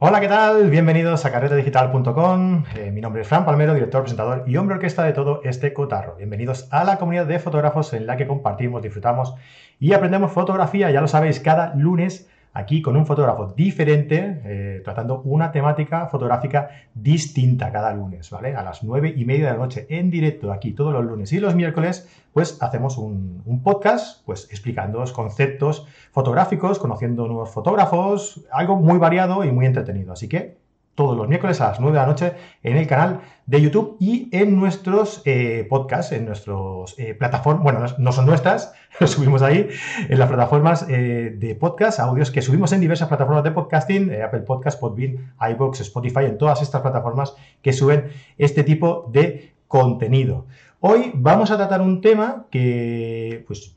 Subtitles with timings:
[0.00, 0.70] Hola, ¿qué tal?
[0.70, 2.62] Bienvenidos a carretedigital.com.
[2.76, 6.14] Eh, mi nombre es Fran Palmero, director, presentador y hombre orquesta de todo este cotarro.
[6.14, 9.34] Bienvenidos a la comunidad de fotógrafos en la que compartimos, disfrutamos
[9.80, 10.92] y aprendemos fotografía.
[10.92, 16.70] Ya lo sabéis, cada lunes aquí con un fotógrafo diferente, eh, tratando una temática fotográfica
[16.94, 18.54] distinta cada lunes, ¿vale?
[18.54, 21.40] A las nueve y media de la noche, en directo, aquí todos los lunes y
[21.40, 28.44] los miércoles, pues hacemos un, un podcast, pues explicando los conceptos fotográficos, conociendo nuevos fotógrafos,
[28.52, 30.12] algo muy variado y muy entretenido.
[30.12, 30.57] Así que
[30.98, 32.32] todos los miércoles a las 9 de la noche
[32.64, 37.86] en el canal de YouTube y en nuestros eh, podcasts, en nuestras eh, plataformas, bueno,
[37.98, 39.68] no son nuestras, los subimos ahí,
[40.08, 44.40] en las plataformas eh, de podcast, audios que subimos en diversas plataformas de podcasting, Apple
[44.40, 50.46] Podcast, Podbean, iBox, Spotify, en todas estas plataformas que suben este tipo de contenido.
[50.80, 53.72] Hoy vamos a tratar un tema que, pues,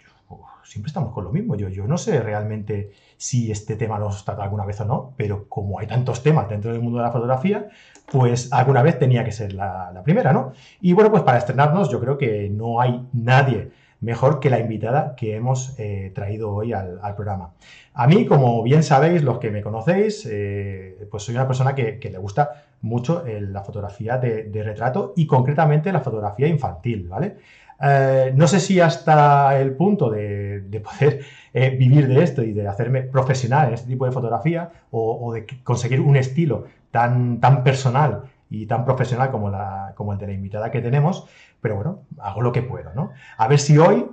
[0.63, 1.55] siempre estamos con lo mismo.
[1.55, 5.47] Yo, yo no sé realmente si este tema lo trata alguna vez o no, pero
[5.47, 7.69] como hay tantos temas dentro del mundo de la fotografía,
[8.11, 10.53] pues alguna vez tenía que ser la, primera, ¿no?
[10.81, 15.15] Y bueno, pues para estrenarnos yo creo que no hay nadie mejor que la invitada
[15.15, 17.53] que hemos eh, traído hoy al, programa.
[17.93, 21.99] A mí, como bien sabéis, los que me conocéis, eh, pues soy una persona que,
[22.01, 27.37] le gusta mucho eh, la fotografía de, retrato y concretamente la fotografía infantil, ¿vale?
[27.83, 31.21] Eh, no sé si hasta el punto de, poder
[31.53, 35.47] eh, vivir de esto y de hacerme profesional en este tipo de fotografía o, de
[35.63, 40.33] conseguir un estilo tan, tan personal y tan profesional como, la, como el de la
[40.33, 41.27] invitada que tenemos,
[41.61, 43.11] pero bueno, hago lo que puedo, ¿no?
[43.37, 44.05] A ver si hoy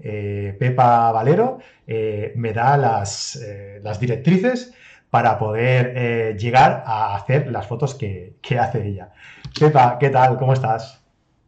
[0.00, 3.40] eh, Pepa Valero me da las,
[3.82, 4.74] las, directrices
[5.08, 9.12] para poder llegar a hacer las fotos que, que hace ella.
[9.58, 10.36] Pepa, ¿qué tal?
[10.36, 11.02] ¿Cómo estás?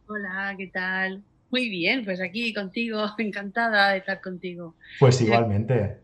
[0.07, 1.23] Hola, ¿qué tal?
[1.51, 4.75] Muy bien, pues aquí contigo, encantada de estar contigo.
[4.99, 5.97] Pues igualmente.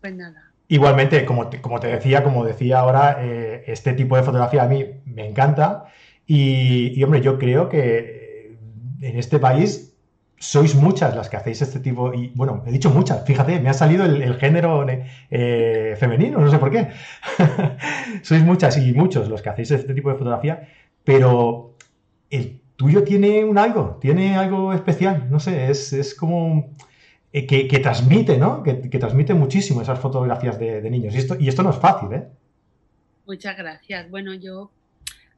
[0.00, 0.50] Pues nada.
[0.68, 4.68] Igualmente, como te, como te decía, como decía ahora, eh, este tipo de fotografía a
[4.68, 5.84] mí me encanta
[6.26, 8.56] y, hombre, yo creo que
[9.02, 9.94] en este país
[10.38, 13.74] sois muchas las que hacéis este tipo, y bueno, he dicho muchas, fíjate, me ha
[13.74, 14.86] salido el, género
[15.30, 16.88] eh, femenino, no sé por qué.
[18.22, 20.68] sois muchas y muchos los que hacéis este tipo de fotografía,
[21.04, 21.76] pero
[22.30, 26.70] el tuyo tiene un algo, tiene algo especial, no sé, es, como
[27.32, 28.62] eh, que, transmite, ¿no?
[28.62, 31.14] Que, transmite muchísimo esas fotografías de, de, niños.
[31.14, 32.28] Y esto, y esto no es fácil, ¿eh?
[33.26, 34.10] Muchas gracias.
[34.10, 34.70] Bueno, yo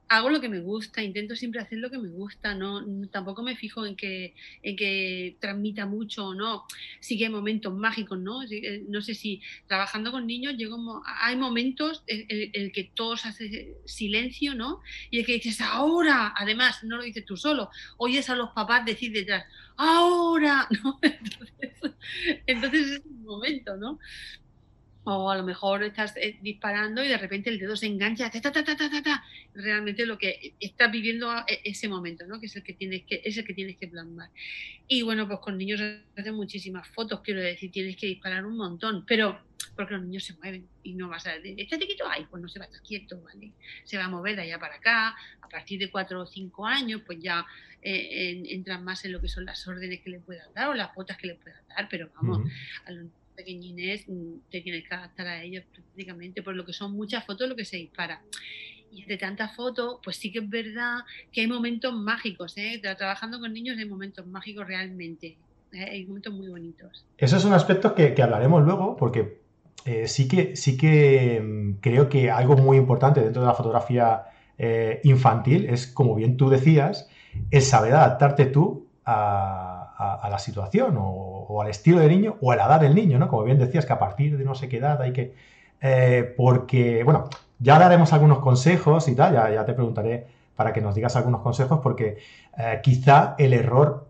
[0.09, 3.57] hago lo que me gusta, intento siempre hacer lo que me gusta, no, tampoco me
[3.57, 6.65] fijo en que, en que transmita mucho o no.
[7.01, 8.43] Sí que hay momentos mágicos, ¿no?
[8.43, 13.75] Eh, no sé si trabajando con niños llego, hay momentos en, el que todos hacen
[13.85, 14.81] silencio, ¿no?
[15.11, 18.85] Y el que dices, ahora, además, no lo dices tú solo, oyes a los papás
[18.85, 19.45] decir detrás,
[19.77, 20.99] ahora, ¿no?
[21.03, 21.95] Entonces,
[22.47, 23.99] entonces es un momento, ¿no?
[25.05, 28.41] O a lo mejor estás eh, disparando y de repente el dedo se engancha, ta,
[28.41, 32.41] ta, ta, ta, ta, ta, realmente lo que estás viviendo e, ese momento, ¿no?
[32.41, 34.31] que es el que tienes que, es el que tienes que plasmar.
[34.89, 35.81] Y bueno, pues con niños
[36.17, 39.41] hacen muchísimas fotos, quiero decir, tienes que disparar un montón, pero
[39.77, 42.49] porque los niños se mueven y no vas a decir, estate quieto, ay, pues no
[42.49, 43.53] se va a estar quieto, ¿vale?
[43.85, 47.03] Se va a mover de allá para acá, a partir de cuatro o cinco años,
[47.05, 47.45] pues ya
[47.83, 50.95] eh, entran más en lo que son las órdenes que le puedas dar o las
[50.95, 52.49] fotos que le puedas dar, pero vamos,
[52.85, 56.93] a los pequeñines mm, te tienes que adaptar a ellos prácticamente, por lo que son
[56.93, 58.23] muchas fotos lo que se dispara.
[58.91, 60.99] Y de tantas fotos, pues sí que es verdad
[61.33, 62.81] que hay momentos mágicos, ¿eh?
[62.97, 65.37] Trabajando con niños hay momentos mágicos realmente,
[65.73, 65.85] ¿eh?
[65.91, 67.05] hay momentos muy bonitos.
[67.19, 69.41] Eso es un aspecto que, hablaremos luego, porque
[69.85, 74.27] eh, sí, que, sí que mm, creo que algo muy importante dentro de la fotografía
[74.59, 77.09] eh, infantil es, como bien tú decías,
[77.51, 82.57] el saber adaptarte tú a a, la situación o, al estilo del niño o a
[82.57, 83.29] la edad del niño, ¿no?
[83.29, 85.35] Como bien decías, que a partir de no sé qué edad hay que...
[85.81, 87.29] Eh, porque, bueno,
[87.59, 91.81] ya daremos algunos consejos y tal, ya, te preguntaré para que nos digas algunos consejos,
[91.83, 92.19] porque
[92.57, 94.09] eh, quizá el error,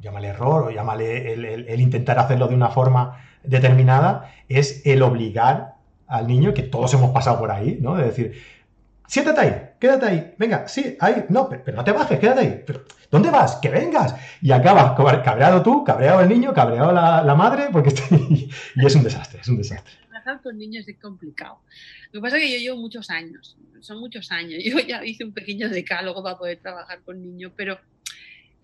[0.00, 5.74] llámale error o llámale el, intentar hacerlo de una forma determinada, es el obligar
[6.06, 7.96] al niño, que todos hemos pasado por ahí, ¿no?
[7.96, 8.40] De decir,
[9.06, 12.62] siéntate ahí, quédate ahí, venga, sí, ahí, no, pero, no te bajes, quédate ahí.
[12.66, 13.56] Pero, ¿Dónde vas?
[13.56, 14.14] Que vengas.
[14.40, 18.48] Y acabas cabreado tú, cabreado el niño, cabreado la, madre, porque y
[18.86, 19.92] es un desastre, es un desastre.
[20.08, 21.58] Trabajar con niños es complicado.
[22.12, 24.62] Lo que pasa es que yo llevo muchos años, son muchos años.
[24.64, 27.78] Yo ya hice un pequeño decálogo para poder trabajar con niños, pero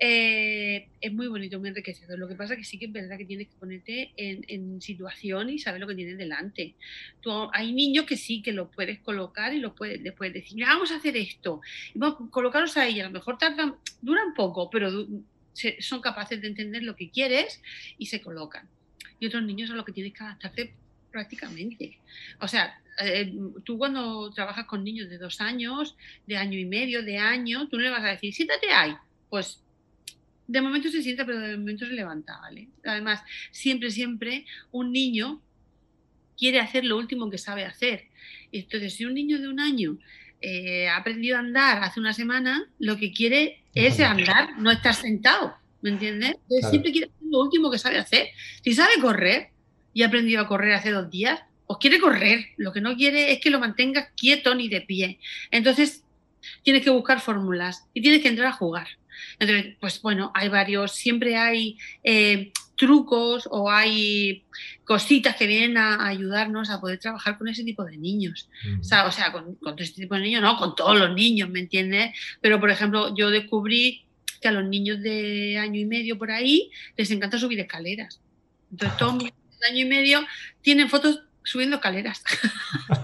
[0.03, 2.19] eh, es muy bonito, muy enriquecedor.
[2.19, 5.51] Lo que pasa es que sí que es verdad que tienes que ponerte en, situación
[5.51, 6.75] y saber lo que tienes delante.
[7.53, 10.97] hay niños que sí que los puedes colocar y los puedes después decir, vamos a
[10.97, 11.61] hacer esto.
[11.95, 12.99] Y vamos a colocarlos ahí.
[12.99, 15.07] A lo mejor tardan, duran poco, pero
[15.81, 17.61] son capaces de entender lo que quieres
[17.99, 18.67] y se colocan.
[19.19, 20.73] Y otros niños a los que tienes que adaptarte
[21.13, 21.99] prácticamente.
[22.41, 25.95] O sea, eh, tú cuando trabajas con niños de dos años,
[26.27, 28.97] de año y medio, de año, tú no le vas a decir, siéntate ahí.
[29.29, 29.63] Pues
[30.51, 32.69] de momento se sienta, pero de momento se levanta, ¿vale?
[32.85, 35.41] Además, siempre, siempre un niño
[36.37, 38.09] quiere hacer lo último que sabe hacer.
[38.51, 39.97] Entonces, si un niño de un año
[40.41, 44.95] eh, ha aprendido a andar hace una semana, lo que quiere es andar, no estar
[44.95, 46.35] sentado, ¿me entiendes?
[46.69, 48.31] Siempre quiere hacer lo último que sabe hacer.
[48.65, 49.51] Si sabe correr
[49.95, 52.47] y ha aprendido a correr hace dos días, pues quiere correr.
[52.57, 55.21] Lo que no quiere es que lo mantengas quieto ni de pie.
[55.53, 56.03] Entonces,
[56.65, 58.89] tienes que buscar fórmulas y tienes que entrar a jugar.
[59.39, 64.45] Entonces, pues bueno, hay varios, siempre hay eh, trucos o hay
[64.85, 68.49] cositas que vienen a, ayudarnos a poder trabajar con ese tipo de niños.
[68.81, 71.49] O sea, o sea con, con, ese tipo de niños, no, con todos los niños,
[71.49, 72.13] ¿me entiendes?
[72.41, 74.05] Pero, por ejemplo, yo descubrí
[74.41, 78.21] que a los niños de año y medio por ahí les encanta subir escaleras.
[78.71, 80.27] Entonces, todos los de año y medio
[80.63, 82.23] tienen fotos subiendo escaleras.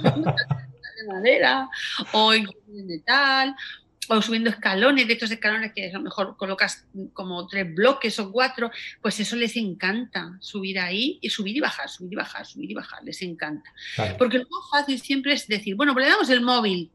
[0.05, 1.69] de madera
[2.13, 3.55] o de metal
[4.09, 8.31] o subiendo escalones, de estos escalones que a lo mejor colocas como tres bloques o
[8.31, 8.71] cuatro,
[9.01, 12.75] pues eso les encanta, subir ahí y subir y bajar, subir y bajar, subir y
[12.75, 13.73] bajar, les encanta.
[14.19, 16.91] Porque lo más fácil siempre es decir, bueno, pues le damos el móvil,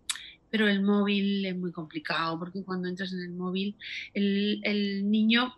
[0.50, 3.76] pero el móvil es muy complicado, porque cuando entras en el móvil,
[4.14, 5.56] el, el niño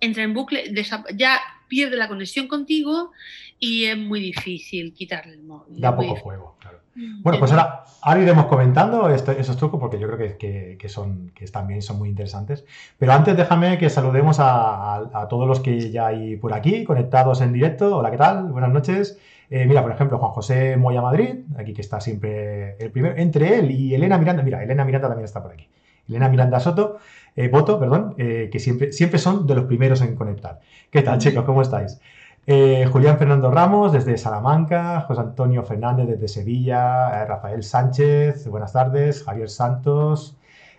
[0.00, 0.72] entra en bucle,
[1.14, 3.12] ya pierde la conexión contigo
[3.58, 5.80] y es muy difícil quitarle el móvil.
[5.80, 6.80] Da poco fuego, claro.
[6.94, 7.22] Mm.
[7.22, 11.82] Bueno, pues ahora, ahora iremos comentando esos trucos porque yo creo que, son, que también
[11.82, 12.64] son muy interesantes.
[12.98, 17.52] Pero antes déjame que saludemos a, todos los que ya hay por aquí, conectados en
[17.52, 17.96] directo.
[17.96, 18.44] Hola, ¿qué tal?
[18.44, 19.18] Buenas noches.
[19.48, 23.58] Eh, mira, por ejemplo, Juan José Moya Madrid, aquí que está siempre el primero, entre
[23.58, 24.42] él y Elena Miranda.
[24.42, 25.68] Mira, Elena Miranda también está por aquí.
[26.08, 26.98] Elena Miranda Soto,
[27.36, 30.60] eh, Voto, perdón, eh, que siempre, siempre son de los primeros en conectar.
[30.90, 31.44] ¿Qué tal, chicos?
[31.44, 32.00] ¿Cómo estáis?
[32.46, 39.22] Eh, Julián Fernando Ramos desde Salamanca, José Antonio Fernández desde Sevilla, Rafael Sánchez, buenas tardes,
[39.24, 40.36] Javier Santos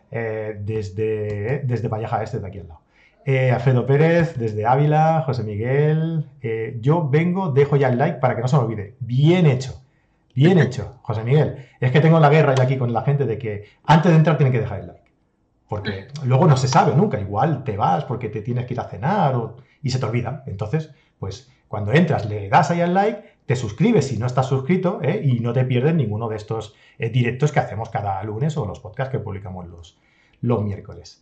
[0.09, 2.81] desde, desde Valleja Este, de aquí al lado.
[3.53, 6.25] Alfredo Pérez desde Ávila, José Miguel,
[6.79, 8.95] yo vengo, dejo ya el like para que no se me olvide.
[9.01, 9.81] Bien hecho,
[10.33, 11.67] bien hecho, José Miguel.
[11.81, 14.37] Es que tengo la guerra ya aquí con la gente de que antes de entrar
[14.37, 15.06] tienen que dejar el like.
[15.67, 18.87] Porque luego no se sabe nunca, igual te vas porque te tienes que ir a
[18.87, 19.35] cenar
[19.81, 20.43] y se te olvida.
[20.47, 24.99] Entonces, pues cuando entras, le das ahí al like, te suscribes si no estás suscrito
[25.01, 25.21] ¿eh?
[25.23, 28.79] y no te pierdes ninguno de estos eh, directos que hacemos cada lunes o los
[28.79, 29.97] podcasts que publicamos los,
[30.41, 31.21] los miércoles.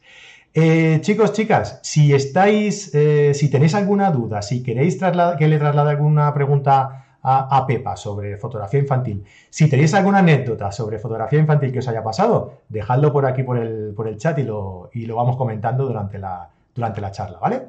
[0.54, 2.92] Eh, chicos, chicas, si estáis,
[3.34, 4.98] si tenéis alguna duda, si queréis
[5.38, 9.24] que le traslade alguna pregunta a, Pepa sobre fotografía infantil.
[9.50, 13.58] Si tenéis alguna anécdota sobre fotografía infantil que os haya pasado, dejadlo por aquí por
[13.58, 17.40] el, por el chat y lo, y lo, vamos comentando durante la, durante la charla,
[17.40, 17.64] ¿vale?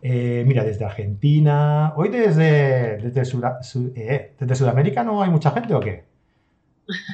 [0.00, 1.92] Eh, mira, desde Argentina.
[1.96, 3.22] Hoy desde, desde,
[3.96, 6.04] eh, desde Sudamérica no hay mucha gente o qué?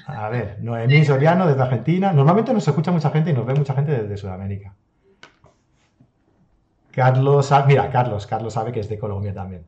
[0.07, 2.13] A ver, Noemí Soriano desde Argentina.
[2.13, 4.75] Normalmente nos escucha mucha gente y nos ve mucha gente desde Sudamérica.
[6.93, 9.65] Carlos, mira, Carlos, Carlos sabe que es de Colombia también.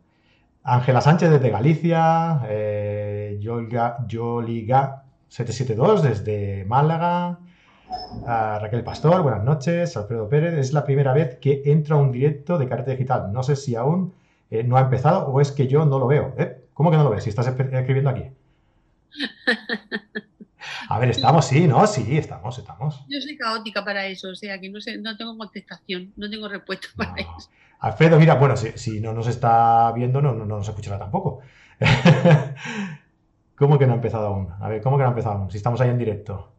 [0.69, 7.39] Ángela Sánchez desde Galicia, eh, Yoliga 772 desde Málaga,
[8.27, 12.67] Raquel Pastor, buenas noches, Alfredo Pérez, es la primera vez que entra un directo de
[12.67, 13.33] carta digital.
[13.33, 14.13] No sé si aún
[14.51, 16.35] eh, no ha empezado o es que yo no lo veo.
[16.37, 16.65] ¿Eh?
[16.75, 18.25] ¿Cómo que no lo ves si estás escribiendo aquí?
[20.89, 21.87] A ver, estamos, sí, ¿no?
[21.87, 23.05] Sí, estamos, estamos.
[23.09, 26.49] Yo soy caótica para eso, o sea, que no, sé, no tengo contestación, no tengo
[26.49, 27.51] respuesta para eso.
[27.81, 31.41] Alfredo, mira, bueno, si, no nos está viendo, no, no, nos escuchará tampoco.
[33.57, 34.49] ¿Cómo que no ha empezado aún?
[34.61, 35.51] A ver, ¿cómo que no ha empezado aún?
[35.51, 36.53] Si estamos ahí en directo.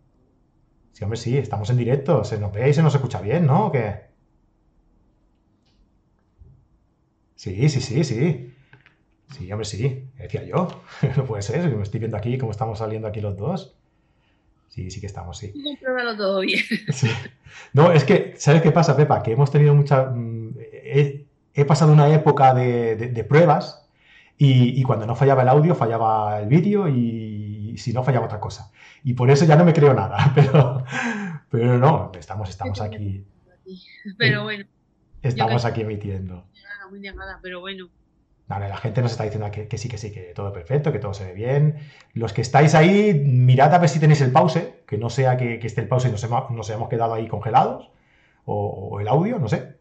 [0.93, 2.23] Sí, hombre, sí, estamos en directo.
[2.23, 3.67] Se nos ve y se nos escucha bien, ¿no?
[3.67, 4.07] ¿O qué?
[7.35, 8.53] Sí, sí, sí, sí.
[9.31, 10.09] Sí, hombre, sí.
[10.17, 10.67] Decía yo.
[11.17, 13.77] no puede ser, me estoy viendo aquí cómo estamos saliendo aquí los dos.
[14.69, 15.53] Sí, sí que estamos, sí.
[16.17, 16.61] todo bien.
[17.73, 19.23] No, es que, ¿sabes qué pasa, Pepa?
[19.23, 20.11] Que hemos tenido mucha...
[20.89, 23.87] He, pasado una época de, pruebas
[24.37, 28.71] y, cuando no fallaba el audio, fallaba el vídeo y, si no, fallaba otra cosa.
[29.03, 30.83] Y por eso ya no me creo nada, pero,
[31.49, 33.25] pero no, estamos, estamos aquí.
[34.17, 34.65] Pero bueno.
[35.21, 36.45] Estamos aquí emitiendo.
[36.89, 37.89] Muy negada, pero bueno
[38.47, 41.25] la gente nos está diciendo que, sí, que sí, que todo perfecto, que todo se
[41.25, 41.79] ve bien.
[42.13, 45.59] Los que estáis ahí, mirad a ver si tenéis el pause, que no sea que,
[45.61, 47.91] esté el pause y nos, hemos, nos hayamos quedado ahí congelados,
[48.45, 49.75] o, el audio, no sé.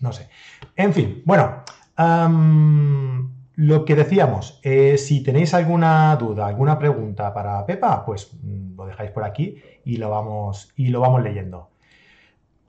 [0.00, 0.28] No sé.
[0.76, 1.62] En fin, bueno,
[3.56, 8.86] lo que decíamos, eh, si tenéis alguna duda, alguna pregunta para Pepa, pues mm, lo
[8.86, 11.70] dejáis por aquí y lo vamos, y lo vamos leyendo.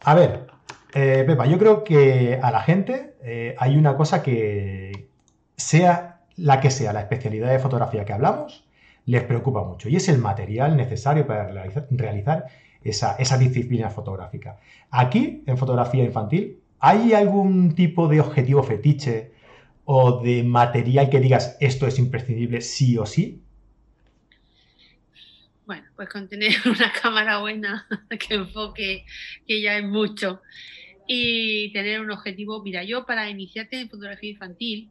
[0.02, 0.48] A ver,
[0.94, 5.08] eh, Pepa, yo creo que a la gente eh, hay una cosa que,
[5.56, 8.66] sea la que sea la especialidad de fotografía que hablamos,
[9.06, 11.48] les preocupa mucho y es el material necesario para
[11.90, 12.48] realizar,
[12.84, 14.58] esa, esa disciplina fotográfica.
[14.90, 19.32] Aquí, en fotografía infantil, ¿hay algún tipo de objetivo fetiche
[19.86, 23.42] o de material que digas esto es imprescindible sí o sí?
[25.66, 29.06] Bueno, pues con tener una cámara buena que enfoque,
[29.48, 30.42] que ya es mucho,
[31.08, 32.62] y tener un objetivo.
[32.64, 34.90] Mira, yo para iniciarte en fotografía infantil,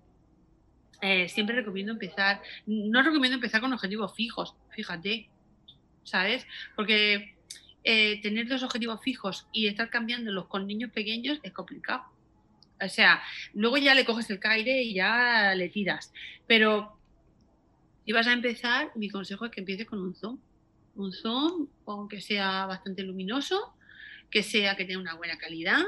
[1.02, 5.28] eh, siempre recomiendo empezar, no recomiendo empezar con objetivos fijos, fíjate,
[6.04, 6.46] ¿sabes?
[6.76, 7.34] Porque
[7.84, 12.04] eh, tener dos objetivos fijos y estar cambiándolos con niños pequeños es complicado.
[12.82, 13.22] O sea,
[13.52, 16.12] luego ya le coges el caire y ya le tiras.
[16.46, 16.98] Pero
[18.04, 20.38] si vas a empezar, mi consejo es que empieces con un zoom
[20.94, 23.74] un zoom, aunque sea bastante luminoso,
[24.30, 25.80] que sea que tenga una buena calidad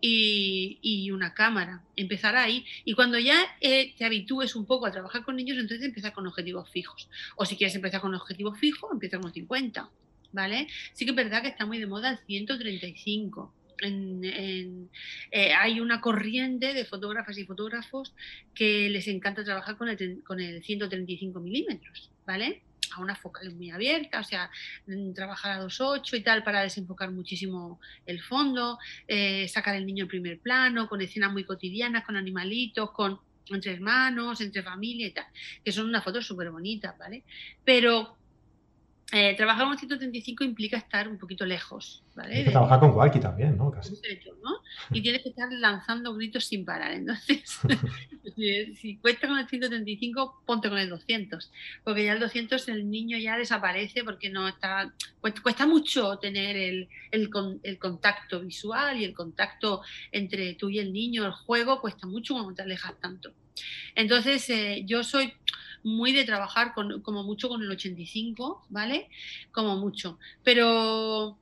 [0.00, 1.82] y, una cámara.
[1.96, 2.64] Empezar ahí.
[2.84, 6.26] Y cuando ya eh, te habitúes un poco a trabajar con niños, entonces empieza con
[6.26, 7.08] objetivos fijos.
[7.36, 9.88] O si quieres empezar con objetivos fijos, empieza con 50.
[10.32, 10.68] ¿Vale?
[10.92, 13.52] Sí que es verdad que está muy de moda el 135.
[13.82, 14.88] Eh,
[15.30, 18.14] hay una corriente de fotógrafas y fotógrafos
[18.54, 22.62] que les encanta trabajar con el, con el 135 milímetros, ¿vale?
[22.94, 24.50] a una focal muy abierta, o sea,
[24.86, 28.78] mm, trabajar a 2.8 y tal para desenfocar muchísimo el fondo,
[29.08, 33.74] eh, sacar el niño en primer plano, con escenas muy cotidianas, con animalitos, con entre
[33.74, 35.26] hermanos, entre familia y tal,
[35.64, 37.22] que son unas fotos súper bonitas, ¿vale?
[37.64, 38.16] Pero
[39.12, 42.42] eh, trabajar con 135 implica estar un poquito lejos, ¿vale?
[42.44, 43.70] trabajar con Walkie también, ¿no?
[43.70, 43.94] Casi.
[44.90, 46.90] Y tienes que estar lanzando gritos sin parar.
[46.92, 47.60] Entonces,
[48.80, 51.52] si, cuesta con el 135, ponte con el 200.
[51.84, 54.92] Porque ya el 200 el niño ya desaparece porque no está...
[55.20, 57.30] Cuesta, mucho tener el, el,
[57.62, 62.34] el, contacto visual y el contacto entre tú y el niño, el juego, cuesta mucho
[62.34, 63.32] cuando te alejas tanto.
[63.94, 65.32] Entonces, eh, yo soy
[65.86, 69.08] muy de trabajar con, como mucho con el 85, ¿vale?
[69.52, 70.18] Como mucho.
[70.42, 71.38] Pero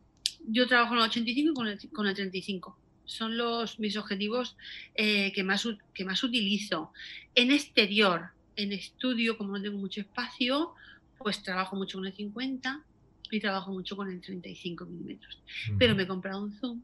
[0.47, 2.79] yo trabajo con el 85 y con el, con el 35.
[3.07, 4.57] Son los, mis objetivos
[4.95, 6.93] eh, que, más, que más utilizo.
[7.35, 10.75] En exterior, en estudio, como no tengo mucho espacio,
[11.17, 12.85] pues trabajo mucho con el 50
[13.31, 15.41] y trabajo mucho con el 35 milímetros.
[15.79, 16.83] Pero me he comprado un zoom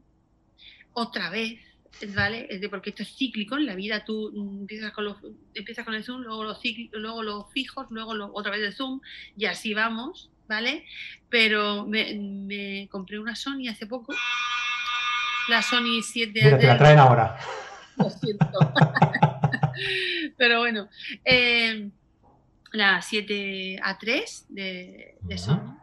[0.93, 1.59] otra vez
[2.15, 2.47] ¿vale?
[2.49, 4.31] Es de porque esto es cíclico, en la vida tú
[4.61, 5.17] empiezas con, los,
[5.53, 6.59] empiezas con el zoom, luego los,
[6.91, 9.01] luego los fijos, luego otra vez el zoom
[9.37, 10.85] y así vamos, ¿vale?
[11.29, 14.13] Pero me, compré una Sony hace poco,
[15.49, 17.37] la Sony 7 Mira, te la traen ahora.
[17.97, 18.47] Lo siento.
[20.37, 20.89] Pero bueno,
[21.23, 21.89] eh,
[22.71, 25.77] la 7A3 de, de Sony.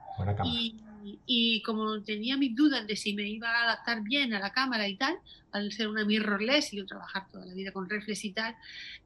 [0.45, 0.81] Y,
[1.27, 4.89] y como tenía mis dudas de si me iba a adaptar bien a la cámara
[4.89, 5.19] y tal,
[5.53, 8.55] al ser una mirrorless y yo trabajar toda la vida con reflex y tal,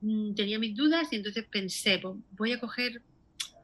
[0.00, 3.02] mm, tenía mis dudas y entonces pensé, pues voy a coger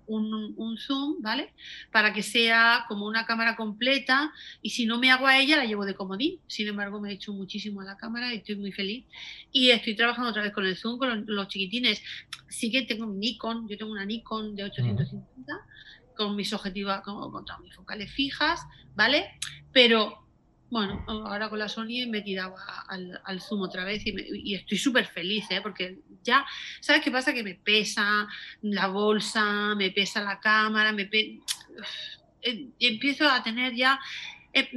[0.08, 1.52] un, zoom, ¿vale?
[1.92, 4.32] Para que sea como una cámara completa
[4.62, 6.40] y si no me hago a ella la llevo de comodín.
[6.46, 9.04] Sin embargo, me he hecho muchísimo a la cámara y estoy muy feliz.
[9.52, 12.02] Y estoy trabajando otra vez con el zoom, con los, chiquitines.
[12.48, 15.52] Sí que tengo mi Nikon, yo tengo una Nikon de 850
[16.18, 19.38] con mis objetivos, con, todas mis focales fijas, ¿vale?
[19.72, 20.26] Pero
[20.68, 22.56] bueno, ahora con la Sony me he tirado
[22.88, 25.60] al, Zoom otra vez y, estoy súper feliz, ¿eh?
[25.62, 26.44] porque ya,
[26.80, 27.32] ¿sabes qué pasa?
[27.32, 28.26] Que me pesa
[28.62, 31.38] la bolsa, me pesa la cámara, me pe...
[32.42, 33.98] Eh, empiezo a tener ya
[34.52, 34.68] eh,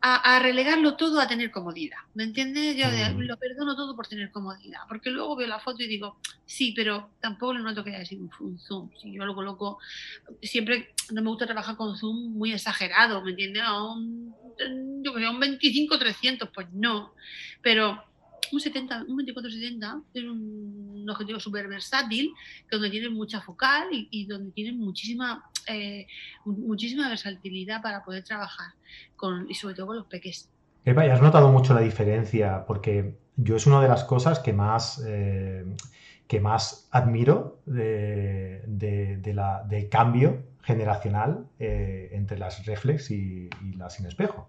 [0.00, 1.98] a, relegarlo todo a tener comodidad.
[2.14, 2.76] ¿Me entiendes?
[2.76, 3.20] Yo mm.
[3.20, 7.10] lo perdono todo por tener comodidad, porque luego veo la foto y digo, sí, pero
[7.20, 8.90] tampoco le noto que haya sido un, zoom.
[9.00, 9.78] Si yo lo coloco,
[10.42, 13.62] siempre no me gusta trabajar con zoom muy exagerado, ¿me entiendes?
[13.62, 14.34] A un,
[15.02, 17.14] yo creo, un 25-300, pues no.
[17.60, 18.04] Pero
[18.52, 22.32] un 70, un 24-70 es un objetivo súper versátil,
[22.70, 26.06] donde tiene mucha focal y, donde tiene muchísima, eh,
[26.44, 28.72] muchísima versatilidad para poder trabajar,
[29.16, 30.50] con, y sobre todo con los peques.
[30.84, 35.02] Eva, has notado mucho la diferencia, porque yo es una de las cosas que más,
[35.06, 35.64] eh,
[36.26, 44.06] que más admiro de, del cambio generacional eh, entre las reflex y, y las sin
[44.06, 44.48] espejo.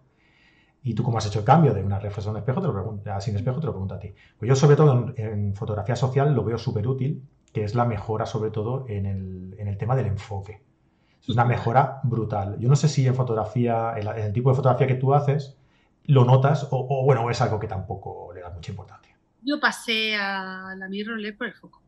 [0.82, 3.22] Y tú, como has hecho el cambio de una reflexión un espejo, te lo pregunto,
[3.22, 4.14] sin espejo, te lo pregunto a ti.
[4.38, 8.26] Pues yo, sobre todo en, fotografía social, lo veo súper útil, que es la mejora,
[8.26, 10.62] sobre todo, en el, tema del enfoque.
[11.22, 12.58] Es una mejora brutal.
[12.60, 15.58] Yo no sé si en fotografía, en, el tipo de fotografía que tú haces,
[16.06, 19.16] lo notas o, o, bueno, es algo que tampoco le da mucha importancia.
[19.42, 21.79] Yo pasé a la mirrorless por el foco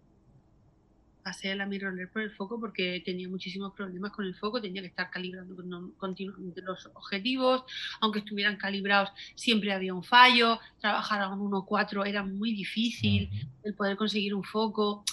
[1.21, 4.87] pasé la mirrorless por el foco porque tenía muchísimos problemas con el foco, tenía que
[4.87, 5.55] estar calibrando
[5.97, 7.63] continuamente los objetivos,
[7.99, 13.29] aunque estuvieran calibrados siempre había un fallo, trabajar a un 1.4 era muy difícil,
[13.63, 15.03] el poder conseguir un foco,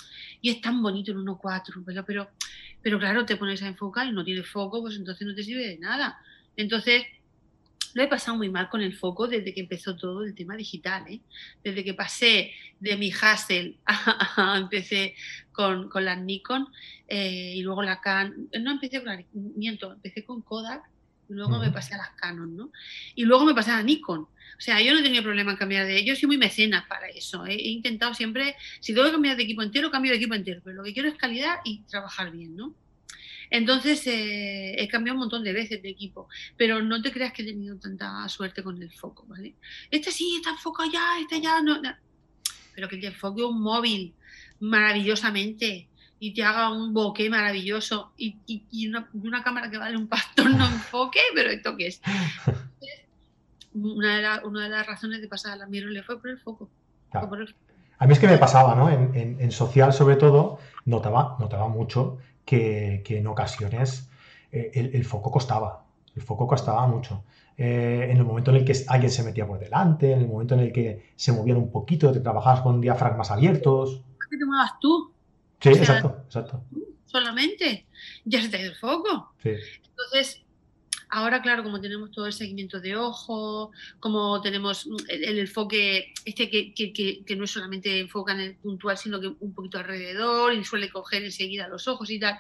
[0.41, 2.29] y es tan bonito el 1.4, pero, pero
[2.83, 5.67] Pero claro, te pones a enfocar y no tienes foco, pues entonces no te sirve
[5.67, 6.19] de nada.
[6.57, 7.05] Entonces,
[7.99, 11.05] lo he pasado muy mal con el foco desde que empezó todo el tema digital.
[11.09, 11.21] ¿eh?
[11.65, 15.17] Desde que pasé de mi Hassel a, empecé
[15.51, 16.69] con, con las Nikon
[17.09, 18.49] eh, y luego la Canon.
[18.61, 20.85] No empecé con la miento, empecé con Kodak
[21.29, 22.71] y luego me pasé a las Canon, ¿no?
[23.17, 24.21] Y luego me pasé a Nikon.
[24.21, 26.05] O sea, yo no tenía problema en cambiar de...
[26.05, 27.47] Yo soy muy mecenas para eso.
[27.47, 27.55] ¿eh?
[27.55, 30.61] He intentado siempre, si tengo que cambiar de equipo entero, cambio de equipo entero.
[30.63, 32.77] Pero lo que quiero es calidad y trabajar bien, ¿no?
[33.51, 37.43] Entonces eh, he cambiado un montón de veces de equipo, pero no te creas que
[37.43, 39.55] he tenido tanta suerte con el foco, ¿vale?
[39.91, 41.81] Este sí, está enfocado ya, este ya no,
[42.75, 44.15] Pero que te enfoque un móvil
[44.61, 45.89] maravillosamente
[46.21, 48.37] y te haga un bokeh maravilloso y,
[48.89, 52.01] una, cámara que vale un pastor no enfoque, pero esto qué es.
[53.75, 56.69] Una de, las razones de pasar a la le fue por el foco.
[58.01, 58.91] A mí es que me pasaba, ¿no?
[58.91, 64.09] En, social, sobre todo, notaba, notaba mucho que, en ocasiones
[64.51, 65.85] eh, el, foco costaba.
[66.17, 67.25] El foco costaba mucho.
[67.59, 70.55] Eh, en el momento en el que alguien se metía por delante, en el momento
[70.55, 74.03] en el que se movían un poquito, te trabajabas con diafragmas abiertos.
[74.31, 75.13] ¿Qué te muevas tú?
[75.61, 76.63] Sí, exacto, exacto.
[77.05, 77.87] Solamente.
[78.25, 79.33] Ya se te el foco.
[79.43, 79.51] Sí.
[79.91, 80.43] Entonces,
[81.11, 87.37] Ahora, claro, como tenemos todo el seguimiento de ojo, como tenemos el, enfoque, este que,
[87.37, 91.25] no es solamente enfoca en el puntual, sino que un poquito alrededor y suele coger
[91.25, 92.39] enseguida los ojos y tal,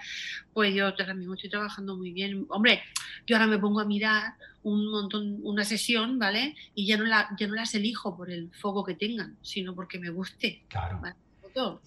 [0.52, 2.44] pues yo ahora mismo estoy trabajando muy bien.
[2.50, 2.82] Hombre,
[3.26, 6.54] yo ahora me pongo a mirar un montón, una sesión, ¿vale?
[6.74, 9.98] Y ya no, la, ya no las elijo por el foco que tengan, sino porque
[9.98, 10.64] me guste.
[10.68, 11.00] Claro.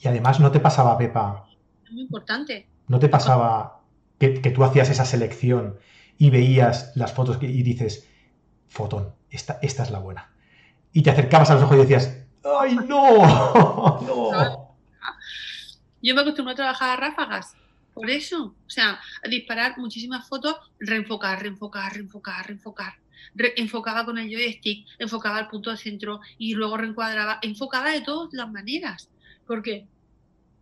[0.01, 1.45] Y además no te pasaba, Pepa.
[1.85, 2.67] Es muy importante.
[2.87, 3.81] No te pasaba
[4.17, 5.77] que, que tú hacías esa selección
[6.17, 8.07] y veías las fotos y dices,
[8.67, 10.31] fotón, esta, esta es la buena.
[10.93, 14.01] Y te acercabas a los ojos y decías, ¡ay, no!
[14.01, 14.77] no.
[16.01, 17.53] Yo me acostumbro a trabajar a ráfagas,
[17.93, 18.55] por eso.
[18.65, 22.93] O sea, a disparar muchísimas fotos, reenfocar, reenfocar, reenfocar, reenfocar.
[23.55, 28.33] enfocaba con el joystick, enfocaba al punto de centro y luego reencuadraba, enfocaba de todas
[28.33, 29.09] las maneras,
[29.45, 29.87] porque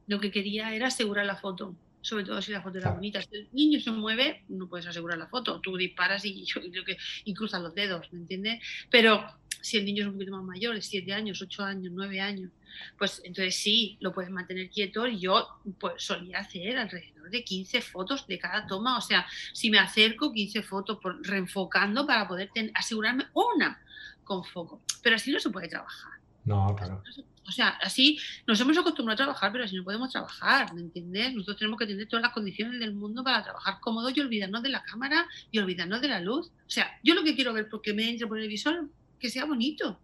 [0.07, 3.21] lo que quería era asegurar la foto sobre todo si la foto era bonita.
[3.21, 5.59] Si el niño se mueve, no puedes asegurar la foto.
[5.59, 6.45] Tú disparas y,
[6.85, 8.61] que, y cruzas los dedos, ¿me entiendes?
[8.89, 9.25] Pero
[9.61, 12.51] si el niño es un poquito más mayor, 7 años, 8 años, 9 años,
[12.97, 15.47] pues entonces sí, lo puedes mantener quieto y yo
[15.79, 20.31] pues solía hacer alrededor de 15 fotos de cada toma, o sea, si me acerco
[20.31, 23.81] 15 fotos por, reenfocando para poder asegurarme una
[24.23, 26.13] con foco, pero así no se puede trabajar.
[26.45, 27.03] No, claro.
[27.49, 31.33] O sea, así nos hemos acostumbrado a trabajar, pero así no podemos trabajar, ¿me entiendes?
[31.33, 34.69] Nosotros tenemos que tener todas las condiciones del mundo para trabajar cómodo y olvidarnos de
[34.69, 36.47] la cámara y olvidarnos de la luz.
[36.47, 38.87] O sea, yo lo que quiero ver porque me entre por el visor,
[39.19, 39.99] que sea bonito.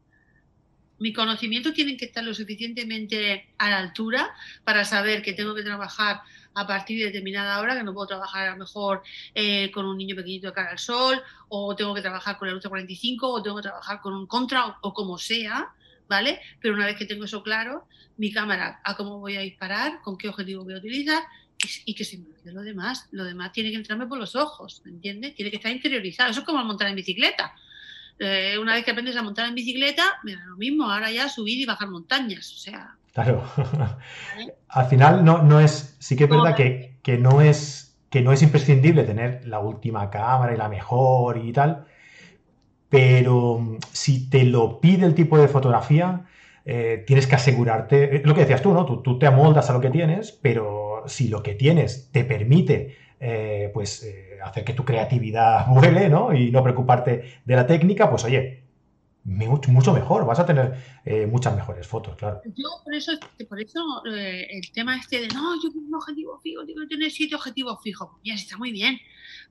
[0.97, 5.61] Mi conocimiento tiene que estar lo suficientemente a la altura para saber que tengo que
[5.61, 6.21] trabajar
[6.55, 9.03] a partir de determinada hora, que no puedo trabajar a lo mejor
[9.35, 12.53] eh, con un niño pequeñito de cara al sol, o tengo que trabajar con la
[12.53, 15.73] luz de 45, o tengo que trabajar con un contra, o como sea,
[16.07, 16.39] ¿vale?
[16.61, 17.87] Pero una vez que tengo eso claro,
[18.17, 21.23] mi cámara, a cómo voy a disparar, con qué objetivo voy a utilizar
[21.85, 23.07] y, que se me olvide lo demás.
[23.11, 25.35] Lo demás tiene que entrarme por los ojos, ¿me entiendes?
[25.35, 26.31] Tiene que estar interiorizado.
[26.31, 27.53] Eso es como montar en bicicleta.
[28.19, 31.59] Eh, una vez que aprendes a montar en bicicleta, mira, lo mismo, ahora ya subir
[31.59, 32.95] y bajar montañas, o sea...
[33.13, 33.49] Claro.
[34.69, 38.31] Al final no, no es, sí que es verdad que, que, no es, que no
[38.31, 41.85] es imprescindible tener la última cámara y la mejor y tal,
[42.89, 46.25] pero mm, si te lo pide el tipo de fotografía,
[46.65, 48.85] eh, tienes que asegurarte, eh, lo que decías tú, ¿no?
[48.85, 53.69] Tú, te amoldas a lo que tienes, pero si lo que tienes te permite eh,
[53.73, 54.07] pues,
[54.43, 56.33] hacer que tu creatividad vuele, ¿no?
[56.33, 58.64] Y no preocuparte de la técnica, pues oye,
[59.25, 60.77] mucho, mejor, vas a tener
[61.27, 62.41] muchas mejores fotos, claro.
[62.45, 63.11] Yo por eso,
[63.49, 67.11] por eso el tema este de, no, yo tengo un objetivo fijo, tengo que tener
[67.11, 68.99] siete objetivos fijos, pues ya está muy bien,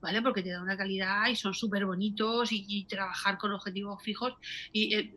[0.01, 0.21] ¿vale?
[0.21, 4.33] Porque te da una calidad y son súper bonitos y, trabajar con objetivos fijos
[4.71, 5.13] y eh,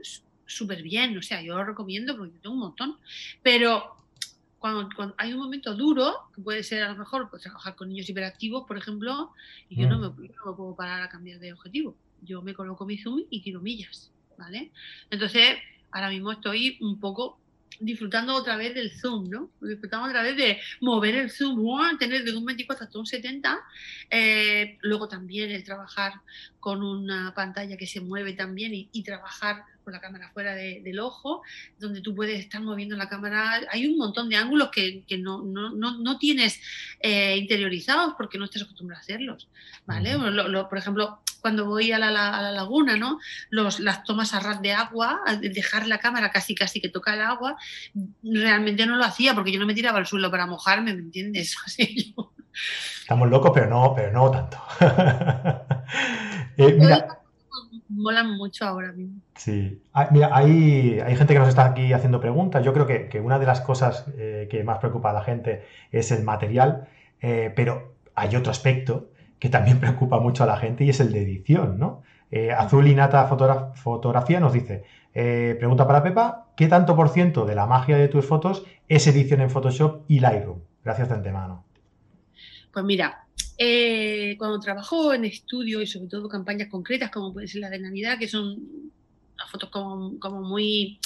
[0.47, 2.97] súper bien, o sea, yo lo recomiendo porque yo tengo un montón,
[3.43, 3.97] pero
[4.59, 8.09] cuando, hay un momento duro, que puede ser a lo mejor pues, trabajar con niños
[8.09, 9.33] hiperactivos, por ejemplo,
[9.69, 10.01] y yo no, mm.
[10.01, 13.43] me, no me puedo parar a cambiar de objetivo, yo me coloco mi zoom y
[13.43, 14.71] tiro millas, ¿vale?
[15.11, 15.59] Entonces,
[15.91, 17.39] ahora mismo estoy un poco
[17.81, 19.51] disfrutando otra vez del zoom, ¿no?
[19.61, 23.59] Disfrutamos otra vez de mover el zoom, tener de un 24 hasta un 70.
[24.11, 26.15] Eh, luego también el trabajar
[26.61, 31.43] con una pantalla que se mueve también y, trabajar con la cámara fuera del ojo,
[31.79, 33.61] donde tú puedes estar moviendo la cámara.
[33.71, 36.61] Hay un montón de ángulos que, no, no, no, tienes
[37.01, 39.49] eh, interiorizados porque no estás acostumbrado a hacerlos,
[39.87, 40.17] ¿vale?
[40.69, 42.11] por ejemplo, cuando voy a la,
[42.53, 43.19] laguna, ¿no?
[43.51, 47.23] Los, las tomas a ras de agua, dejar la cámara casi casi que toca el
[47.23, 47.57] agua,
[48.23, 51.57] realmente no lo hacía porque yo no me tiraba al suelo para mojarme, ¿me entiendes?
[53.01, 54.59] Estamos locos, pero no, pero no tanto.
[56.61, 57.07] Eh, mira,
[57.89, 59.21] molan mucho ahora mismo.
[59.37, 62.65] Sí, ah, mira, hay, hay, gente que nos está aquí haciendo preguntas.
[62.65, 65.65] Yo creo que, que una de las cosas eh, que más preocupa a la gente
[65.93, 66.89] es el material,
[67.21, 71.13] eh, pero hay otro aspecto que también preocupa mucho a la gente y es el
[71.13, 72.03] de edición, ¿no?
[72.59, 77.65] Azul y Nata Fotografía nos dice, pregunta para Pepa, ¿qué tanto por ciento de la
[77.65, 80.61] magia de tus fotos es edición en Photoshop y Lightroom?
[80.85, 81.65] Gracias de antemano.
[82.71, 83.27] Pues mira,
[83.61, 87.81] eh, cuando trabajo en estudio y sobre todo campañas concretas como puede ser la de
[87.81, 88.93] Navidad, que son
[89.51, 91.01] fotos como, como muy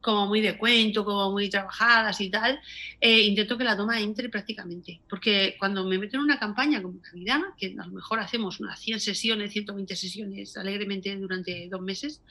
[0.00, 2.60] como muy de cuento, como muy trabajadas y tal,
[3.00, 5.00] eh, intento que la toma entre prácticamente.
[5.08, 8.80] Porque cuando me meto en una campaña como Navidad, que a lo mejor hacemos unas
[8.80, 12.22] 100 sesiones, 120 sesiones alegremente durante dos meses,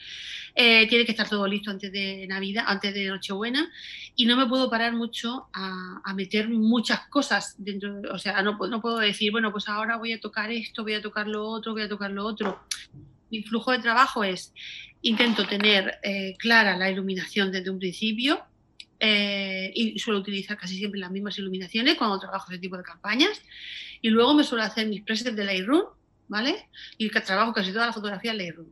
[0.56, 3.72] eh, tiene que estar todo listo antes de Navidad, antes de Nochebuena,
[4.16, 8.82] y no me puedo parar mucho a, meter muchas cosas dentro, o sea, no, no
[8.82, 11.84] puedo decir, bueno, pues ahora voy a tocar esto, voy a tocar lo otro, voy
[11.84, 12.60] a tocar lo otro.
[13.30, 14.54] Mi flujo de trabajo es
[15.02, 18.42] Intento tener eh, clara la iluminación desde un principio
[19.00, 23.42] eh, y suelo utilizar casi siempre las mismas iluminaciones cuando trabajo ese tipo de campañas.
[24.02, 25.84] Y luego me suelo hacer mis presets de Lightroom,
[26.28, 26.68] ¿vale?
[26.98, 28.68] Y trabajo casi toda la fotografía en Lightroom.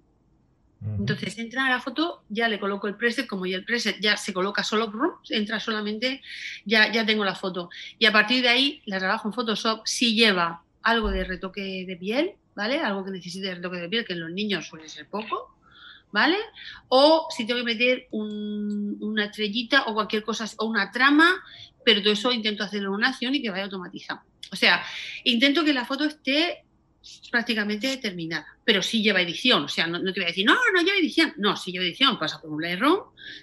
[0.99, 4.15] Entonces entra a la foto, ya le coloco el preset, como ya el preset ya
[4.15, 6.21] se coloca solo, entra solamente,
[6.65, 7.69] ya, ya tengo la foto.
[7.97, 11.97] Y a partir de ahí la trabajo en Photoshop si lleva algo de retoque de
[11.97, 12.79] piel, ¿vale?
[12.79, 15.56] Algo que necesite de retoque de piel, que en los niños suele ser poco,
[16.17, 16.37] ¿vale?
[16.87, 21.29] O si tengo que meter una estrellita o cualquier cosa, o una trama,
[21.85, 24.21] pero todo eso intento hacerlo en una acción y que vaya automatizado.
[24.51, 24.83] O sea,
[25.25, 26.63] intento que la foto esté
[27.29, 30.81] prácticamente terminada, pero sí lleva edición, o sea, no, te voy a decir, no, no
[30.81, 32.99] lleva edición, no, sí lleva edición, pasa por un Lightroom,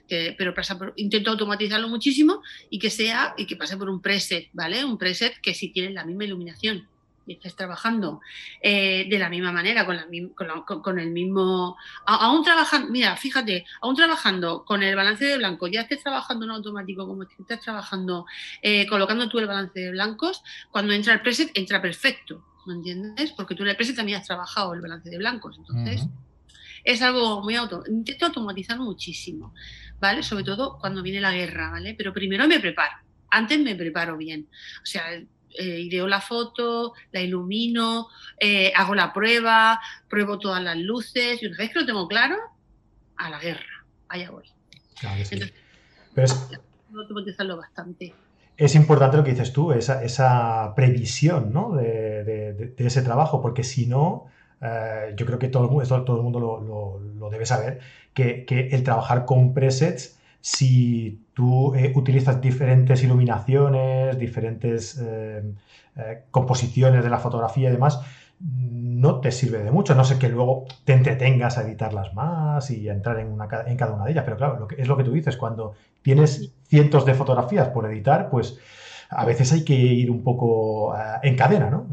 [0.09, 4.03] que, pero pasa por, intento automatizarlo muchísimo y que sea, y que pase por un
[4.03, 4.85] preset, ¿vale?
[4.85, 6.89] Un preset que sí tiene la misma iluminación,
[7.27, 8.21] y estés trabajando
[8.61, 11.77] eh, de la misma manera, con, con, el mismo...
[12.07, 16.53] aún trabajando, mira, fíjate, aún trabajando con el balance de blancos, ya estés trabajando en
[16.53, 18.27] automático como estés trabajando,
[18.63, 23.33] eh, colocando tú el balance de blancos, cuando entra el preset entra perfecto, ¿me entiendes?
[23.33, 26.07] Porque tú en el preset también has trabajado el balance de blancos, entonces...
[26.87, 27.83] Es algo muy auto.
[27.89, 29.55] Intento automatizar muchísimo,
[30.01, 30.23] ¿vale?
[30.23, 31.95] Sobre todo cuando viene la guerra, ¿vale?
[31.97, 34.49] Pero primero me preparo antes me preparo bien.
[34.83, 35.05] O sea,
[35.59, 41.47] eh, ideo la foto, la ilumino, eh, hago la prueba, pruebo todas las luces y
[41.47, 42.37] una vez que lo tengo claro,
[43.17, 44.45] a la guerra, allá voy.
[44.99, 45.41] Claro sí.
[46.17, 48.15] Entonces, bastante.
[48.57, 51.75] Es importante lo que dices tú, esa, previsión ¿no?
[51.75, 54.27] de, ese trabajo, porque si no,
[54.61, 57.81] eh, yo creo que todo el mundo, todo el mundo lo, debe saber,
[58.13, 65.43] que, que, el trabajar con presets si tú eh, utilizas diferentes iluminaciones, diferentes eh,
[65.97, 68.03] eh, composiciones de la fotografía y demás,
[68.41, 72.91] no te sirve de mucho, no sé que luego te entretengas a editarlas más y
[72.91, 75.05] a entrar en, en cada una de ellas, pero claro, lo que, es lo que
[75.05, 78.59] tú dices, cuando tienes cientos de fotografías por editar, pues
[79.09, 81.87] a veces hay que ir un poco en cadena, ¿no?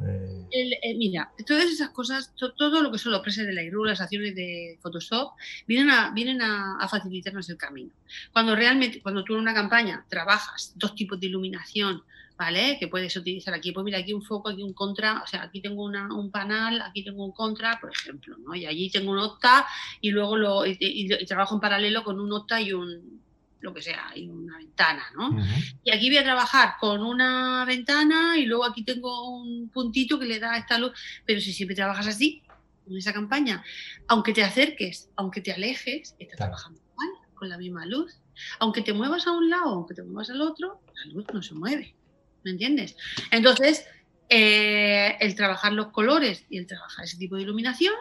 [0.51, 4.35] Eh, mira, todas esas cosas, todo lo que son los presets de Lightroom, las acciones
[4.35, 5.33] de Photoshop,
[5.65, 7.91] vienen, a, vienen a, facilitarnos el camino.
[8.33, 12.03] Cuando realmente, cuando tú en una campaña trabajas dos tipos de iluminación,
[12.37, 12.77] ¿vale?
[12.79, 15.61] Que puedes utilizar aquí, pues mira, aquí un foco, aquí un contra, o sea, aquí
[15.61, 18.53] tengo un panel, aquí tengo un contra, por ejemplo, ¿no?
[18.55, 19.65] Y allí tengo un octa
[20.01, 23.20] y luego lo, y trabajo en paralelo con un octa y un,
[23.61, 25.37] lo que sea, hay una ventana, ¿no?
[25.83, 30.25] Y aquí voy a trabajar con una ventana y luego aquí tengo un puntito que
[30.25, 30.91] le da esta luz,
[31.25, 32.41] pero si siempre trabajas así,
[32.87, 33.63] en esa campaña,
[34.07, 38.17] aunque te acerques, aunque te alejes, estás trabajando igual, con la misma luz.
[38.59, 41.53] Aunque te muevas a un lado, aunque te muevas al otro, la luz no se
[41.53, 41.95] mueve,
[42.43, 42.97] ¿me entiendes?
[43.29, 43.85] Entonces,
[44.29, 47.93] eh, el trabajar los colores y el trabajar ese tipo de iluminación,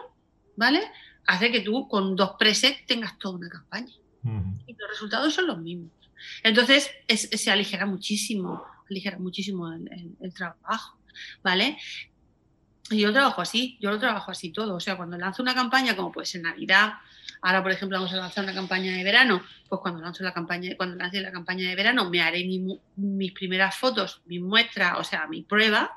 [0.55, 0.81] ¿vale?
[1.27, 5.57] Hace que tú con dos presets tengas toda una campaña y los resultados son los
[5.59, 5.91] mismos.
[6.43, 10.97] Entonces se aligera muchísimo, aligera muchísimo el, trabajo,
[11.43, 11.77] ¿vale?
[12.89, 14.75] Y yo trabajo así, yo lo trabajo así todo.
[14.75, 16.93] O sea, cuando lanzo una campaña, como puede ser Navidad,
[17.41, 20.75] ahora por ejemplo vamos a lanzar una campaña de verano, pues cuando lanzo la campaña,
[20.75, 22.45] cuando lance la campaña de verano, me haré
[22.97, 25.91] mis primeras fotos, mis muestras, o sea, mi prueba,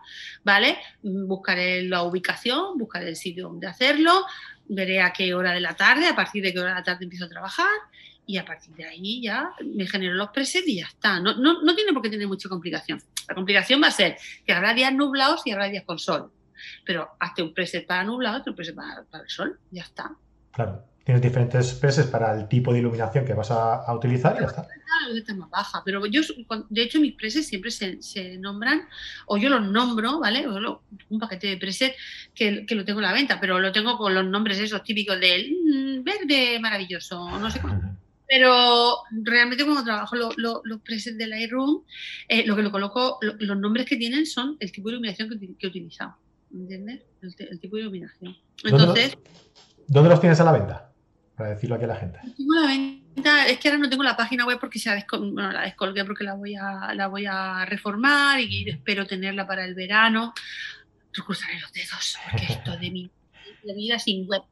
[0.45, 0.79] ¿vale?
[1.03, 4.25] Buscaré la ubicación, buscaré el sitio donde hacerlo,
[4.69, 7.05] veré a qué hora de la tarde, a partir de qué hora de la tarde
[7.05, 7.67] empiezo a trabajar
[8.27, 11.21] y a partir de ahí ya me genero los presets y ya está.
[11.21, 13.01] No, no, tiene por qué tener mucha complicación.
[13.29, 16.31] La complicación va a ser que habrá días nublados y habrá días con sol.
[16.85, 20.11] Pero hazte un preset para nublado, otro preset para, el sol, ya está.
[20.53, 20.85] Claro.
[21.05, 24.67] Tienes diferentes presets para el tipo de iluminación que vas a, utilizar y ya está.
[25.15, 26.23] está más baja, pero yo,
[26.71, 28.89] de hecho, mis presets siempre se, nombran,
[29.27, 30.47] o yo los nombro, ¿vale?
[30.49, 31.95] un paquete de preset
[32.35, 35.53] que, lo tengo en la venta, pero lo tengo con los nombres esos típicos del
[35.53, 37.99] mm, verde maravilloso, no sé cómo.
[38.27, 41.83] Pero realmente cuando trabajo los presets de Lightroom,
[42.29, 45.67] eh, lo que lo coloco, los nombres que tienen son el tipo de iluminación que,
[45.67, 46.17] he utilizado.
[46.53, 47.03] ¿Entiendes?
[47.21, 48.37] El, tipo de iluminación.
[48.65, 49.19] Entonces.
[49.87, 50.95] ¿Dónde los tienes a la venta?
[51.37, 52.19] para decirlo aquí a la gente?
[52.37, 55.53] Tengo la venta, es que ahora no tengo la página web porque se ha bueno,
[55.53, 59.75] la descolgué porque la voy a, la voy a reformar y espero tenerla para el
[59.75, 60.33] verano.
[61.13, 63.11] Cruzaré los dedos porque esto de mi
[63.75, 64.43] vida sin web.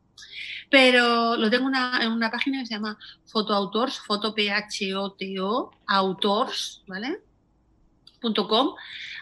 [0.71, 5.39] Pero lo tengo en una página que se llama Fotoautors, foto p h o t
[5.41, 7.21] o autors, ¿vale?
[8.21, 8.75] .com.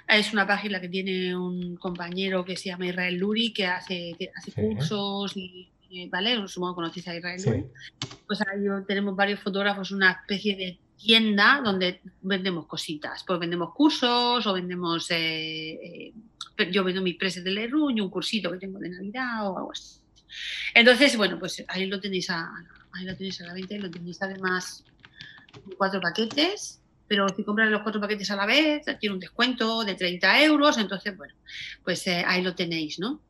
[0.06, 4.30] Es una página que tiene un compañero que se llama Israel Luri, que hace, que
[4.36, 5.70] hace cursos y
[6.08, 6.46] ¿vale?
[6.48, 7.70] Supongo que conocéis a Israel.
[8.26, 13.24] Pues ahí tenemos varios fotógrafos, una especie de tienda donde vendemos cositas.
[13.26, 15.10] Pues vendemos cursos o vendemos.
[15.10, 16.12] Eh,
[16.58, 19.72] eh, yo vendo mis presets de Leroy un cursito que tengo de Navidad o algo
[19.72, 19.99] así.
[20.74, 22.50] Entonces, bueno, pues ahí lo tenéis a,
[22.92, 24.84] ahí lo tenéis a la venta lo tenéis además
[25.76, 26.80] cuatro paquetes.
[27.08, 30.78] Pero si compras los cuatro paquetes a la vez, tiene un descuento de 30 euros.
[30.78, 31.34] Entonces, bueno,
[31.82, 33.20] pues ahí lo tenéis, ¿no?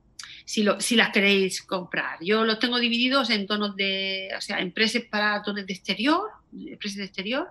[0.50, 2.18] si, si las queréis comprar.
[2.22, 6.28] Yo los tengo divididos en tonos de, o sea, en presets para tonos de exterior,
[6.78, 7.48] presets de exterior,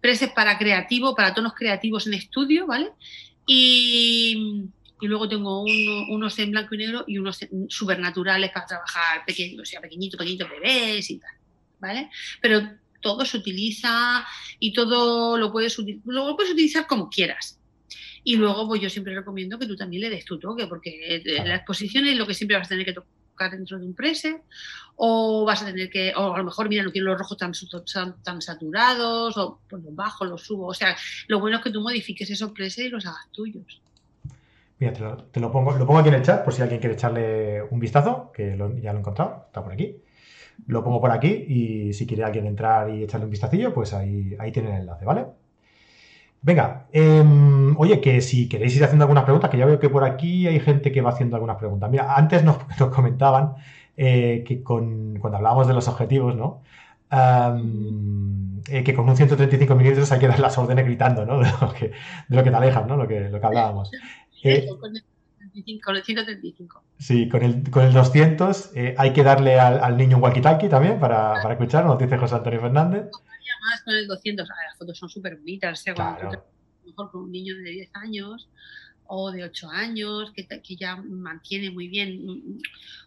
[0.00, 2.90] presets para creativo, para tonos creativos en estudio, ¿vale?
[3.46, 4.64] Y,
[5.02, 9.64] y luego tengo unos en blanco y negro y unos supernaturales para trabajar pequeños, o
[9.64, 11.32] sea, pequeñitos, pequeñitos bebés y tal,
[11.80, 12.08] ¿vale?
[12.40, 14.24] Pero todo se utiliza
[14.60, 17.58] y todo lo puedes, lo puedes utilizar como quieras.
[18.22, 21.44] Y luego, pues yo siempre recomiendo que tú también le des tu toque, porque eh,
[21.44, 24.40] la exposición es lo que siempre vas a tener que tocar dentro de un preset,
[24.94, 27.52] o vas a tener que, o a lo mejor, mira, no quiero los rojos tan,
[28.22, 30.68] tan saturados, o pues los bajo, los subo.
[30.68, 33.82] O sea, lo bueno es que tú modifiques esos presets y los hagas tuyos.
[34.82, 34.92] Mira,
[35.30, 37.78] te lo, pongo, lo pongo aquí en el chat por si alguien quiere echarle un
[37.78, 40.02] vistazo, que ya lo he encontrado, está por aquí.
[40.66, 44.34] Lo pongo por aquí y si quiere alguien entrar y echarle un vistacillo, pues ahí,
[44.40, 45.26] ahí tiene el enlace, ¿vale?
[46.40, 50.02] Venga, em, oye, que si queréis ir haciendo algunas preguntas, que ya veo que por
[50.02, 51.88] aquí hay gente que va haciendo algunas preguntas.
[51.88, 52.56] Mira, antes nos,
[52.92, 53.54] comentaban
[53.96, 56.62] eh, que cuando hablábamos de los objetivos, ¿no?
[58.68, 61.40] Eh, que con un 135 milímetros hay que dar las órdenes gritando, ¿no?
[61.42, 61.88] De lo que,
[62.28, 62.96] de lo que te alejas, ¿no?
[62.96, 63.90] Lo que, lo que hablábamos.
[64.42, 66.82] Eh, con, el 135.
[66.98, 71.34] Sí, con el, con el 200 hay que darle al, niño un walkie-talkie también para,
[71.42, 73.10] para escuchar, nos dice José Antonio Fernández
[73.62, 74.46] más con el 200.
[74.48, 75.80] las fotos son súper bonitas.
[75.80, 76.44] O sea, cuando
[76.84, 78.48] mejor con un niño de 10 años
[79.06, 82.60] o de 8 años, que, que, ya mantiene muy bien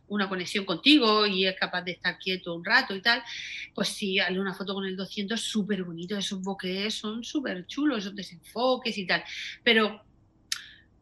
[0.08, 3.24] una conexión contigo y es capaz de estar quieto un rato y tal,
[3.74, 8.00] pues sí, hazle una foto con el 200 súper bonito, esos boques son súper chulos,
[8.00, 9.24] esos desenfoques y tal,
[9.64, 10.02] pero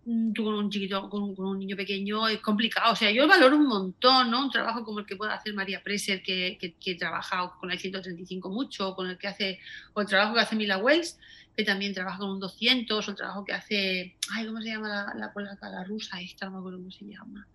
[0.06, 2.92] tú con un chiquito, con un, niño pequeño es complicado.
[2.92, 4.44] O sea, yo valoro un montón, ¿no?
[4.44, 8.50] Un trabajo como el que puede hacer María Preser, que, que, trabaja con el 135
[8.50, 9.60] mucho, con el que hace,
[9.94, 11.18] o el trabajo que hace Mila Wells,
[11.56, 14.90] que también trabaja con un 200, o el trabajo que hace, ay, ¿cómo se llama
[14.90, 16.48] la, la polaca, la rusa esta?
[16.48, 17.48] No me acuerdo cómo se llama.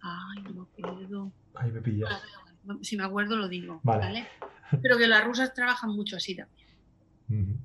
[0.00, 1.32] Ay, no me acuerdo.
[1.54, 2.10] Ay, me pillas.
[2.80, 4.26] Si me acuerdo lo digo, vale.
[4.82, 7.58] Pero que las rusas trabajan mucho así también.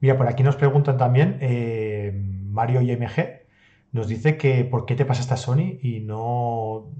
[0.00, 3.37] Mira, por aquí nos preguntan también, eh, Mario IMG,
[3.92, 6.90] nos dice que por qué te pasaste a Sony y no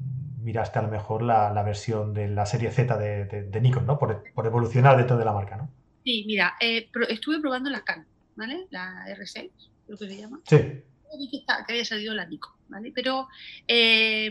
[0.41, 3.99] miraste a lo mejor la, versión de la serie Z de, Nikon, ¿no?
[3.99, 5.71] Por, evolucionar dentro de la marca, ¿no?
[6.05, 8.67] Sí, mira, eh, estuve probando la Canon, ¿vale?
[8.71, 9.51] La R6,
[9.87, 10.41] creo que se llama.
[10.45, 10.57] Sí.
[10.57, 12.93] Que había salido la Nikon, ¿vale?
[12.95, 13.29] Pero
[13.67, 14.31] eh,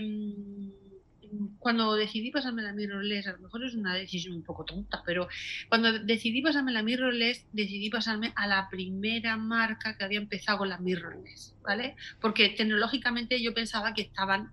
[1.59, 5.27] cuando decidí pasarme la mirrorless, a lo mejor es una decisión un poco tonta, pero
[5.69, 10.69] cuando decidí pasarme la mirrorless, decidí pasarme a la primera marca que había empezado con
[10.69, 11.95] la mirrorless, ¿vale?
[12.21, 14.51] Porque tecnológicamente yo pensaba que estaban...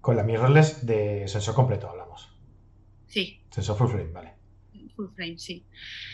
[0.00, 2.30] Con la mirrorless de sensor completo hablamos.
[3.06, 3.42] Sí.
[3.50, 4.34] Sensor full frame, vale.
[4.96, 5.64] Full frame, sí.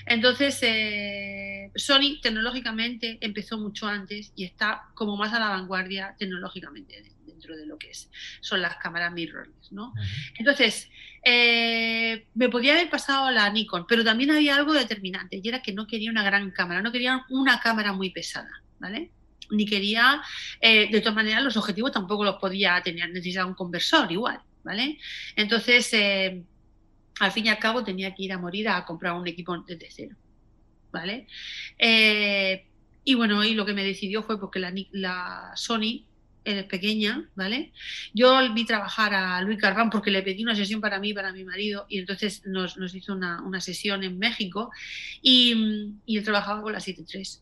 [0.07, 7.15] Entonces, eh, Sony tecnológicamente empezó mucho antes y está como más a la vanguardia tecnológicamente
[7.37, 9.92] dentro de lo que es, son las cámaras mirrorless, ¿no?
[10.38, 10.90] Entonces,
[11.22, 15.61] eh, me podía haber pasado a la Nikon, pero también había algo determinante y era
[15.61, 19.11] que no quería una gran cámara, no quería una cámara muy pesada, ¿vale?
[19.51, 20.22] Ni quería,
[20.61, 24.99] eh, de todas maneras, los objetivos tampoco los podía tener, necesitaba un conversor igual, ¿vale?
[25.37, 26.42] Entonces, eh,
[27.20, 29.88] al fin y al cabo tenía que ir a morir a comprar un equipo desde
[29.90, 30.16] cero,
[30.90, 31.27] ¿vale?
[33.09, 36.07] y bueno, y lo que me decidió fue porque la, la Sony
[36.46, 37.72] eres pequeña, ¿vale?
[38.14, 41.32] Yo vi trabajar a Luis Carván porque le pedí una sesión para mí y para
[41.32, 44.70] mi marido y entonces nos, hizo una, sesión en México
[45.20, 47.40] y, y él trabajaba con la 7.3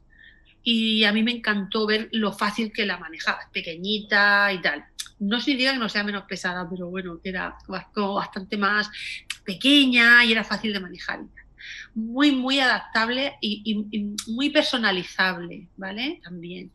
[0.65, 4.87] y a mí me encantó ver lo fácil que la manejaba, pequeñita y tal.
[5.21, 8.91] No significa que no sea menos pesada, pero bueno, era bastante más
[9.45, 11.21] pequeña y era fácil de manejar.
[11.95, 13.85] Muy, muy adaptable y,
[14.29, 16.21] muy personalizable, ¿vale?
[16.23, 16.73] También.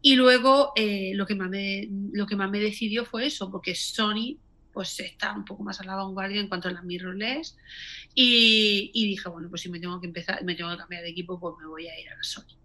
[0.00, 3.74] Y luego eh, lo, que más me, lo que más me decidió fue eso, porque
[3.74, 4.38] Sony
[4.72, 7.58] pues está un poco más a la vanguardia en cuanto a las mirrorless
[8.14, 11.10] y, y dije, bueno, pues si me tengo que empezar, me tengo que cambiar de
[11.10, 12.56] equipo, pues me voy a ir a la Sony.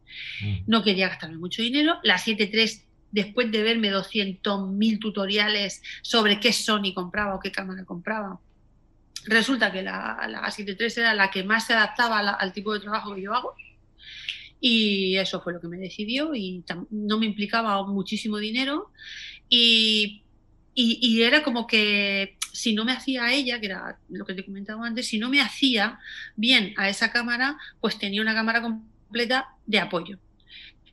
[0.41, 0.57] Mm.
[0.67, 1.99] No quería gastarme mucho dinero.
[2.03, 8.39] La 7.3, después de verme 200.000 tutoriales sobre qué Sony compraba o qué cámara compraba,
[9.27, 13.13] resulta que la, la 7.3 era la que más se adaptaba al tipo de trabajo
[13.13, 13.55] que yo hago.
[14.59, 18.91] Y eso fue lo que me decidió y no me implicaba muchísimo dinero.
[19.49, 20.23] Y,
[20.73, 24.85] y, era como que si no me hacía ella, que era lo que te comentaba
[24.85, 25.99] antes, si no me hacía
[26.35, 30.17] bien a esa cámara, pues tenía una cámara completa de apoyo.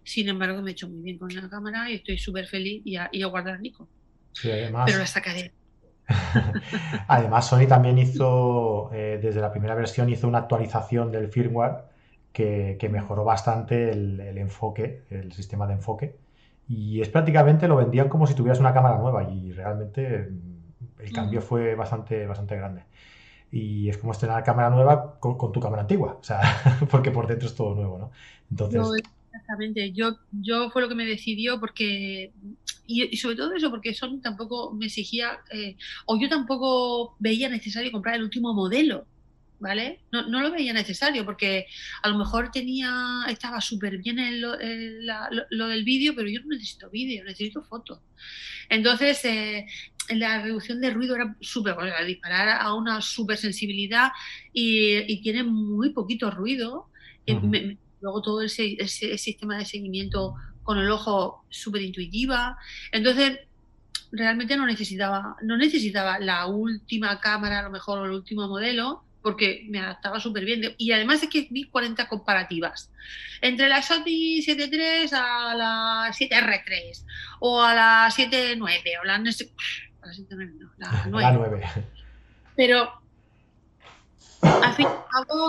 [0.04, 2.96] Sin embargo, me he hecho muy bien con la cámara y estoy súper feliz y
[2.96, 3.88] a, y a guardar Nico.
[4.42, 5.52] Pero la sacaré.
[7.08, 11.84] además, Sony también hizo, eh, desde la primera versión, hizo una actualización del firmware
[12.32, 16.16] que, mejoró bastante el, enfoque, el sistema de enfoque.
[16.68, 21.12] Y es prácticamente lo vendían como si tuvieras una cámara nueva y realmente mm, el
[21.12, 22.84] cambio fue bastante, bastante grande
[23.54, 26.40] y es como estrenar cámara nueva con, tu cámara antigua, o sea,
[26.90, 28.10] porque por dentro es todo nuevo, ¿no?
[28.50, 29.02] Entonces...
[29.34, 32.32] exactamente, yo, yo fue lo que me decidió porque,
[32.86, 37.90] y, sobre todo eso, porque Sony tampoco me exigía, eh, o yo tampoco veía necesario
[37.90, 39.06] comprar el último modelo,
[39.58, 40.00] ¿vale?
[40.12, 41.66] No, lo veía necesario porque
[42.02, 47.24] a lo mejor tenía, estaba súper bien lo, del vídeo, pero yo no necesito vídeo,
[47.24, 48.00] necesito fotos.
[48.68, 49.66] Entonces, eh,
[50.10, 54.10] la reducción de ruido era súper, bueno, disparar a una súper sensibilidad
[54.52, 56.88] y, tiene muy poquito ruido.
[58.04, 62.58] Luego todo ese, ese, sistema de seguimiento con el ojo súper intuitiva.
[62.92, 63.38] Entonces,
[64.12, 69.02] realmente no necesitaba, no necesitaba la última cámara, a lo mejor, o el último modelo,
[69.22, 70.74] porque me adaptaba súper bien.
[70.76, 72.90] Y además es que vi 40 comparativas.
[73.40, 77.04] Entre la Sony 7.3 a la 7R3
[77.40, 78.58] o a la 7.9
[79.00, 79.24] o la, a la
[80.12, 81.22] 7.9, no, la 9.
[81.22, 81.64] La 9.
[82.54, 83.03] Pero
[84.42, 84.86] al fin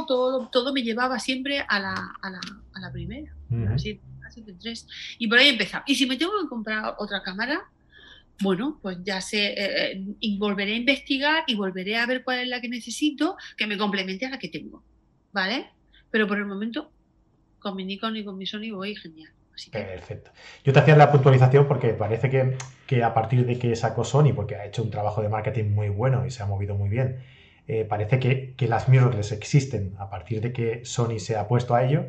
[0.08, 2.40] todo, todo me llevaba siempre a la, a la,
[2.74, 4.88] a la primera, a la 7.3.
[5.20, 5.84] Y por ahí empezaba.
[5.88, 7.62] Y si me tengo que comprar otra cámara,
[8.42, 12.40] bueno, pues ya sé, eh, eh, y volveré a investigar y volveré a ver cuál
[12.40, 14.84] es la que necesito que me complemente a la que tengo,
[15.32, 15.70] ¿vale?
[16.12, 16.92] Pero por el momento,
[17.60, 19.32] con mi Nikon y con mi Sony voy genial.
[19.72, 20.32] Perfecto.
[20.66, 24.56] Yo te hacía la puntualización porque parece que, a partir de que sacó Sony, porque
[24.56, 27.24] ha hecho un trabajo de marketing muy bueno y se ha movido muy bien,
[27.68, 31.76] eh, parece que, que, las mirrorless existen a partir de que Sony se ha puesto
[31.76, 32.06] a ello,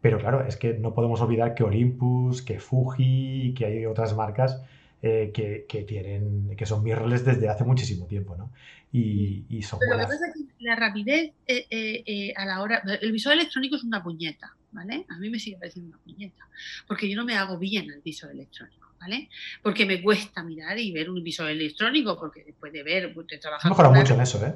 [0.00, 4.62] pero claro, es que no podemos olvidar que Olympus, que Fuji, que hay otras marcas
[5.06, 8.52] eh, que, tienen, que son mirrorless desde hace muchísimo tiempo, ¿no?
[8.90, 12.62] Y, y son Pero lo que pasa es que la rapidez eh, eh, a la
[12.62, 12.82] hora...
[13.02, 15.04] El visor electrónico es una puñeta, ¿vale?
[15.10, 16.48] A mí me sigue pareciendo una puñeta,
[16.86, 19.28] porque yo no me hago bien el visor electrónico, ¿vale?
[19.62, 23.36] Porque me cuesta mirar y ver un visor electrónico, porque después de ver, pues, de
[23.36, 23.70] trabajar...
[23.70, 24.54] Mejora mucho en eso, ¿eh?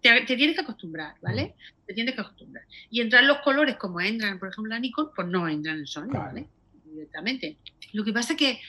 [0.00, 1.54] Te, tienes que acostumbrar, ¿vale?
[1.56, 1.86] Mm.
[1.86, 2.64] Te tienes que acostumbrar.
[2.90, 6.08] Y entrar los colores como entran, por ejemplo, la Nikon, pues no entran en Sony,
[6.08, 6.48] ¿vale?
[6.84, 7.56] Directamente.
[7.92, 8.60] Lo que pasa es que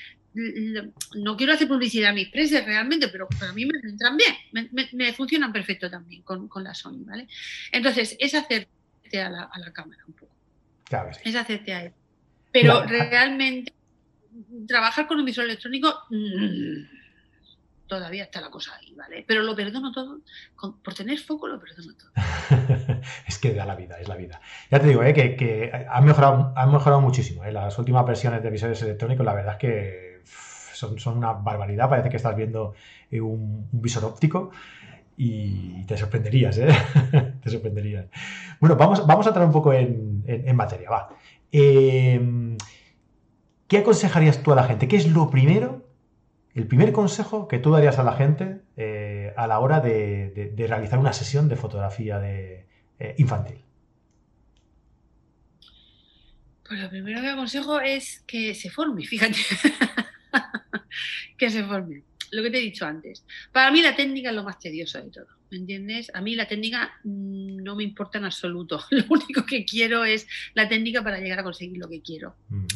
[1.16, 5.14] no quiero hacer publicidad a mis presas realmente, pero para mí me entran bien, me,
[5.14, 7.28] funcionan perfecto también con, la Sony, ¿vale?
[7.72, 8.68] Entonces, es hacerte
[9.22, 10.36] a la, cámara un poco.
[11.24, 11.94] Es hacerte a él.
[12.52, 13.74] Pero realmente,
[14.68, 16.95] trabajar con un visor electrónico, mm,
[17.88, 19.24] todavía está la cosa ahí, ¿vale?
[19.28, 20.20] Pero lo perdono todo,
[20.84, 22.12] por tener foco lo perdono todo.
[23.28, 24.42] es que da la vida, es la vida.
[24.72, 25.14] Ya te digo, ¿eh?
[25.14, 27.44] que, han, mejorado, han mejorado muchísimo.
[27.46, 27.52] ¿eh?
[27.52, 30.22] Las últimas versiones de visores electrónicos, la verdad es que
[30.74, 31.90] son, una barbaridad.
[31.90, 32.74] Parece que estás viendo
[33.12, 34.52] eh, un, visor óptico
[35.18, 36.68] y te sorprenderías, ¿eh?
[37.44, 38.08] te sorprenderías.
[38.60, 41.10] Bueno, vamos, vamos a entrar un poco en, materia, va.
[41.52, 42.58] Em,
[43.68, 44.88] ¿Qué aconsejarías tú a la gente?
[44.88, 45.85] ¿Qué es lo primero,
[46.56, 50.98] el primer consejo que tú darías a la gente eh, a la hora de, realizar
[50.98, 52.66] una sesión de fotografía de,
[53.18, 53.58] infantil?
[56.68, 59.36] Pues lo primero que aconsejo es que se forme, fíjate.
[61.38, 62.04] que se forme.
[62.32, 63.26] Lo que te he dicho antes.
[63.52, 65.28] Para mí la técnica es lo más tedioso de todo.
[65.52, 66.12] ¿Me entiendes?
[66.14, 68.84] A mí la técnica mm, no me importa en absoluto.
[68.92, 72.36] Lo único que quiero es la técnica para llegar a conseguir lo que quiero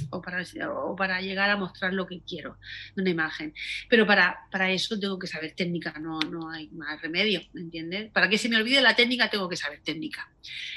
[0.10, 2.58] o, para, o para llegar a mostrar lo que quiero
[2.96, 3.54] de una imagen.
[3.90, 8.12] Pero para, para eso tengo que saber técnica, no, no hay más remedio, ¿me entiendes?
[8.12, 10.30] Para que se me olvide la técnica tengo que saber técnica.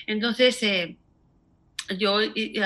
[0.07, 0.97] Entonces, eh,
[1.99, 2.19] yo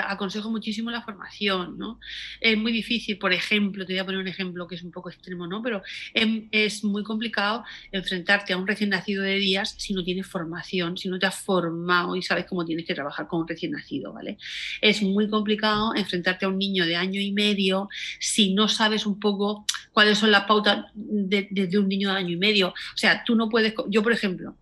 [0.05, 1.99] aconsejo muchísimo la formación, ¿no?
[2.41, 5.11] Es muy difícil, por ejemplo, te voy a poner un ejemplo que es un poco
[5.11, 5.62] extremo, ¿no?
[5.62, 5.83] Pero
[6.14, 10.97] em, es muy complicado enfrentarte a un recién nacido de días si no tienes formación,
[10.97, 14.12] si no te has formado y sabes cómo tienes que trabajar con un recién nacido,
[14.12, 14.39] ¿vale?
[14.81, 17.89] Es muy complicado enfrentarte a un niño de año y medio
[18.21, 22.31] si no sabes un poco cuáles son las pautas de, de un niño de año
[22.31, 22.69] y medio.
[22.69, 24.57] O sea, tú no puedes, yo por ejemplo,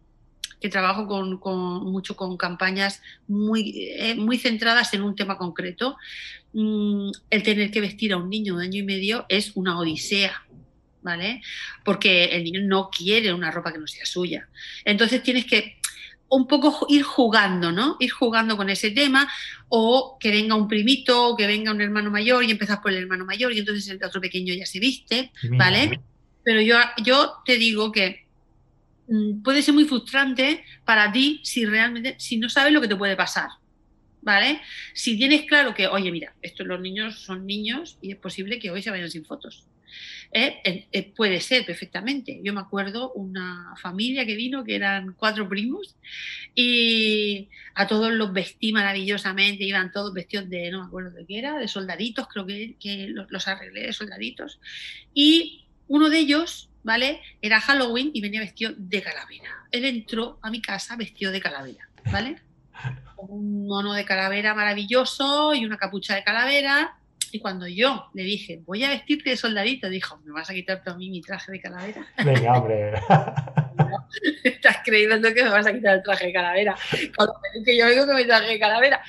[0.64, 5.98] que trabajo con, mucho con campañas muy, eh, muy centradas en un tema concreto,
[6.54, 10.32] mm, el tener que vestir a un niño de año y medio es una odisea.
[11.02, 11.42] ¿Vale?
[11.84, 14.48] Porque el niño no quiere una ropa que no sea suya.
[14.86, 15.76] Entonces tienes que
[16.30, 17.98] un poco ir jugando, ¿no?
[18.00, 19.30] Ir jugando con ese tema,
[19.68, 23.02] o que venga un primito, o que venga un hermano mayor y empezás por el
[23.02, 26.00] hermano mayor y entonces el otro pequeño ya se viste, ¿vale?
[26.42, 28.23] Pero yo, yo te digo que
[29.42, 33.16] puede ser muy frustrante para ti si realmente, si no sabes lo que te puede
[33.16, 33.48] pasar.
[34.22, 34.62] ¿Vale?
[34.94, 38.70] Si tienes claro que, oye, mira, estos los niños son niños y es posible que
[38.70, 39.66] hoy se vayan sin fotos.
[40.32, 40.88] ¿Eh?
[40.90, 42.40] Eh, puede ser perfectamente.
[42.42, 45.94] Yo me acuerdo una familia que vino, que eran cuatro primos,
[46.54, 51.38] y a todos los vestí maravillosamente, iban todos vestidos de, no me acuerdo de qué
[51.38, 54.58] era, de soldaditos, creo que, que los, los arreglé de soldaditos.
[55.12, 57.20] Y uno de ellos ¿vale?
[57.42, 59.66] Era Halloween y venía vestido de calavera.
[59.72, 62.36] Él entró a mi casa vestido de calavera, ¿vale?
[63.16, 66.98] Con un mono de calavera maravilloso y una capucha de calavera.
[67.32, 70.82] Y cuando yo le dije, voy a vestirte de soldadito, dijo, ¿me vas a quitar
[70.86, 72.06] a mí mi traje de calavera?
[72.24, 72.92] Venga, hombre.
[74.44, 76.76] Estás creyendo que me vas a quitar el traje de calavera.
[77.16, 79.02] Cuando que yo vengo con mi traje de calavera.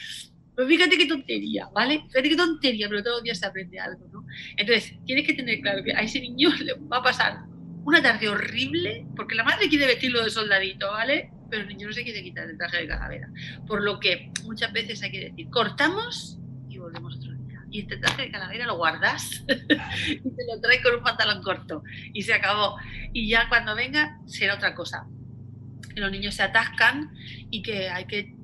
[0.56, 2.06] Pues fíjate qué tontería, ¿vale?
[2.08, 4.26] Fíjate qué tontería, pero todos los días se aprende algo, ¿no?
[4.56, 7.40] Entonces, tienes que tener claro que a ese niño le va a pasar
[7.86, 11.30] una tarde horrible, porque la madre quiere vestirlo de soldadito, ¿vale?
[11.52, 13.30] Pero el niño no se quiere quitar el traje de calavera.
[13.68, 17.64] Por lo que muchas veces hay que decir, cortamos y volvemos otro día.
[17.70, 21.84] Y este traje de calavera lo guardas y te lo traes con un pantalón corto.
[22.12, 22.78] Y se acabó.
[23.14, 25.06] Y ya cuando venga será otra cosa.
[25.94, 27.14] Que los niños se atascan
[27.52, 28.35] y que hay que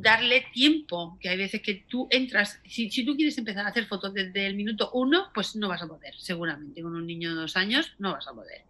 [0.00, 4.14] darle tiempo, que hay veces que tú entras, si, tú quieres empezar a hacer fotos
[4.14, 7.56] desde el minuto uno, pues no vas a poder, seguramente, con un niño de dos
[7.56, 8.64] años no vas a poder.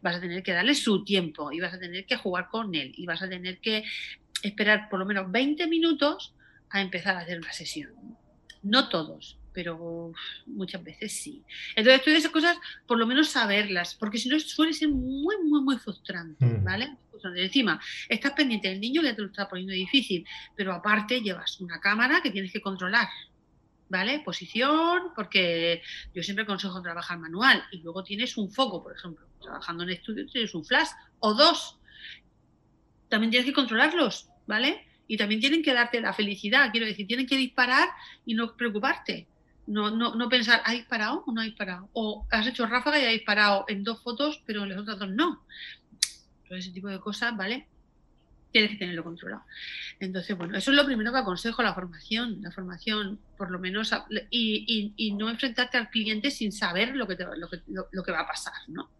[0.00, 2.92] Vas a tener que darle su tiempo y vas a tener que jugar con él
[2.96, 3.84] y vas a tener que
[4.42, 6.34] esperar por lo menos 20 minutos
[6.70, 7.92] a empezar a hacer una sesión.
[8.62, 10.12] No todos, pero
[10.46, 11.42] muchas veces sí.
[11.76, 15.62] Entonces, todas esas cosas, por lo menos saberlas, porque si no suele ser muy, muy,
[15.62, 16.64] muy frustrante, mm.
[16.64, 16.96] ¿vale?
[17.36, 20.26] encima, estás pendiente del niño que te lo está poniendo difícil,
[20.56, 23.08] pero aparte llevas una cámara que tienes que controlar,
[23.88, 24.20] ¿vale?
[24.20, 25.82] Posición, porque
[26.14, 30.26] yo siempre aconsejo trabajar manual y luego tienes un foco, por ejemplo, trabajando en estudio
[30.26, 30.88] tienes un flash
[31.20, 31.78] o dos.
[33.08, 34.86] También tienes que controlarlos, ¿vale?
[35.06, 37.88] Y también tienen que darte la felicidad, quiero decir, tienen que disparar
[38.24, 39.26] y no preocuparte.
[39.66, 41.88] No, no, no pensar, ¿ha disparado o no ha disparado?
[41.92, 45.10] O has hecho ráfaga y ha disparado en dos fotos, pero en las otras dos
[45.10, 45.42] no
[46.56, 47.66] ese tipo de cosas, ¿vale?
[48.52, 49.42] Tienes que tenerlo controlado.
[49.98, 53.92] Entonces, bueno, eso es lo primero que aconsejo, la formación, la formación, por lo menos,
[54.30, 58.26] y, no enfrentarte al cliente sin saber lo que, lo, que, lo, que va a
[58.26, 58.90] pasar, ¿no?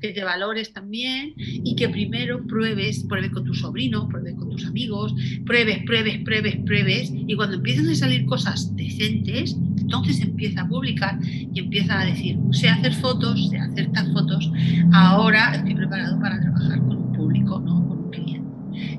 [0.00, 4.66] Que te valores también y que primero pruebes, pruebes con tu sobrino, pruebes con tus
[4.66, 5.14] amigos,
[5.46, 11.18] pruebes, pruebes, pruebes, pruebes, y cuando empiezan a salir cosas decentes, entonces empieza a publicar
[11.24, 14.50] y empieza a decir, sé hacer fotos, sé hacer estas fotos,
[14.92, 17.89] ahora estoy preparado para trabajar con un público, ¿no?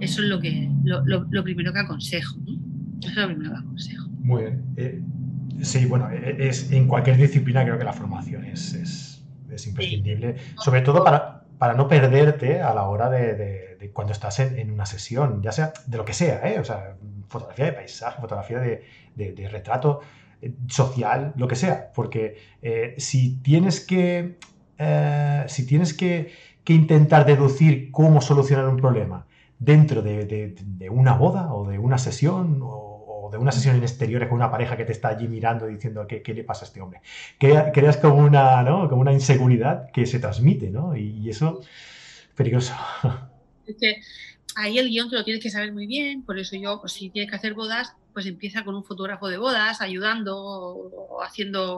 [0.01, 2.53] Eso es lo, que, lo, primero que aconsejo, ¿no?
[2.99, 4.09] Eso es lo primero que aconsejo.
[4.09, 4.63] Muy bien.
[4.75, 5.01] Eh,
[5.61, 10.35] sí, bueno, e, es, en cualquier disciplina creo que la formación es, es, es imprescindible,
[10.57, 14.71] sobre todo para, para no perderte a la hora de, de, cuando estás en, en,
[14.71, 16.59] una sesión, ya sea de lo que sea, ¿eh?
[16.59, 16.95] o sea,
[17.27, 18.83] fotografía de paisaje, fotografía de,
[19.15, 20.01] de retrato
[20.41, 24.37] eh, social, lo que sea, porque eh, si tienes que,
[25.47, 26.31] si tienes que,
[26.63, 29.27] que, intentar deducir cómo solucionar un problema
[29.61, 34.27] dentro de, de, una boda o de una sesión o de una sesión en exteriores
[34.27, 36.67] con una pareja que te está allí mirando y diciendo qué, qué le pasa a
[36.67, 37.01] este hombre.
[37.37, 38.89] Creas como una, ¿no?
[38.89, 40.95] como una inseguridad que se transmite, ¿no?
[40.95, 41.61] Y, eso,
[42.35, 42.73] peligroso.
[43.63, 44.01] Es que
[44.55, 47.09] ahí el guion te lo tienes que saber muy bien, por eso yo, pues, si
[47.09, 51.77] tienes que hacer bodas, pues empieza con un fotógrafo de bodas, ayudando o haciendo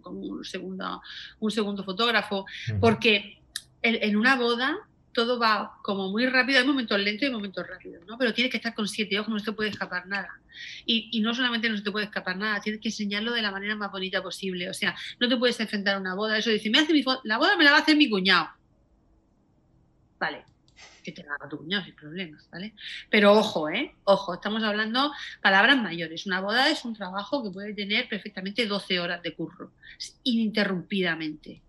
[0.00, 1.02] como, un, segundo,
[1.40, 2.46] un segundo fotógrafo,
[2.80, 3.42] porque
[3.82, 4.78] en, una boda
[5.12, 8.16] todo va como muy rápido, hay momentos lentos y momentos rápidos, ¿no?
[8.18, 10.40] Pero tienes que estar con siete ojos, no se te puede escapar nada.
[10.86, 13.74] Y, no solamente no se te puede escapar nada, tienes que enseñarlo de la manera
[13.76, 14.68] más bonita posible.
[14.68, 16.38] O sea, no te puedes enfrentar a una boda.
[16.38, 18.48] Eso dice, me hace mi la boda me la va a hacer mi cuñado.
[20.18, 20.44] Vale,
[21.02, 22.74] que te la haga tu cuñado sin problemas, ¿vale?
[23.08, 23.94] Pero ojo, ¿eh?
[24.04, 26.26] Ojo, estamos hablando palabras mayores.
[26.26, 29.72] Una boda es un trabajo que puede tener perfectamente 12 horas de curro,
[30.24, 31.62] ininterrumpidamente.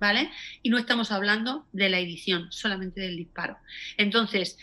[0.00, 0.30] ¿Vale?
[0.62, 3.58] Y no estamos hablando de la edición, solamente del disparo.
[3.96, 4.58] Entonces,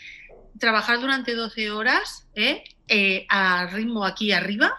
[0.58, 2.64] trabajar durante 12 horas ¿eh?
[2.88, 4.72] Eh, a ritmo aquí arriba,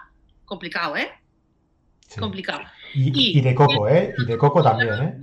[0.46, 1.10] complicado, ¿eh?
[2.18, 2.62] Complicado.
[2.94, 4.14] Y, de coco, ¿eh?
[4.18, 5.18] Y de coco también, ¿eh?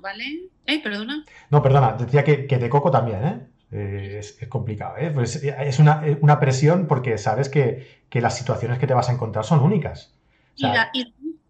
[0.00, 0.48] ¿Vale?
[0.64, 0.80] ¿Eh?
[0.82, 1.24] Perdona.
[1.50, 3.46] No, perdona, decía que, de coco también, ¿eh?
[3.72, 5.10] eh es, complicado, ¿eh?
[5.10, 9.60] Pues es una, presión porque sabes que, las situaciones que te vas a encontrar son
[9.60, 10.14] únicas.
[10.56, 10.90] y, la,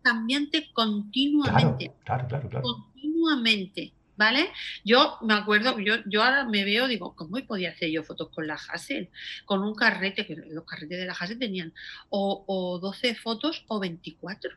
[0.03, 1.93] cambiante continuamente.
[2.05, 2.88] Claro, claro, claro.
[3.19, 3.93] Continuamente.
[4.17, 4.51] ¿Vale?
[4.85, 8.49] Yo me acuerdo, yo, yo ahora me veo, digo, ¿cómo podía hacer yo fotos con
[8.49, 9.11] la Hassel?
[9.45, 11.73] Con un carrete, que los carretes de la Hassel tenían
[12.09, 14.51] o, o 12 fotos o 24.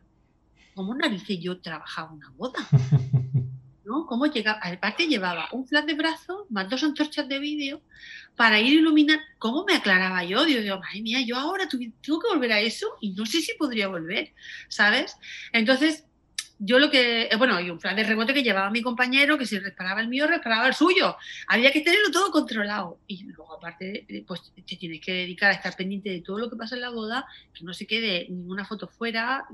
[0.73, 2.67] ¿Cómo narices yo trabajaba una boda?
[3.85, 4.05] ¿no?
[4.05, 7.81] Cómo llegaba, aparte llevaba un flash de brazo más dos antorchas de vídeo
[8.35, 9.19] para ir a iluminar.
[9.37, 10.45] ¿Cómo me aclaraba yo?
[10.45, 13.53] Digo, digo, madre mía, yo ahora tengo que volver a eso y no sé si
[13.55, 14.33] podría volver,
[14.69, 15.17] ¿sabes?
[15.51, 16.05] Entonces,
[16.63, 19.47] yo lo que, eh, bueno, hay un flash de rebote que llevaba mi compañero, que
[19.47, 21.17] si reparaba el mío, reparaba el suyo.
[21.47, 22.99] Había que tenerlo todo controlado.
[23.07, 26.55] Y luego, aparte, pues te tienes que dedicar a estar pendiente de todo lo que
[26.55, 29.47] pasa en la boda, que no se quede ninguna foto fuera,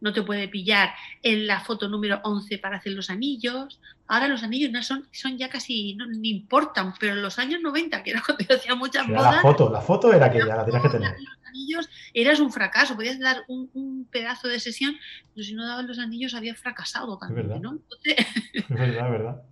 [0.00, 0.90] no te puede pillar
[1.22, 3.80] en la foto número 11 para hacer los anillos.
[4.06, 7.60] Ahora los anillos no son, son ya casi, no ni importan, pero en los años
[7.62, 9.36] 90, que era cuando yo hacía muchas bodas.
[9.36, 11.16] La foto, la foto era que ya la tenías que tener.
[11.18, 14.96] Los anillos eras un fracaso, podías dar un, pedazo de sesión,
[15.34, 17.62] pero si no dabas los anillos había fracasado también, es verdad.
[17.62, 17.78] ¿no?
[18.04, 19.42] es verdad, verdad.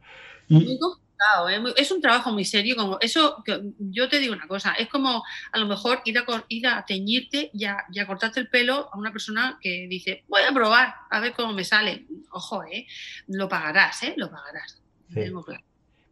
[0.50, 1.72] ¿eh?
[1.76, 2.76] es un trabajo muy serio.
[2.76, 3.42] Como eso,
[3.78, 5.22] yo te digo una cosa, es como
[5.52, 9.12] a lo mejor ir a, ir a teñirte y a, cortarte el pelo a una
[9.12, 12.06] persona que dice, voy a probar, a ver cómo me sale.
[12.30, 12.86] Ojo, ¿eh?
[13.28, 14.14] lo pagarás, ¿eh?
[14.16, 14.80] lo pagarás.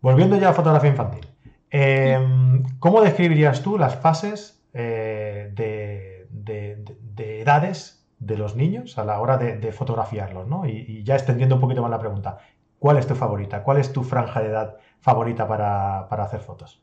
[0.01, 1.26] Volviendo ya a fotografía infantil,
[1.70, 9.37] em, ¿cómo describirías tú las fases eh, de, edades de los niños a la hora
[9.39, 10.47] de, fotografiarlos?
[10.49, 10.66] ¿no?
[10.66, 12.39] Y, ya extendiendo un poquito más la pregunta,
[12.79, 13.62] ¿cuál es tu favorita?
[13.62, 16.81] ¿Cuál es tu franja de edad favorita para, hacer fotos?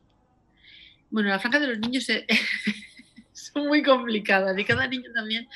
[1.10, 2.24] Bueno, la franja de los niños es,
[3.32, 5.48] son muy complicadas y cada niño también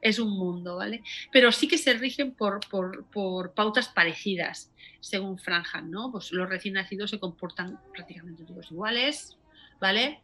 [0.00, 1.02] es un mundo, ¿vale?
[1.32, 2.60] Pero sí que se rigen por,
[3.54, 6.10] pautas parecidas según franjas, ¿no?
[6.10, 9.38] Pues los recién nacidos se comportan prácticamente todos iguales,
[9.80, 10.20] ¿vale?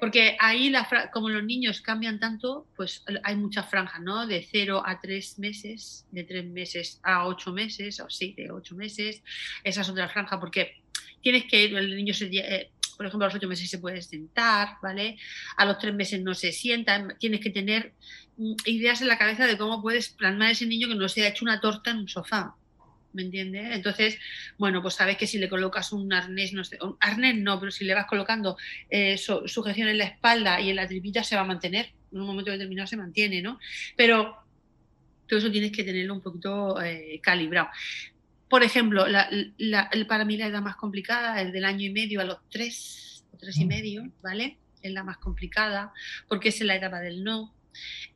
[0.00, 4.26] Porque ahí, la como los niños cambian tanto, pues hay muchas franjas, ¿no?
[4.26, 8.74] De 0 a 3 meses, de 3 meses a 8 meses, o sí, de 8
[8.74, 9.22] meses.
[9.62, 10.82] Esa es otra franja, porque
[11.22, 14.02] tienes que ir, el niño se, eh, por ejemplo, a los ocho meses se puede
[14.02, 15.18] sentar, ¿vale?
[15.56, 17.94] A los tres meses no se sienta, tienes que tener
[18.36, 21.24] mm, ideas en la cabeza de cómo puedes plasmar a ese niño que no se
[21.24, 22.54] ha hecho una torta en un sofá.
[23.14, 23.68] ¿Me entiendes?
[23.72, 24.18] Entonces,
[24.58, 27.70] bueno, pues sabes que si le colocas un arnés, no sé, un arnés no, pero
[27.70, 28.56] si le vas colocando
[28.90, 31.92] eh, sujeción en la espalda y en la tripita se va a mantener.
[32.12, 33.60] En un momento determinado se mantiene, ¿no?
[33.96, 34.36] Pero
[35.28, 37.68] todo eso tienes que tenerlo un poquito eh, calibrado.
[38.48, 39.30] Por ejemplo, la,
[40.08, 43.36] para mí la edad más complicada es del año y medio a los tres o
[43.36, 43.68] tres y mm.
[43.68, 44.58] medio, ¿vale?
[44.82, 45.92] Es la más complicada
[46.28, 47.54] porque es la etapa del no.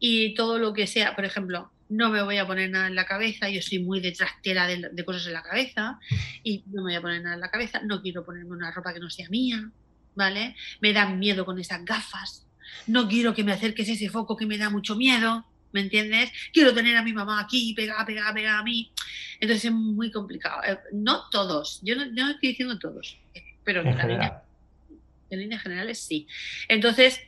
[0.01, 3.07] Y todo lo que sea, por ejemplo, no me voy a poner nada en la
[3.07, 5.99] cabeza, yo soy muy de trastera de, cosas en la cabeza
[6.43, 8.93] y no me voy a poner nada en la cabeza, no quiero ponerme una ropa
[8.93, 9.71] que no sea mía,
[10.15, 10.55] ¿vale?
[10.81, 12.47] Me dan miedo con esas gafas,
[12.87, 16.31] no quiero que me acerques ese foco que me da mucho miedo, ¿me entiendes?
[16.53, 18.93] Quiero tener a mi mamá aquí, pegada, pegada, pegada a mí.
[19.41, 20.63] Entonces es muy complicado.
[20.65, 23.19] Eh, no todos, yo no, estoy diciendo todos,
[23.65, 24.43] pero en, línea,
[25.31, 26.27] en líneas generales sí.
[26.69, 27.21] Entonces,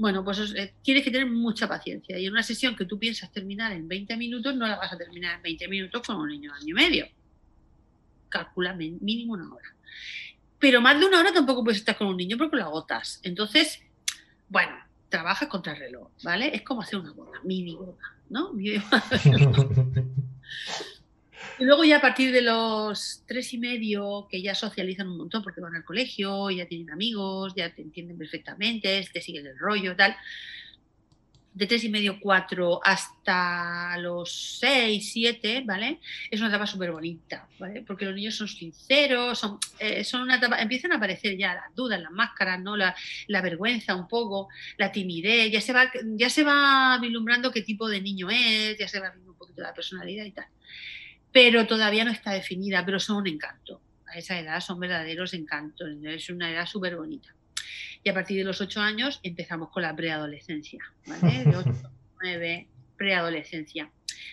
[0.00, 2.18] bueno, pues eh, tienes que tener mucha paciencia.
[2.18, 4.96] Y en una sesión que tú piensas terminar en 20 minutos, no la vas a
[4.96, 7.06] terminar en 20 minutos con un niño de año y medio.
[8.30, 9.74] Calcula mínimo una hora.
[10.58, 13.20] Pero más de una hora tampoco puedes estar con un niño porque lo agotas.
[13.24, 13.82] Entonces,
[14.48, 14.72] bueno,
[15.10, 16.56] trabaja contra el reloj, ¿vale?
[16.56, 18.52] Es como hacer una boda, mini boda, ¿no?
[21.60, 25.42] Y luego ya a partir de los tres y medio, que ya socializan un montón
[25.42, 29.94] porque van al colegio, ya tienen amigos, ya te entienden perfectamente, te siguen el rollo,
[29.94, 30.16] tal,
[31.52, 36.00] de tres y medio, cuatro hasta los seis, siete, ¿vale?
[36.30, 37.82] Es una etapa súper bonita, ¿vale?
[37.82, 41.74] Porque los niños son sinceros, son, eh, son una etapa, empiezan a aparecer ya las
[41.74, 42.74] dudas, las máscaras, ¿no?
[42.74, 42.96] La,
[43.26, 44.48] la, vergüenza un poco,
[44.78, 48.88] la timidez, ya se va, ya se va vislumbrando qué tipo de niño es, ya
[48.88, 50.46] se va viendo un poquito la personalidad y tal.
[51.32, 53.80] Pero todavía no está definida, pero son un encanto.
[54.06, 57.32] a esa edad son verdaderos encantos, es una edad súper bonita.
[58.02, 61.44] Y a partir de los ocho años empezamos con la preadolescencia, ¿vale?
[61.44, 61.72] De 8,
[62.22, 63.90] 9, preadolescencia.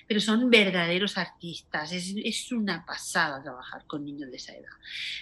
[0.07, 4.71] Pero son verdaderos artistas, es, es, una pasada trabajar con niños de esa edad.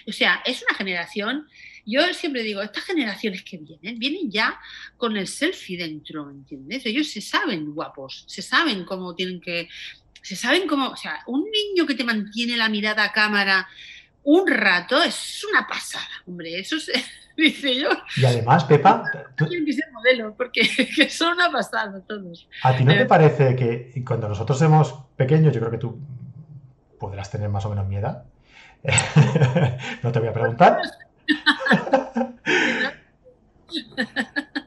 [0.06, 1.46] O sea, es una generación,
[1.84, 4.58] yo siempre digo, estas generaciones que vienen, vienen ya
[4.96, 6.86] con el selfie dentro, ¿entiendes?
[6.86, 9.68] Ellos se saben guapos, se saben cómo tienen que,
[10.26, 13.68] se saben cómo, o sea, un niño que te mantiene la mirada a cámara
[14.24, 16.90] un rato es una pasada, hombre, eso es
[17.36, 17.90] dice yo.
[18.16, 19.04] Y además, Pepa.
[19.36, 19.46] Tú...
[19.48, 20.64] que ser modelo, porque
[21.10, 22.48] son una pasada todos.
[22.64, 26.00] ¿A ti no te eh, parece que cuando nosotros somos pequeños, yo creo que tú
[26.98, 28.24] podrás tener más o menos mi edad?
[30.02, 30.80] no te voy a preguntar.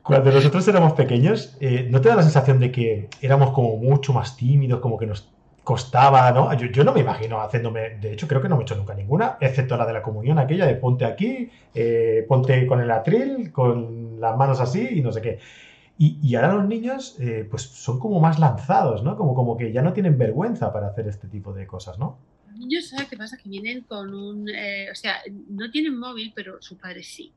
[0.03, 4.13] Cuando nosotros éramos pequeños, eh, ¿no te da la sensación de que éramos como mucho
[4.13, 5.29] más tímidos, como que nos
[5.69, 6.51] costaba, ¿no?
[6.57, 9.37] Yo, no me imagino haciéndome, de hecho creo que no me he hecho nunca ninguna,
[9.39, 14.19] excepto la de la comunión aquella de ponte aquí, eh, ponte con el atril, con
[14.19, 15.39] las manos así y no sé qué.
[15.99, 19.15] Y, ahora los niños eh, pues son como más lanzados, ¿no?
[19.15, 22.17] Como, como que ya no tienen vergüenza para hacer este tipo de cosas, ¿no?
[22.47, 23.37] Los niños, ¿sabes qué pasa?
[23.37, 25.17] Que vienen con un, eh, o sea,
[25.49, 27.31] no tienen móvil, pero su padre sí.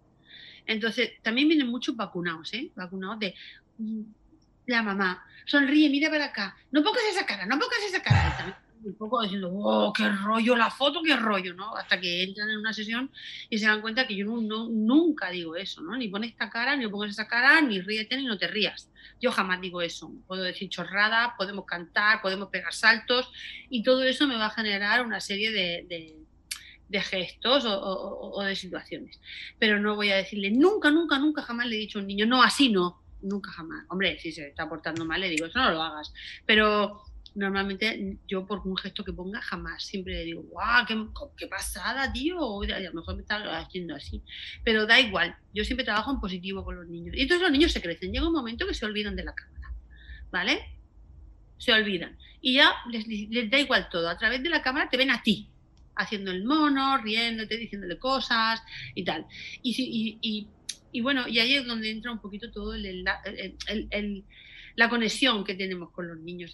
[0.66, 2.70] Entonces, también vienen muchos vacunados, ¿eh?
[2.74, 3.34] Vacunados de
[4.66, 8.58] la mamá, sonríe, mira para acá, no pongas esa cara, no pongas esa cara.
[8.84, 11.76] un poco diciendo, oh, qué rollo la foto, qué rollo, ¿no?
[11.76, 13.10] Hasta que entran en una sesión
[13.48, 15.96] y se dan cuenta que yo no, nunca digo eso, ¿no?
[15.96, 18.90] Ni pones esta cara, ni pongas esa cara, ni ríete, ni no te rías.
[19.20, 20.10] Yo jamás digo eso.
[20.26, 23.30] Puedo decir chorradas, podemos cantar, podemos pegar saltos
[23.70, 25.86] y todo eso me va a generar una serie de,
[26.88, 29.20] de gestos o, o, de situaciones.
[29.58, 32.26] Pero no voy a decirle nunca, nunca, nunca jamás le he dicho a un niño,
[32.26, 33.84] no, así no nunca jamás.
[33.88, 36.12] Hombre, si se está portando mal, le digo, eso no lo hagas.
[36.46, 37.02] Pero
[37.34, 40.94] normalmente yo por un gesto que ponga jamás, siempre le digo, guau, qué,
[41.36, 44.22] qué pasada, tío, a lo mejor me está haciendo así.
[44.64, 47.14] Pero da igual, yo siempre trabajo en positivo con los niños.
[47.16, 49.72] Y entonces los niños se crecen, llega un momento que se olvidan de la cámara,
[50.30, 50.78] ¿vale?
[51.58, 52.18] Se olvidan.
[52.40, 55.48] Y ya les, da igual todo, a través de la cámara te ven a ti,
[55.94, 58.62] haciendo el mono, riéndote, diciéndole cosas
[58.94, 59.26] y tal.
[59.62, 60.48] Y, y, y
[60.92, 63.04] y bueno, y ahí es donde entra un poquito todo el,
[64.76, 66.52] la conexión que tenemos con los niños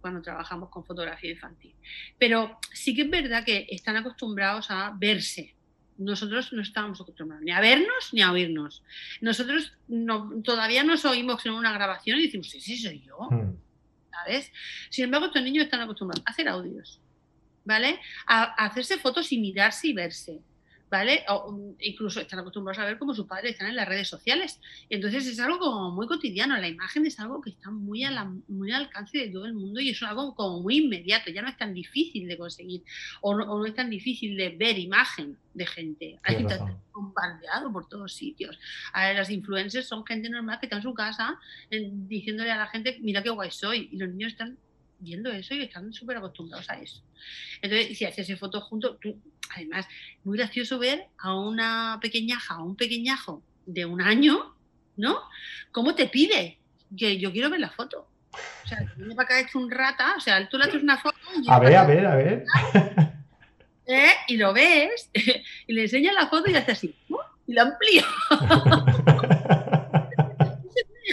[0.00, 1.74] cuando trabajamos con fotografía infantil.
[2.18, 5.54] Pero sí que es verdad que están acostumbrados a verse.
[5.98, 8.84] Nosotros no estábamos acostumbrados ni a vernos ni a oírnos.
[9.20, 13.18] Nosotros no, todavía nos oímos en una grabación y decimos, sí, sí, soy yo.
[13.28, 13.56] Hmm.
[14.12, 14.52] ¿Sabes?
[14.90, 17.00] Sin embargo, estos niños están acostumbrados a hacer audios,
[17.64, 18.00] ¿vale?
[18.26, 20.40] a hacerse fotos y mirarse y verse.
[20.90, 21.24] ¿Vale?
[21.28, 24.60] O, mm, incluso están acostumbrados a ver cómo sus padres están en las redes sociales.
[24.88, 28.24] Y entonces es algo como muy cotidiano, la imagen es algo que está muy, a
[28.48, 31.48] muy al alcance de todo el mundo y es algo como muy inmediato, ya no
[31.48, 32.82] es tan difícil de conseguir
[33.20, 36.18] o no, es tan difícil de ver imagen de gente.
[36.22, 36.58] Hay gente
[36.92, 38.58] bombardeado por todos sitios.
[38.92, 41.38] A las influencers son gente normal que está en su casa
[41.70, 43.88] diciéndole a la gente, mira qué guay soy.
[43.92, 44.56] Y los niños están
[45.00, 47.02] viendo eso y están súper acostumbrados a eso.
[47.62, 49.20] Entonces, si haces fotos juntos, tú,
[49.54, 49.86] además,
[50.24, 54.54] muy gracioso ver a una pequeñaja o un pequeñajo de un año,
[54.96, 55.20] ¿no?
[55.72, 56.58] ¿Cómo te pide?
[56.96, 58.08] Que yo quiero ver la foto.
[58.64, 61.16] O sea, viene para acá hecho un rata, o sea, tú le haces una foto.
[61.48, 62.44] a ver, a ver, a ver.
[63.86, 64.12] ¿eh?
[64.28, 65.10] Y lo ves,
[65.66, 66.94] y le enseñas la foto y hace así,
[67.46, 68.04] y la amplía.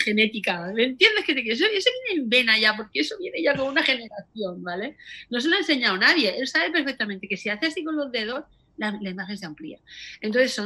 [0.05, 1.25] genética, ¿me entiendes?
[1.25, 4.95] Que eso, viene en vena ya, porque eso viene ya con una generación, ¿vale?
[5.29, 8.11] No se lo ha enseñado nadie, él sabe perfectamente que si hace así con los
[8.11, 8.45] dedos,
[8.77, 9.79] la, imagen se amplía.
[10.21, 10.59] Entonces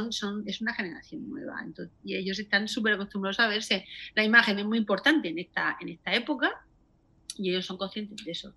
[0.46, 1.64] es una generación nueva
[2.04, 3.86] y ellos están súper acostumbrados a verse.
[4.14, 6.50] La imagen es muy importante en esta, en esta época
[7.36, 8.54] y ellos son conscientes de eso,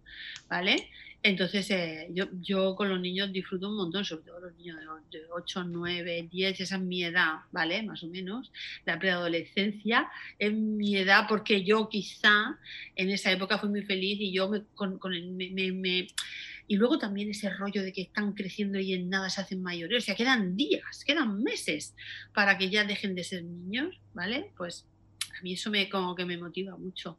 [0.50, 0.90] ¿vale?
[1.26, 4.78] Entonces, eh, yo, yo con los niños disfruto un montón, sobre todo los niños
[5.10, 7.82] de, 8, 9, 10, esa es mi edad, ¿vale?
[7.82, 8.52] Más o menos.
[8.86, 12.60] La preadolescencia es mi edad porque yo quizá
[12.98, 15.00] en esa época fui muy feliz y yo me, con,
[15.38, 16.08] me,
[16.68, 20.04] y luego también ese rollo de que están creciendo y en nada se hacen mayores,
[20.04, 21.96] o sea, quedan días, quedan meses
[22.34, 24.52] para que ya dejen de ser niños, ¿vale?
[24.58, 24.86] Pues
[25.40, 27.18] a mí eso me como que me motiva mucho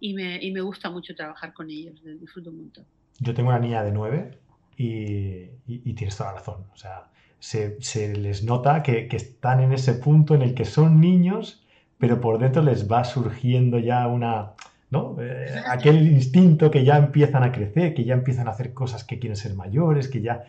[0.00, 2.86] y me, y me gusta mucho trabajar con ellos, disfruto un montón.
[3.18, 4.38] Yo tengo una niña de 9
[4.76, 6.66] y, tienes toda la razón.
[6.72, 11.64] O sea, se, les nota que, están en ese punto en el que son niños,
[11.98, 14.52] pero por dentro les va surgiendo ya una.
[14.90, 15.16] ¿no?
[15.20, 19.18] Eh, aquel instinto que ya empiezan a crecer, que ya empiezan a hacer cosas que
[19.18, 20.44] quieren ser mayores, que ya.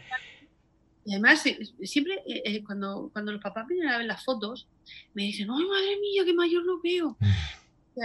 [1.03, 1.43] Y además,
[1.83, 4.67] siempre eh, eh, cuando, cuando los papás vienen a ver las fotos,
[5.13, 7.17] me dicen, ¡ay, madre mía, qué mayor lo veo!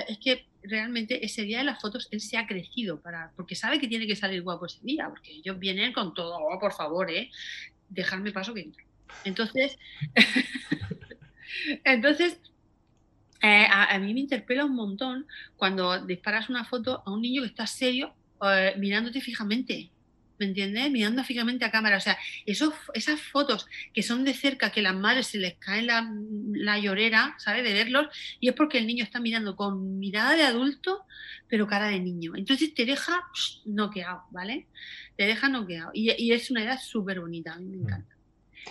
[0.07, 3.81] Es que realmente ese día de las fotos él se ha crecido para porque sabe
[3.81, 7.11] que tiene que salir guapo ese día, porque ellos vienen con todo, oh, por favor,
[7.11, 7.31] ¿eh?
[7.89, 8.85] dejarme paso que entro.
[9.25, 9.79] Entonces,
[11.85, 12.39] entonces
[13.43, 15.27] eh, a, mí me interpela un montón
[15.57, 19.91] cuando disparas una foto a un niño que está serio eh, mirándote fijamente.
[20.41, 20.91] ¿Me entiendes?
[20.91, 21.99] Mirando fijamente a cámara.
[21.99, 22.17] O sea,
[22.47, 26.11] esos, esas fotos que son de cerca, que las madres se les cae la,
[26.53, 27.63] la llorera, ¿sabes?
[27.63, 28.07] De verlos,
[28.41, 31.05] y es porque el niño está mirando con mirada de adulto,
[31.47, 32.37] pero cara de niño.
[32.37, 33.21] Entonces te deja
[33.67, 34.67] noqueado, ¿vale?
[35.15, 35.91] Te deja noqueado.
[35.93, 37.81] Y, y es una edad súper bonita, a mí me mm.
[37.83, 38.17] encanta.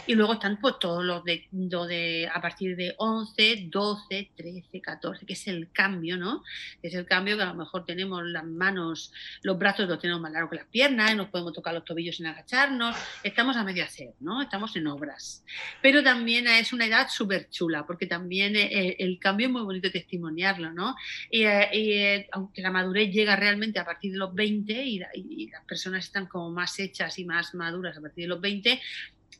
[0.07, 5.25] Y luego están pues todos los de, de, a partir de 11, 12, 13, 14,
[5.25, 6.43] que es el cambio, ¿no?
[6.81, 10.31] Es el cambio que a lo mejor tenemos las manos, los brazos los tenemos más
[10.31, 14.13] largos que las piernas, nos podemos tocar los tobillos sin agacharnos, estamos a medio hacer,
[14.19, 14.41] ¿no?
[14.41, 15.43] Estamos en obras.
[15.81, 19.91] Pero también es una edad súper chula, porque también eh, el cambio es muy bonito
[19.91, 20.95] testimoniarlo, ¿no?
[21.29, 25.49] Y, eh, eh, aunque la madurez llega realmente a partir de los 20 y, y
[25.49, 28.79] las personas están como más hechas y más maduras a partir de los 20,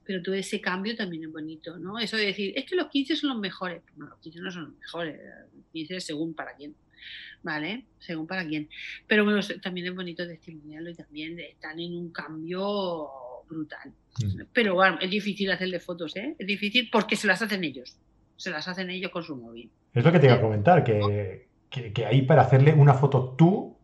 [0.10, 2.00] pero todo ese cambio también es bonito, ¿no?
[2.00, 3.84] Eso de decir, es que los 15 son los mejores.
[3.96, 5.20] No, los 15 no son los mejores,
[5.56, 6.74] los 15 según para quién,
[7.44, 7.86] ¿vale?
[8.00, 8.68] Según para quién.
[9.06, 13.08] Pero bueno, también es bonito testimoniarlo y también están en un cambio
[13.48, 13.94] brutal.
[14.20, 14.42] Mm.
[14.52, 16.36] Pero bueno, es difícil hacerle fotos, ¿eh?
[16.40, 17.96] Es difícil porque se las hacen ellos.
[18.36, 19.70] Se las hacen ellos con su móvil.
[19.94, 23.36] Es lo que te iba a comentar, que, que, que ahí para hacerle una foto
[23.38, 23.78] tú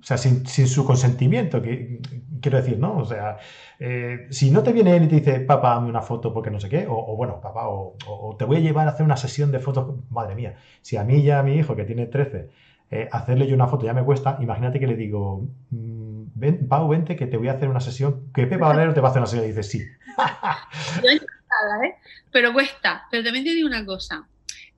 [0.00, 2.00] o sea, sin, su consentimiento, que,
[2.40, 2.98] quiero decir, ¿no?
[2.98, 3.38] O sea,
[3.78, 6.60] eh, si no te viene él y te dice, papá, dame una foto porque no
[6.60, 7.96] sé qué, o, bueno, papá, o,
[8.38, 11.22] te voy a llevar a hacer una sesión de fotos, madre mía, si a mí
[11.22, 12.50] ya a mi hijo que tiene 13,
[12.90, 16.88] eh, hacerle yo una foto ya me cuesta, imagínate que le digo, mm, ven, Pau,
[16.88, 19.20] vente que te voy a hacer una sesión, que Pepa Valero te va a hacer
[19.20, 19.78] una sesión y dices, sí.
[21.02, 21.94] ¿eh?
[22.30, 24.28] Pero cuesta, pero también te digo una cosa,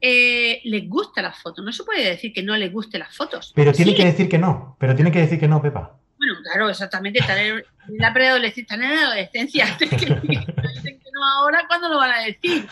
[0.00, 1.62] eh, les gusta la foto.
[1.62, 3.52] No se puede decir que no les guste las fotos.
[3.54, 4.76] Pero tiene que decir que no.
[4.78, 5.98] Pero tiene que decir que no, Pepa.
[6.16, 7.20] Bueno, claro, exactamente.
[7.20, 9.76] Están en la preadolescencia, están en la adolescencia.
[9.78, 12.66] que dicen que no ahora, ¿cuándo lo van a decir?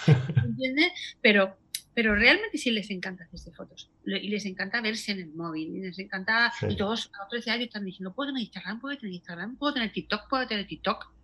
[0.44, 0.92] ¿Entiendes?
[1.20, 1.56] Pero,
[1.94, 3.90] pero realmente sí les encanta hacerse fotos.
[4.04, 5.76] Y les encanta verse en el móvil.
[5.76, 6.52] Y les encanta.
[6.68, 8.80] Y todos a 13 años están diciendo: ¿puedo tener Instagram?
[8.80, 9.56] ¿Puedo tener Instagram?
[9.56, 10.28] ¿Puedo tener TikTok?
[10.28, 11.15] ¿Puedo tener TikTok?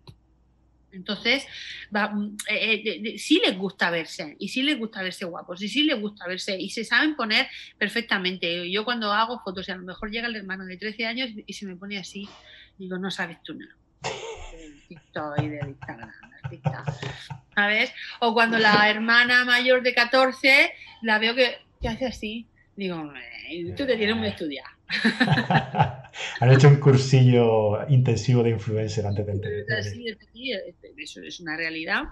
[0.93, 1.45] Entonces,
[1.91, 5.83] mm, eh, eh, sí les gusta verse, y sí les gusta verse guapos, y sí
[5.83, 8.71] les gusta verse, y se saben poner perfectamente.
[8.71, 11.53] Yo cuando hago fotos, y a lo mejor llega el hermano de 13 años y
[11.53, 12.27] se me pone así,
[12.77, 13.75] digo, no sabes tú nada.
[14.87, 16.11] TikTok y Instagram,
[17.55, 17.93] ¿sabes?
[18.19, 20.71] O cuando la hermana mayor de 14
[21.01, 23.11] la veo que, que hace así, digo,
[23.75, 24.72] tú te tienes muy estudiado.
[26.39, 30.05] Han hecho un cursillo intensivo de influencer antes de Sí,
[30.97, 32.03] eso es una realidad.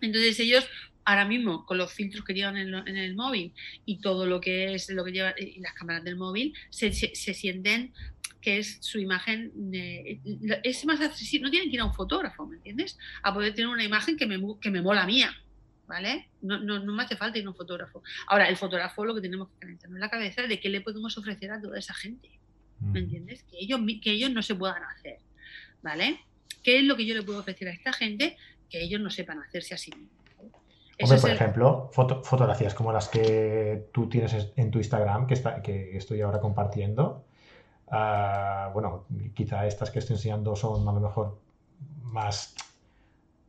[0.00, 0.66] Entonces ellos
[1.04, 3.52] ahora mismo con los filtros que llevan en, el móvil
[3.84, 7.92] y todo lo que es lo que llevan y las cámaras del móvil se, sienten
[8.40, 9.52] que es su imagen
[10.62, 12.98] es más accesible no tienen que ir a un fotógrafo ¿me entiendes?
[13.22, 15.34] a poder tener una imagen que me, que me mola mía
[15.92, 16.30] ¿vale?
[16.40, 18.02] No, no, no, me hace falta ir a un fotógrafo.
[18.28, 20.80] Ahora, el fotógrafo lo que tenemos que tener en la cabeza es de qué le
[20.80, 22.30] podemos ofrecer a toda esa gente,
[22.80, 22.96] ¿me mm.
[23.04, 23.42] entiendes?
[23.42, 25.18] Que ellos, que ellos no se puedan hacer,
[25.82, 26.18] ¿vale?
[26.62, 28.38] ¿Qué es lo que yo le puedo ofrecer a esta gente
[28.70, 29.92] que ellos no sepan hacerse así
[31.02, 35.96] Hombre, por ejemplo, fotografías como las que tú tienes en tu Instagram, que, está, que
[35.96, 37.24] estoy ahora compartiendo.
[37.90, 41.38] Ah, bueno, quizá estas que estoy enseñando son a lo mejor
[42.04, 42.54] más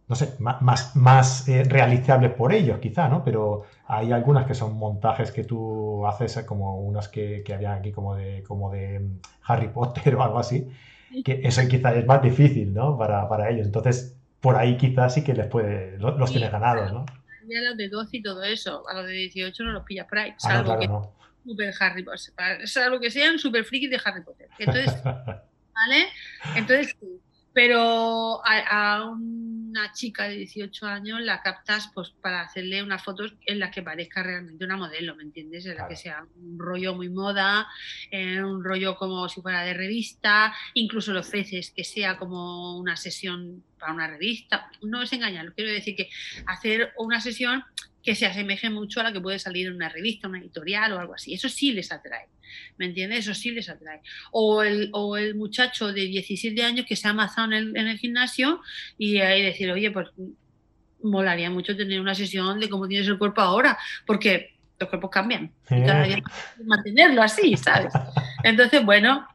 [0.08, 3.24] no sé, más, más eh, realizables por ellos, quizá, ¿no?
[3.24, 7.74] Pero hay algunas que son montajes que tú haces, eh, como unas que, que había
[7.74, 10.68] aquí como de, como de mm, Harry Potter o algo así,
[11.24, 12.97] que eso quizás es más difícil, ¿no?
[12.97, 13.66] Para, para ellos.
[13.66, 17.06] Entonces, por ahí quizás sí que les puede, los, tiene ganados, ¿no?
[17.06, 20.18] a los de 12 y todo eso, a los de 18 no los pillas por
[20.20, 20.89] ahí, ah, salvo que
[21.45, 24.47] super Harry Potter, salvo que sean super frikis de Harry Potter.
[24.58, 26.08] Entonces, ¿vale?
[26.56, 26.95] Entonces,
[27.54, 33.60] pero a, una chica de 18 años la captas pues para hacerle unas fotos en
[33.60, 35.66] las que parezca realmente una modelo, ¿me entiendes?
[35.66, 37.68] En la que sea un rollo muy moda,
[38.12, 42.95] eh, un rollo como si fuera de revista, incluso los ofreces que sea como una
[42.95, 44.70] sesión para una revista.
[44.82, 46.10] No es engañar, quiero decir que
[46.45, 47.64] hacer una sesión
[48.04, 50.99] que se asemeje mucho a la que puede salir en una revista, una editorial o
[50.99, 51.34] algo así.
[51.34, 52.28] Eso sí les atrae,
[52.78, 53.20] ¿me entiendes?
[53.20, 54.01] Eso sí les atrae.
[54.32, 57.88] O el, o el muchacho de 17 años que se ha amazado en el, en
[57.88, 58.62] el gimnasio
[58.97, 60.10] y ahí decir, oye, pues
[61.01, 65.51] molaría mucho tener una sesión de cómo tienes el cuerpo ahora, porque los cuerpos cambian
[65.70, 66.22] y cada día
[66.66, 67.93] mantenerlo así, ¿sabes?
[68.43, 69.28] Entonces, bueno,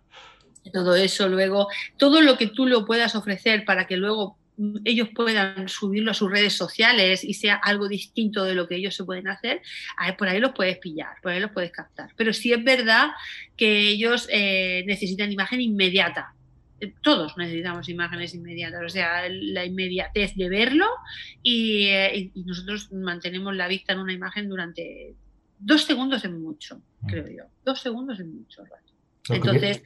[0.72, 4.37] todo eso luego, todo lo que tú lo puedas ofrecer para que luego
[4.84, 8.94] ellos puedan subirlo a sus redes sociales y sea algo distinto de lo que ellos
[8.94, 9.62] se pueden hacer,
[10.16, 12.10] por ahí los puedes pillar, por ahí los puedes captar.
[12.16, 13.10] Pero sí es verdad
[13.56, 16.34] que ellos eh, necesitan imagen inmediata,
[17.02, 20.86] todos necesitamos imágenes inmediatas, o sea, la inmediatez de verlo
[21.42, 25.14] y, eh, nosotros mantenemos la vista en una imagen durante
[25.58, 27.06] dos segundos es mucho, mm.
[27.06, 27.44] creo yo.
[27.64, 28.62] Dos segundos es mucho
[29.28, 29.82] Entonces...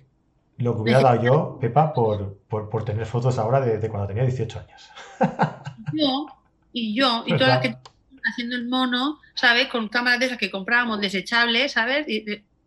[0.63, 4.59] lo que hubiera dado yo, Pepa, por, por, tener fotos ahora de, cuando tenía 18
[4.61, 4.91] años.
[5.93, 6.27] Yo,
[6.73, 7.77] y yo, y todas las que
[8.25, 9.69] haciendo el mono, ¿sabes?
[9.69, 12.09] Con cámaras de esas que comprábamos desechables, ¿sabes?
[12.09, 12.25] Y,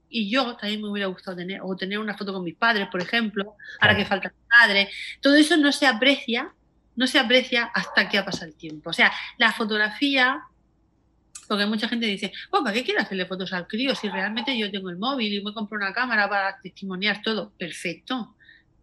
[0.10, 3.02] y yo también me hubiera gustado tener, o tener una foto con mis padres, por
[3.02, 4.90] ejemplo, ahora que falta mi padre.
[5.22, 6.54] Todo eso no se aprecia,
[6.96, 8.92] no se aprecia hasta que ha pasado el tiempo.
[8.92, 10.42] O sea, la fotografía,
[11.48, 14.72] porque mucha gente dice, oh, ¿para qué quiero hacerle fotos al crío si realmente yo
[14.72, 17.52] tengo el móvil y me compro una cámara para testimoniar todo?
[17.58, 18.36] Perfecto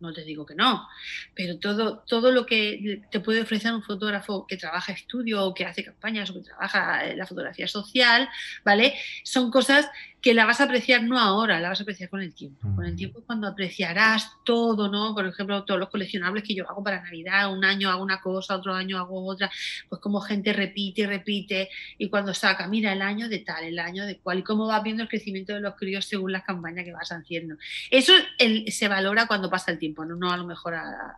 [0.02, 0.86] no te digo que no,
[1.34, 5.64] pero todo, todo lo que te puede ofrecer un fotógrafo que trabaja estudio o que
[5.64, 8.28] hace campañas o que trabaja la fotografía social,
[8.64, 8.94] ¿vale?
[9.22, 9.88] Son cosas
[10.23, 12.68] que la vas a apreciar no ahora, la vas a apreciar con el tiempo.
[12.77, 15.16] Con el tiempo es cuando apreciarás todo, ¿no?
[15.16, 18.55] Por ejemplo, todos los coleccionables que yo hago para Navidad, un año hago una cosa,
[18.55, 19.51] otro año hago otra,
[19.89, 23.81] pues como gente repite y repite y cuando saca, mira, el año de tal, el
[23.81, 26.85] año de cual, y cómo va viendo el crecimiento de los críos según las campañas
[26.85, 27.57] que vas haciendo.
[27.91, 28.12] Eso
[28.68, 31.16] se valora cuando pasa el tiempo, no, no a lo mejor a,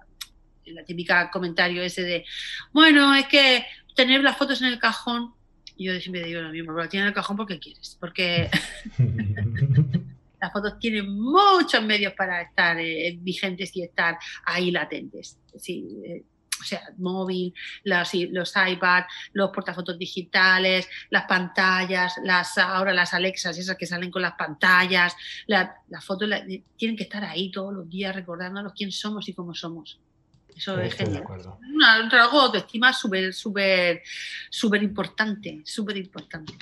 [0.65, 2.25] la típica comentario ese de,
[2.73, 5.35] bueno, es que tener las fotos en el cajón
[5.77, 8.51] y yo siempre digo lo mismo, pero la tienes en el cajón porque quieres, porque
[10.41, 15.39] las fotos tienen muchos medios para estar eh, vigentes y estar ahí latentes.
[15.67, 16.25] Eh,
[16.61, 17.53] o sea, móvil,
[17.83, 24.11] los, los iPads, los portafotos digitales, las pantallas, las ahora las Alexas, esas que salen
[24.11, 25.17] con las pantallas,
[25.47, 26.31] las fotos
[26.77, 30.01] tienen que estar ahí todos los días recordándonos quién somos y cómo somos.
[30.57, 31.25] Eso es genial.
[31.27, 34.03] un trabajo de autoestima súper, súper,
[34.51, 36.53] súper importante, súper importante.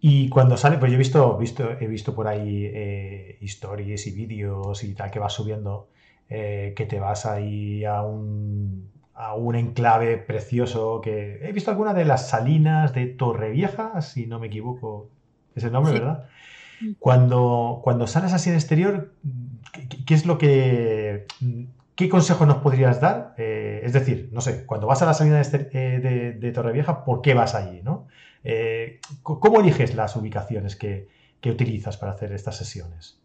[0.00, 4.12] Y cuando sale, pues yo he visto, visto, he visto por ahí eh, historias y
[4.12, 5.88] vídeos y tal que vas subiendo,
[6.28, 11.92] eh, que te vas ahí a un, a un enclave precioso que he visto alguna
[11.92, 15.10] de las salinas de Torrevieja, si no me equivoco,
[15.54, 16.28] es el nombre, ¿verdad?
[16.80, 16.92] Mm.
[16.98, 19.12] Cuando, cuando sales así de exterior,
[20.06, 21.26] ¿qué, es lo que
[22.00, 23.34] ¿Qué consejos nos podrías dar?
[23.36, 27.20] Eh, es decir, no sé, cuando vas a la salida de, este, eh, Torrevieja, ¿por
[27.20, 27.82] qué vas allí?
[27.82, 28.08] ¿no?
[28.42, 31.08] Eh, ¿Cómo eliges las ubicaciones que,
[31.44, 33.20] utilizas para hacer estas sesiones?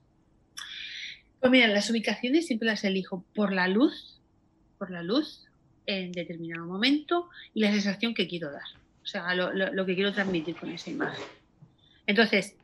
[1.40, 4.20] Pues mira, las ubicaciones siempre las elijo por la luz,
[4.78, 5.46] por la luz
[5.86, 8.68] en determinado momento y la sensación que quiero dar,
[9.02, 11.24] o sea, lo, que quiero transmitir con esa imagen.
[12.08, 12.58] Entonces,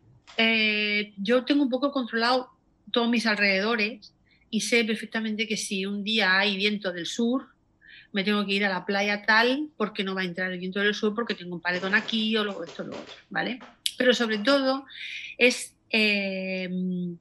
[1.16, 2.50] yo tengo un poco controlado
[2.92, 4.14] todos mis alrededores
[4.52, 7.48] y sé perfectamente que si un día hay viento del sur,
[8.12, 10.82] me tengo que ir a la playa tal porque no va a entrar el viento
[10.82, 13.60] del sur porque tengo un paredón aquí o luego esto o lo otro, ¿vale?
[13.98, 14.86] Pero sobre todo
[15.38, 17.18] es, em,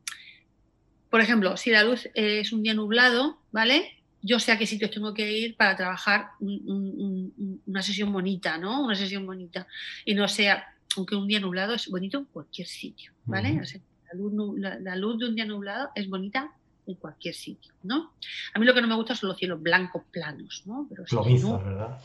[1.08, 3.96] por ejemplo, si la luz es un día nublado, ¿vale?
[4.22, 8.84] Yo sé a qué sitios tengo que ir para trabajar una sesión bonita, ¿no?
[8.84, 9.66] Una sesión bonita.
[10.04, 13.54] Y no sea, aunque un día nublado es bonito en cualquier sitio, ¿vale?
[13.54, 16.52] la, luz, la luz de un día nublado es bonita
[16.86, 18.14] en cualquier sitio, ¿no?
[18.54, 20.86] A mí lo que no me gusta son los cielos blancos planos, ¿no?
[20.88, 21.04] Pero
[21.58, 21.98] ¿verdad?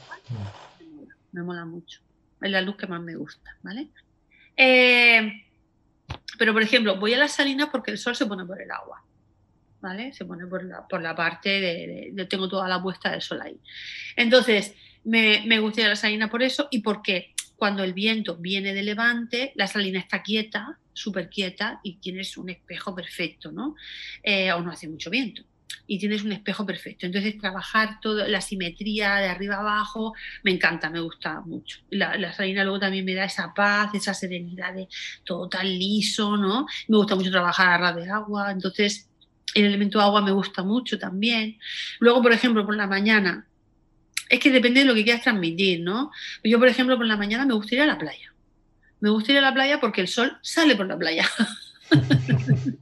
[1.32, 2.01] Me mola mucho.
[2.41, 3.89] Es la luz que más me gusta, ¿vale?
[4.55, 5.45] Eh,
[6.38, 9.03] pero, por ejemplo, voy a la salina porque el sol se pone por el agua,
[9.82, 10.13] ¿vale?
[10.13, 13.59] Se pone por la, por la parte de, Tengo toda la puesta del sol ahí.
[14.15, 18.38] Entonces, me, me gusta ir a la salina por eso y porque cuando el viento
[18.38, 23.76] viene de levante, la salina está quieta, súper quieta y tienes un espejo perfecto, ¿no?
[24.24, 25.43] Eh, o no hace mucho viento
[25.88, 27.06] y tienes un espejo perfecto.
[27.06, 31.80] Entonces, trabajar toda la simetría de arriba abajo me encanta, me gusta mucho.
[31.89, 34.88] La, salina luego también me da esa paz, esa serenidad de
[35.24, 36.66] todo tan liso, ¿no?
[36.88, 39.10] Me gusta mucho trabajar a ras de agua, entonces
[39.53, 41.58] el elemento agua me gusta mucho también.
[41.99, 43.47] Luego, por ejemplo, por la mañana,
[44.30, 46.11] es que depende de lo que quieras transmitir, ¿no?
[46.43, 48.36] Yo, por ejemplo, por la mañana me gusta ir a la playa
[49.05, 51.30] me gusta ir a la playa porque el sol sale por la playa.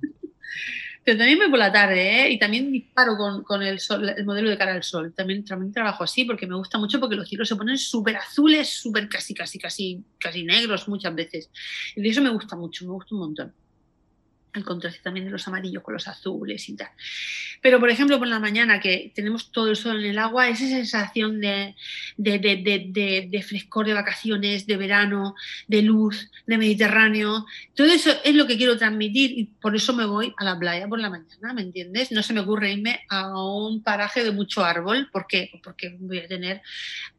[1.05, 2.31] Pero también me por la tarde, ¿eh?
[2.31, 5.13] Y también disparo con, el, sol, el modelo de cara al sol.
[5.13, 8.69] También, también trabajo así porque me gusta mucho porque los cielos se ponen súper azules,
[8.69, 11.49] súper casi, casi, casi, casi negros muchas veces.
[11.93, 13.53] Y de eso me gusta mucho, me gusta un montón
[14.53, 16.89] el contraste también de los amarillos con los azules y tal.
[17.61, 20.67] Pero, por ejemplo, por la mañana que tenemos todo el sol en el agua, esa
[20.67, 21.75] sensación de,
[22.17, 25.35] de, frescor de vacaciones, de verano,
[25.67, 30.05] de luz, de Mediterráneo, todo eso es lo que quiero transmitir y por eso me
[30.05, 32.11] voy a la playa por la mañana, ¿me entiendes?
[32.11, 35.49] No se me ocurre irme a un paraje de mucho árbol, ¿por qué?
[35.63, 36.61] Porque voy a tener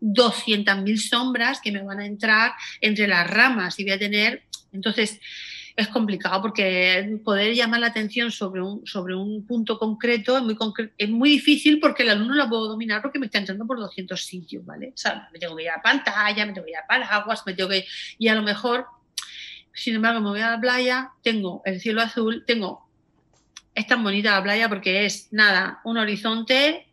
[0.01, 4.43] 200.000 sombras que me van a entrar entre las ramas y voy a tener...
[4.73, 5.21] Entonces,
[5.77, 10.57] es complicado porque poder llamar la atención sobre un, sobre un punto concreto es muy,
[10.97, 14.21] es muy difícil porque el alumno lo puedo dominar porque me está entrando por 200
[14.25, 14.91] sitios, ¿vale?
[14.95, 17.55] O sea, me tengo que ir a pantalla, me tengo que ir a paraguas, me
[17.55, 17.85] tengo que...
[18.19, 18.87] Y a lo mejor,
[19.73, 22.89] sin embargo, me voy a la playa, tengo el cielo azul, tengo...
[23.75, 26.87] Es tan bonita la playa porque es, nada, un horizonte,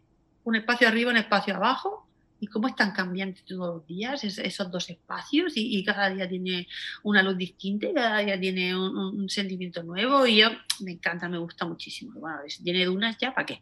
[0.44, 2.08] un espacio arriba, un espacio abajo,
[2.42, 6.68] y cómo están cambiando todos los días esos dos espacios y, cada día tiene
[7.04, 11.66] una luz distinta, cada día tiene un, sentimiento nuevo y yo me encanta, me gusta
[11.66, 12.20] muchísimo.
[12.20, 13.62] Bueno, si tiene dunas ya, ¿para qué?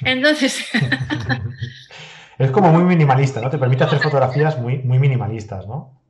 [0.00, 0.64] Entonces...
[2.38, 3.50] es como muy minimalista, ¿no?
[3.50, 6.00] Te permite hacer fotografías muy, muy minimalistas, ¿no?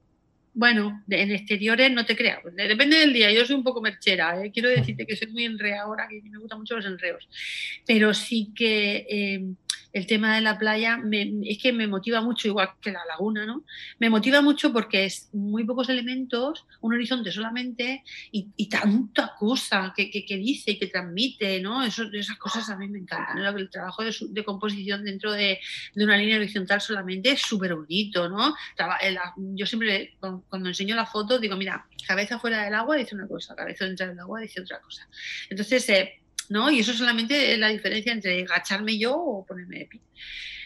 [0.56, 3.32] Bueno, en exteriores no te creas, depende del día.
[3.32, 4.52] Yo soy un poco merchera, ¿eh?
[4.52, 7.28] quiero decirte que soy muy enreadora, que me gustan mucho los enreos.
[7.84, 9.44] Pero sí que eh,
[9.94, 10.98] el tema de la playa
[11.44, 13.64] es que me motiva mucho, igual que la laguna, ¿no?
[14.00, 20.10] Me motiva mucho porque es muy pocos elementos, un horizonte solamente y, tanta cosa que,
[20.36, 21.84] dice y que transmite, ¿no?
[21.84, 23.38] Esas cosas a mí me encantan.
[23.38, 25.60] El trabajo de, composición dentro de,
[25.94, 28.52] una línea horizontal solamente es súper bonito, ¿no?
[29.54, 33.54] Yo siempre, cuando enseño la foto, digo, mira, cabeza fuera del agua dice una cosa,
[33.54, 35.08] cabeza dentro del agua dice otra cosa.
[35.48, 36.70] Entonces, eh, ¿no?
[36.70, 40.00] Y eso solamente es la diferencia entre agacharme yo o ponerme de pie.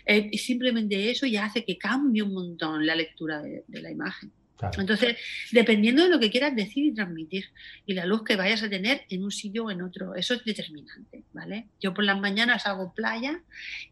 [0.08, 4.32] Eh, simplemente eso ya hace que cambie un montón la lectura de, la imagen.
[4.76, 5.16] Entonces,
[5.52, 7.44] dependiendo de lo que quieras decir y transmitir
[7.86, 10.44] y la luz que vayas a tener en un sitio o en otro, eso es
[10.44, 11.68] determinante, ¿vale?
[11.78, 13.40] Yo por las mañanas hago playa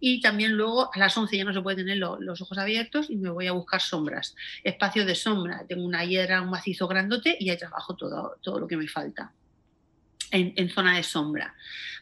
[0.00, 3.16] y también luego a las 11 ya no se puede tener los ojos abiertos y
[3.16, 4.34] me voy a buscar sombras,
[4.64, 5.64] espacios de sombra.
[5.68, 9.32] Tengo una hiedra, un macizo grandote y ahí trabajo todo, todo lo que me falta
[10.30, 11.54] en, zona de sombra,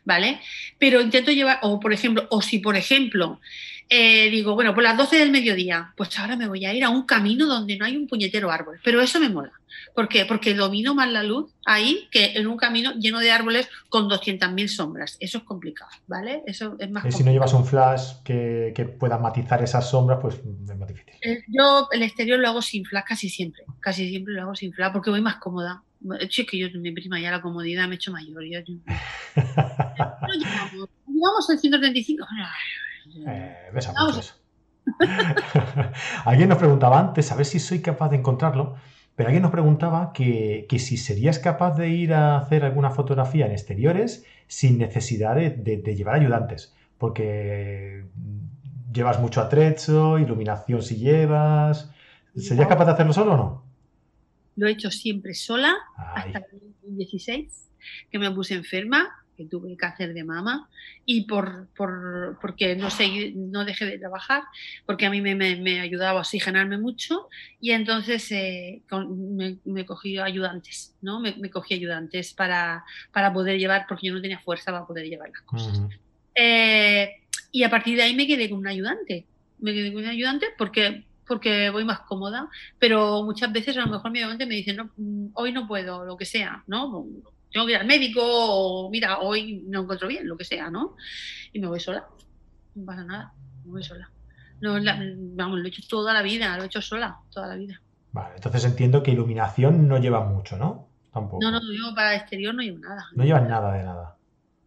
[0.05, 0.41] ¿vale?
[0.79, 3.41] Pero intento llevar, o por ejemplo, o si por ejemplo
[3.89, 6.89] eh, digo, bueno, por las 12 del mediodía, pues ahora me voy a ir a
[6.89, 9.53] un camino donde no hay un puñetero árbol, pero eso me mola.
[9.95, 10.25] ¿Por qué?
[10.25, 14.69] Porque domino más la luz ahí que en un camino lleno de árboles con 200.000
[14.69, 15.17] sombras.
[15.21, 16.43] Eso es complicado, ¿vale?
[16.47, 20.19] Eso es más Y si no llevas un flash que, que, pueda matizar esas sombras,
[20.21, 21.15] pues es más difícil.
[21.23, 23.65] Eh, yo el exterior lo hago sin flash casi siempre.
[23.81, 25.83] Casi siempre lo hago sin flash porque voy más cómoda.
[26.49, 28.45] Que yo, mi prima ya la comodidad me he hecho mayor.
[28.45, 28.61] Yo,
[31.07, 32.27] llevamos, el 135.
[33.27, 33.95] Eh, ves a
[36.25, 38.77] Alguien nos preguntaba antes, a ver si soy capaz de encontrarlo,
[39.17, 43.53] pero alguien nos preguntaba que, si serías capaz de ir a hacer alguna fotografía en
[43.53, 48.05] exteriores sin necesidad de, llevar ayudantes, porque
[48.93, 51.91] llevas mucho atrecho, iluminación si llevas.
[52.37, 53.64] ¿Serías capaz de hacerlo solo o no?
[54.57, 55.77] Lo he hecho siempre sola
[56.15, 57.71] hasta el 2016,
[58.11, 60.69] que me puse enferma, que tuve cáncer de mama
[61.05, 64.45] y por, por porque no, sé, no dejé de trabajar,
[64.87, 67.29] porque a mí me, me, ayudaba a oxigenarme mucho
[67.61, 71.21] y entonces eh, me, me, cogí ayudantes, ¿no?
[71.21, 75.31] Me, cogí ayudantes para, para, poder llevar, porque yo no tenía fuerza para poder llevar
[75.31, 75.81] las cosas.
[76.35, 77.11] Eh,
[77.53, 79.27] y a partir de ahí me quedé con un ayudante.
[79.59, 82.49] Me quedé con un ayudante porque porque voy más cómoda,
[82.79, 86.05] pero muchas veces a lo mejor mi ayudante me dice, no, mm, hoy no puedo,
[86.05, 87.07] lo que sea, ¿no?
[87.53, 90.97] Tengo que ir al médico o mira, hoy no encuentro bien, lo que sea, ¿no?
[91.53, 92.07] Y me voy sola,
[92.75, 93.33] no pasa nada,
[93.65, 94.11] me voy sola.
[94.61, 94.75] No,
[95.37, 97.81] vamos, lo he hecho toda la vida, lo he hecho sola, toda la vida.
[98.13, 100.89] Vale, entonces entiendo que iluminación no lleva mucho, ¿no?
[101.13, 101.39] Tampoco.
[101.43, 103.07] No, no, yo para exterior no llevo nada.
[103.15, 104.17] No llevas nada de nada.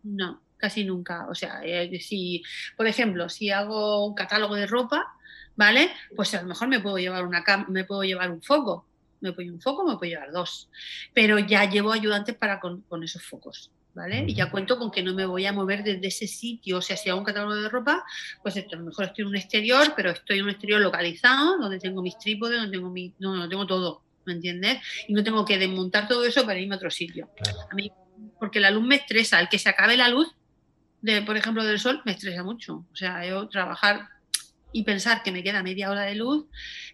[0.03, 1.27] No, casi nunca.
[1.29, 2.43] O sea, eh, si,
[2.75, 5.16] por ejemplo, si hago un catálogo de ropa,
[5.57, 5.91] ¿vale?
[6.15, 8.85] Pues a lo mejor me puedo llevar una me puedo llevar un foco,
[9.19, 10.69] me puedo llevar un foco, me puedo llevar dos,
[11.13, 13.71] pero ya llevo ayudantes para con, esos focos.
[13.93, 14.25] ¿Vale?
[14.27, 16.95] Y ya cuento con que no me voy a mover desde ese sitio, o sea,
[16.95, 18.05] si hago un catálogo de ropa,
[18.43, 21.57] pues esto, a lo mejor estoy en un exterior, pero estoy en un exterior localizado,
[21.57, 24.77] donde tengo mis trípodes, donde tengo mi, no, no tengo todo, ¿me entiendes?
[25.07, 27.31] Y no tengo que desmontar todo eso para irme a otro sitio.
[27.71, 27.91] A mí,
[28.39, 30.31] porque la luz me estresa, el que se acabe la luz,
[31.01, 32.85] de, por ejemplo, del sol, me estresa mucho.
[32.93, 34.09] O sea, yo trabajar
[34.71, 36.45] y pensar que me queda media hora de luz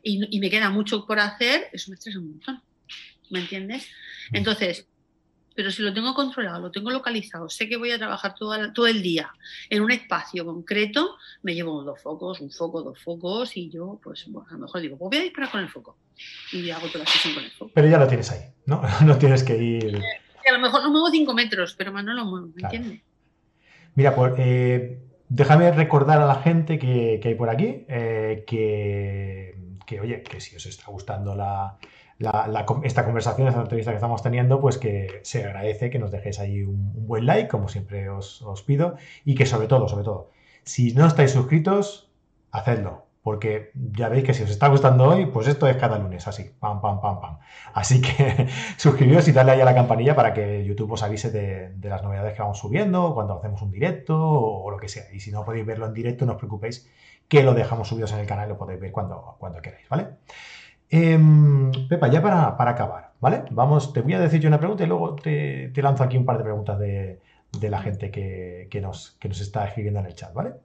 [0.02, 2.62] y, me queda mucho por hacer, eso me estresa un montón.
[3.30, 3.88] ¿Me entiendes?
[4.32, 4.36] Mm.
[4.38, 4.88] Entonces,
[5.56, 8.88] pero si lo tengo controlado, lo tengo localizado, sé que voy a trabajar todo, todo
[8.88, 9.32] el día
[9.70, 14.26] en un espacio concreto, me llevo dos focos, un foco, dos focos y yo, pues
[14.28, 15.98] bueno, a lo mejor digo, pues voy a disparar con el foco
[16.52, 17.72] y hago toda la sesión con el foco.
[17.74, 18.82] Pero ya lo tienes ahí, ¿no?
[19.06, 20.02] No tienes que ir...
[20.48, 23.02] a lo mejor no muevo cinco metros, pero más no lo muevo, ¿me entiendes?
[23.96, 25.00] Mira, pues eh,
[25.36, 30.64] Déjame recordar a la gente que, hay por aquí eh, que, oye, que si os
[30.68, 31.36] está gustando
[32.84, 36.62] esta conversación, esta entrevista que estamos teniendo, pues que se agradece que nos dejéis ahí
[36.62, 40.30] un, buen like, como siempre os, pido, y que sobre todo, sobre todo,
[40.66, 42.12] si no estáis suscritos,
[42.52, 43.03] hacedlo.
[43.24, 46.52] Porque ya veis que si os está gustando hoy, pues esto es cada lunes, así,
[46.60, 47.38] pam, pam, pam, pam.
[47.74, 51.90] Así que suscribiros y darle ahí a la campanilla para que YouTube os avise de,
[51.90, 55.06] las novedades que vamos subiendo, cuando hacemos un directo o, lo que sea.
[55.14, 56.90] Y si no podéis verlo en directo, no os preocupéis,
[57.30, 60.08] que lo dejamos subidos en el canal y lo podéis ver cuando, cuando queráis, ¿vale?
[60.90, 63.44] Em, Pepa, ya para, acabar, ¿vale?
[63.52, 66.38] Vamos, te voy a decir yo una pregunta y luego te, lanzo aquí un par
[66.38, 67.22] de preguntas de,
[67.62, 70.56] la gente que, nos, que nos está escribiendo en el chat, ¿vale?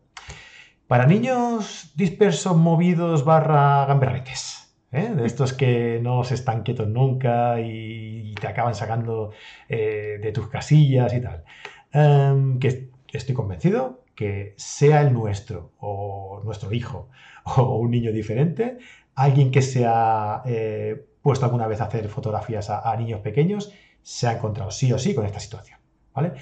[0.88, 4.74] Para niños dispersos, movidos, barra gamberretes.
[4.90, 5.10] ¿eh?
[5.14, 9.32] De estos que no se están quietos nunca y, te acaban sacando
[9.68, 11.44] eh, de tus casillas y tal.
[11.92, 17.10] Em, que estoy convencido que sea el nuestro o nuestro hijo
[17.44, 18.78] o un niño diferente,
[19.14, 24.26] alguien que se ha eh, puesto alguna vez a hacer fotografías a, niños pequeños, se
[24.26, 25.78] ha encontrado sí o sí con esta situación.
[26.14, 26.32] ¿Vale?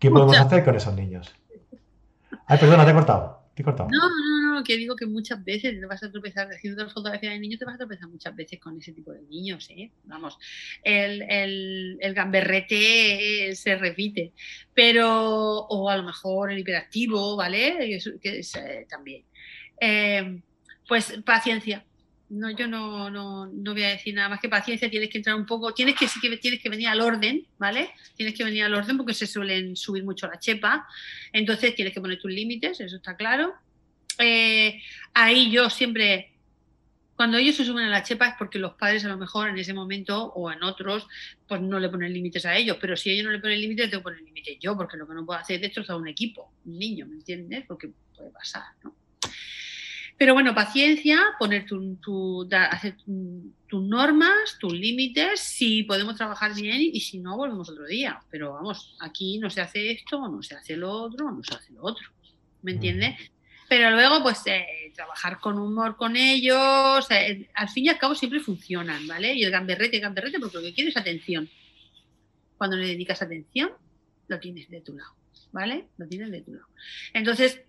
[0.00, 1.32] ¿Qué podemos hacer con esos niños?
[2.48, 3.41] Ay, perdona, te he cortado.
[3.90, 7.38] No, no, no, que digo que muchas veces te vas a tropezar haciendo fotografía de
[7.38, 9.90] niños, te vas a tropezar muchas veces con ese tipo de niños, ¿eh?
[10.04, 10.38] Vamos,
[10.82, 11.22] el,
[12.00, 14.32] el, gamberrete se repite,
[14.72, 18.00] pero, o a lo mejor el hiperactivo, ¿vale?
[18.22, 19.24] Que eh, también.
[19.80, 20.40] Eh,
[20.88, 21.84] pues paciencia,
[22.32, 25.36] no, yo no, no, no, voy a decir nada más que paciencia, tienes que entrar
[25.36, 26.06] un poco, tienes que,
[26.38, 27.90] tienes que venir al orden, ¿vale?
[28.16, 30.88] Tienes que venir al orden porque se suelen subir mucho la chepa,
[31.30, 33.52] entonces tienes que poner tus límites, eso está claro.
[34.18, 34.80] Eh,
[35.12, 36.32] ahí yo siempre,
[37.16, 39.58] cuando ellos se suben a la chepa es porque los padres a lo mejor en
[39.58, 41.06] ese momento o en otros,
[41.46, 44.00] pues no le ponen límites a ellos, pero si ellos no le ponen límites, tengo
[44.00, 46.78] que poner límites yo, porque lo que no puedo hacer es destrozar un equipo, un
[46.78, 47.66] niño, ¿me entiendes?
[47.68, 49.01] Porque puede pasar, ¿no?
[50.22, 52.94] Pero bueno, paciencia, poner tu, hacer
[53.66, 58.20] tus normas, tus límites, si podemos trabajar bien y si no, volvemos otro día.
[58.30, 61.72] Pero vamos, aquí no se hace esto, no se hace lo otro, no se hace
[61.72, 62.06] lo otro.
[62.62, 63.16] ¿Me entiendes?
[63.68, 68.14] Pero luego, pues, eh, trabajar con humor con ellos, eh, al fin y al cabo
[68.14, 69.34] siempre funcionan, ¿vale?
[69.34, 71.50] Y el gamberrete, gamberrete, porque lo que quieres es atención.
[72.56, 73.72] Cuando le dedicas atención,
[74.28, 75.16] lo tienes de tu lado,
[75.50, 75.88] ¿vale?
[75.98, 76.68] Lo tienes de tu lado.
[77.12, 77.62] Entonces,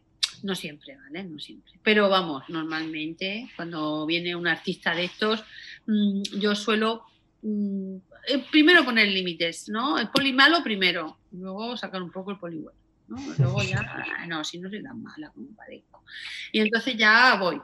[0.43, 1.23] no siempre, ¿vale?
[1.23, 1.73] No siempre.
[1.81, 5.43] Pero vamos, normalmente cuando viene un artista de estos,
[5.87, 7.03] mm, yo suelo
[7.41, 7.95] mm,
[8.27, 9.97] eh, primero poner límites, ¿no?
[9.97, 12.79] El poli malo primero, luego sacar un poco el poli bueno.
[13.07, 13.17] ¿no?
[13.37, 16.03] Luego ya, no, si no soy tan mala como parezco.
[16.51, 17.61] Y entonces ya voy.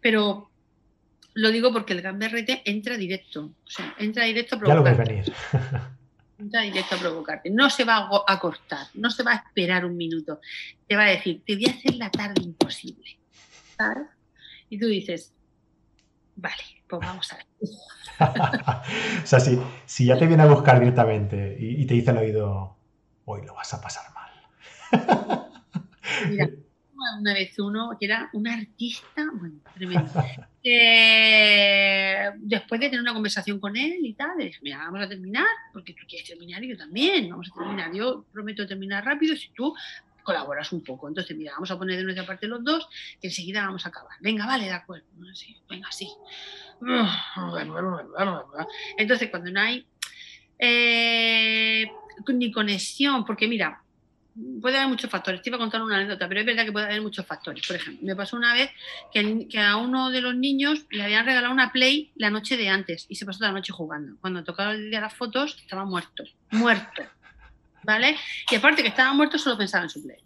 [0.00, 0.50] Pero
[1.34, 3.54] lo digo porque el gamberrete entra directo.
[3.64, 5.32] O sea, entra directo a Ya lo ves venir.
[6.48, 7.50] directo a provocarte.
[7.50, 10.40] No se va a cortar, no se va a esperar un minuto.
[10.86, 13.18] Te va a decir, te voy a hacer la tarde imposible.
[13.76, 14.08] ¿Sabes?
[14.68, 15.32] Y tú dices,
[16.36, 17.46] vale, pues vamos a ver.
[19.22, 22.76] o sea, si, ya te viene a buscar directamente y, te dice al oído,
[23.24, 25.50] hoy lo vas a pasar mal.
[26.28, 26.48] Mira,
[27.18, 30.10] una vez uno que era un artista, bueno, tremendo.
[30.64, 35.08] Eh, después de tener una conversación con él y tal, le dije, mira, vamos a
[35.08, 37.92] terminar, porque tú quieres terminar y yo también, vamos a terminar.
[37.92, 39.74] Yo prometo terminar rápido si tú
[40.22, 41.08] colaboras un poco.
[41.08, 42.88] Entonces, mira, vamos a poner de nuestra parte los dos
[43.20, 44.16] y enseguida vamos a acabar.
[44.20, 45.04] Venga, vale, de acuerdo.
[45.68, 46.08] venga, sí.
[48.96, 49.86] Entonces, cuando no hay
[50.58, 51.90] eh,
[52.28, 53.82] ni conexión, porque mira,
[54.60, 55.42] puede haber muchos factores.
[55.42, 57.66] Te iba a contar una anécdota, pero es verdad que puede haber muchos factores.
[57.66, 58.70] Por ejemplo, me pasó una vez
[59.12, 63.06] que, a uno de los niños le habían regalado una Play la noche de antes
[63.08, 64.16] y se pasó la noche jugando.
[64.20, 67.02] Cuando tocaba el día de las fotos, estaba muerto, muerto.
[67.84, 68.16] ¿Vale?
[68.50, 70.22] Y aparte que estaba muerto, solo pensaba en su Play.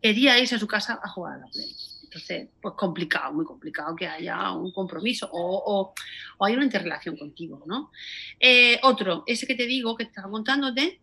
[0.00, 1.74] Quería irse a su casa a jugar a la Play.
[2.04, 5.94] Entonces, pues complicado, muy complicado que haya un compromiso o,
[6.38, 7.90] o, hay una interrelación contigo, ¿no?
[8.38, 11.00] Eh, otro, ese que te digo, que estaba contándote,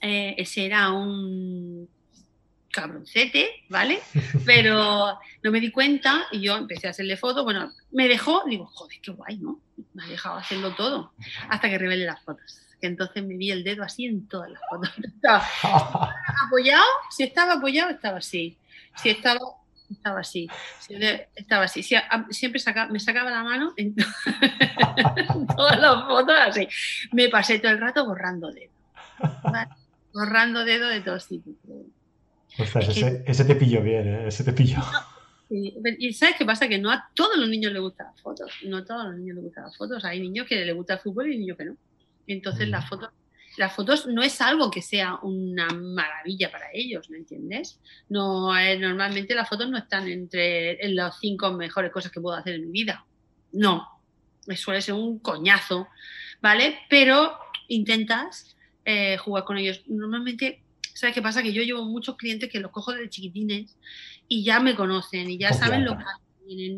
[0.00, 1.88] eh, ese era un
[2.70, 4.00] cabroncete, ¿vale?
[4.44, 7.44] Pero no me di cuenta y yo empecé a hacerle fotos.
[7.44, 9.60] Bueno, me dejó, digo, joder, qué guay, ¿no?
[9.94, 11.12] Me ha dejado hacerlo todo
[11.48, 12.60] hasta que revele las fotos.
[12.80, 14.90] Que entonces me vi el dedo así en todas las fotos.
[15.04, 15.46] Estaba
[16.46, 18.56] apoyado, si estaba apoyado, estaba así.
[18.96, 19.40] Si estaba,
[19.90, 20.48] estaba así.
[21.34, 21.82] Estaba así.
[21.82, 23.94] siempre me sacaba la mano en,
[25.56, 26.68] todas las fotos así.
[27.12, 28.70] Me pasé todo el rato borrando dedos.
[30.12, 31.54] Borrando dedo de tipos.
[32.58, 34.28] Ostras, ese, ese, te pilló bien, ¿eh?
[34.28, 34.78] ese te pilló.
[35.48, 36.68] Y ¿sabes qué pasa?
[36.68, 38.52] Que no a todos los niños les gustan las fotos.
[38.64, 40.04] No a todos los niños les gustan las fotos.
[40.04, 41.76] Hay niños que les gusta el fútbol y niños que no.
[42.26, 42.88] Entonces las mm.
[42.88, 43.10] fotos
[43.56, 47.80] las fotos no es algo que sea una maravilla para ellos, ¿me entiendes?
[48.08, 52.36] No, eh, normalmente las fotos no están entre en las cinco mejores cosas que puedo
[52.36, 53.04] hacer en mi vida.
[53.52, 53.86] No,
[54.54, 55.88] suele ser un coñazo,
[56.40, 56.78] ¿vale?
[56.88, 57.36] Pero
[57.68, 59.82] intentas eh, jugar con ellos.
[59.86, 60.62] Normalmente,
[60.94, 61.42] ¿sabes qué pasa?
[61.42, 63.76] Que yo llevo muchos clientes que los cojo desde chiquitines
[64.28, 66.04] y ya me conocen y ya saben lo que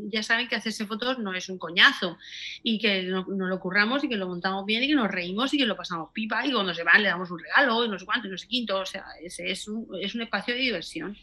[0.08, 2.18] ya saben que hacerse fotos no es un coñazo
[2.62, 5.58] y que nos, lo curramos y que lo montamos bien y que nos reímos y
[5.58, 8.04] que lo pasamos pipa y cuando se van le damos un regalo y no sé
[8.04, 8.78] cuánto y no sé quinto.
[8.78, 11.16] O sea, ese es un, es un espacio de diversión.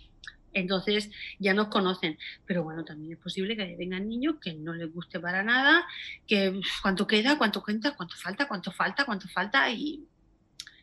[0.52, 2.18] Entonces ya nos conocen.
[2.46, 5.86] Pero bueno, también es posible que vengan niños que no les guste para nada,
[6.28, 10.08] que cuánto queda, cuánto cuenta, cuánto falta, cuánto falta, cuánto falta y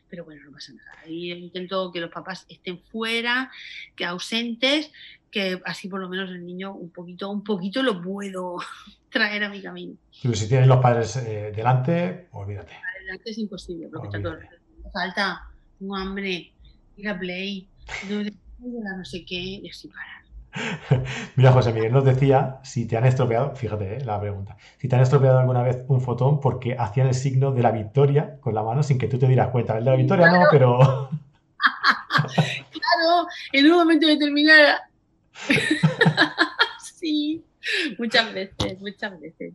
[0.09, 0.91] pero bueno, no pasa nada.
[1.03, 3.51] Ahí intento que los papás estén fuera,
[3.95, 4.91] que ausentes,
[5.31, 8.57] que así por lo menos el niño un poquito, un poquito lo puedo
[9.09, 9.95] traer a mi camino.
[10.11, 12.73] si tienes los padres eh, delante, olvídate.
[13.01, 14.37] Delante es imposible, porque está todo
[14.91, 16.51] falta, tengo hambre,
[16.95, 17.67] ir a play,
[18.09, 20.26] no, sé qué, y así para.
[21.35, 24.95] Mira, José Miguel nos decía si te han estropeado, fíjate eh, la pregunta, si te
[24.95, 28.63] han estropeado alguna vez un fotón porque hacían el signo de la victoria con la
[28.63, 29.77] mano sin que tú te dieras cuenta.
[29.77, 30.77] El de la victoria no, pero.
[32.71, 34.77] claro, en un momento determinado.
[36.81, 37.43] sí,
[37.97, 39.53] muchas veces, muchas veces.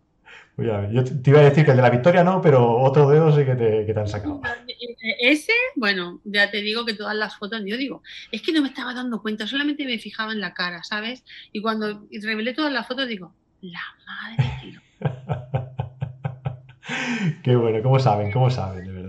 [0.58, 3.44] Yo te iba a decir que el de la victoria no, pero otro dedo sí
[3.44, 4.42] que te, que te han sacado.
[5.20, 8.68] Ese, bueno, ya te digo que todas las fotos, yo digo, es que no me
[8.68, 11.24] estaba dando cuenta, solamente me fijaba en la cara, ¿sabes?
[11.52, 14.80] Y cuando revelé todas las fotos, digo, la madre tío.
[17.42, 18.30] Qué bueno, ¿cómo saben?
[18.30, 19.01] ¿Cómo saben, de verdad?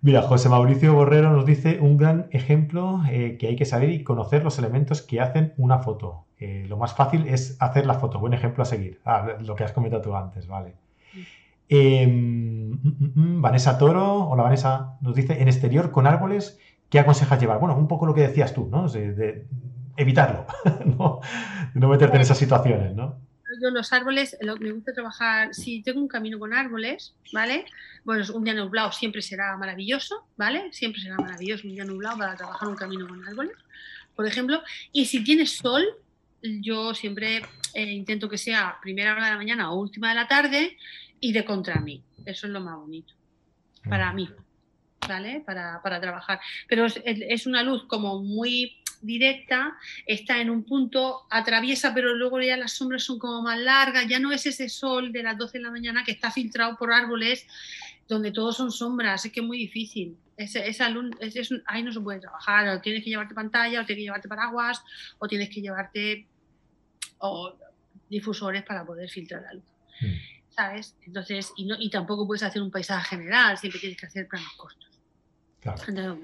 [0.00, 4.04] Mira, José Mauricio Borrero nos dice un gran ejemplo eh, que hay que saber y
[4.04, 6.26] conocer los elementos que hacen una foto.
[6.38, 9.00] Eh, lo más fácil es hacer la foto, buen ejemplo a seguir.
[9.04, 10.76] Ah, lo que has comentado tú antes, vale.
[11.68, 16.58] Em, mm, mm, mm, Vanessa Toro, hola Vanessa, nos dice, en exterior con árboles,
[16.88, 17.58] ¿qué aconsejas llevar?
[17.58, 18.88] Bueno, un poco lo que decías tú, ¿no?
[18.88, 19.46] De,
[19.96, 20.46] evitarlo,
[20.86, 21.20] ¿no?
[21.74, 23.16] De no meterte en esas situaciones, ¿no?
[23.60, 27.66] Yo los árboles, me gusta trabajar, si tengo un camino con árboles, ¿vale?
[28.04, 30.72] Bueno, un día nublado siempre será maravilloso, ¿vale?
[30.72, 33.56] Siempre será maravilloso un día nublado para trabajar un camino con árboles,
[34.14, 34.62] por ejemplo.
[34.92, 35.84] Y si tienes sol,
[36.42, 37.42] yo siempre
[37.74, 40.76] eh, intento que sea primera hora de la mañana o última de la tarde
[41.20, 42.02] y de contra mí.
[42.24, 43.18] Eso es lo más bonito
[43.88, 44.28] para mí,
[45.06, 45.42] ¿vale?
[45.44, 46.40] Para, para trabajar.
[46.68, 49.76] Pero es, una luz como muy directa,
[50.06, 54.18] está en un punto, atraviesa, pero luego ya las sombras son como más largas, ya
[54.18, 57.46] no es ese sol de las 12 de la mañana que está filtrado por árboles
[58.08, 60.16] donde todos son sombras, es que es muy difícil.
[60.36, 61.10] esa luz,
[61.66, 64.82] ahí no se puede trabajar, o tienes que llevarte pantalla, o tienes que llevarte paraguas,
[65.18, 66.26] o tienes que llevarte
[68.08, 69.64] difusores para poder filtrar la luz.
[70.00, 70.54] Mm.
[70.54, 70.96] ¿Sabes?
[71.06, 74.52] Entonces, y, no, y tampoco puedes hacer un paisaje general, siempre tienes que hacer planos
[74.56, 74.88] cortos.
[75.60, 76.18] Claro.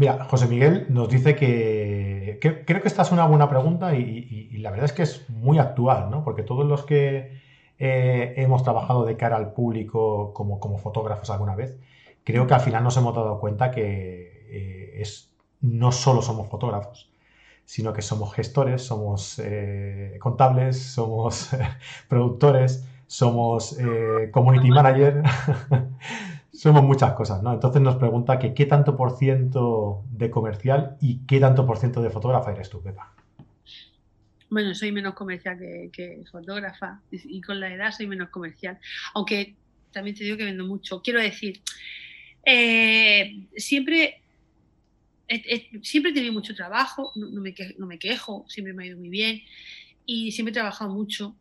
[0.00, 4.70] Mira, José Miguel nos dice que, creo que esta es una buena pregunta y, la
[4.70, 6.24] verdad es que es muy actual, ¿no?
[6.24, 7.38] Porque todos los que
[7.78, 11.78] eh, hemos trabajado de cara al público como, como, fotógrafos alguna vez,
[12.24, 17.12] creo que al final nos hemos dado cuenta que eh, es, no solo somos fotógrafos,
[17.66, 21.50] sino que somos gestores, somos eh, contables, somos
[22.08, 23.76] productores, somos
[24.32, 25.22] community manager.
[26.60, 27.54] somos muchas cosas, ¿no?
[27.54, 32.02] Entonces nos pregunta que qué tanto por ciento de comercial y qué tanto por ciento
[32.02, 33.14] de fotógrafa eres tú, Pepa.
[34.50, 38.78] Bueno, soy menos comercial que, fotógrafa y con la edad soy menos comercial.
[39.14, 39.54] Aunque
[39.90, 41.00] también te digo que vendo mucho.
[41.00, 41.62] Quiero decir,
[42.44, 44.20] eh, siempre,
[45.80, 48.98] siempre he tenido mucho trabajo, no, me quejo, no me quejo, siempre me ha ido
[48.98, 49.40] muy bien
[50.04, 51.34] y siempre he trabajado mucho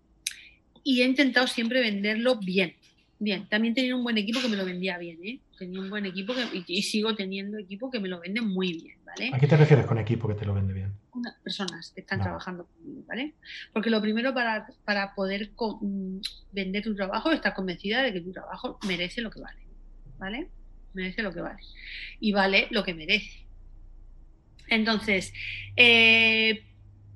[0.81, 2.78] y he intentado siempre venderlo bien.
[3.21, 5.41] Bien, también tenía un buen equipo que me lo vendía bien, ¿eh?
[5.57, 8.97] Tenía un buen equipo que, y, sigo teniendo equipo que me lo vende muy bien,
[9.03, 9.31] ¿vale?
[9.33, 10.93] ¿A qué te refieres con equipo que te lo vende bien?
[11.43, 13.35] Personas que están trabajando conmigo, ¿vale?
[13.73, 15.51] Porque lo primero para, para poder
[15.81, 16.19] mm,
[16.53, 19.63] vender tu trabajo es estar convencida de que tu trabajo merece lo que vale,
[20.17, 20.49] ¿vale?
[20.93, 21.59] Merece lo que vale.
[22.21, 23.47] Y vale lo que merece.
[24.69, 25.33] Entonces,
[25.75, 26.68] eh,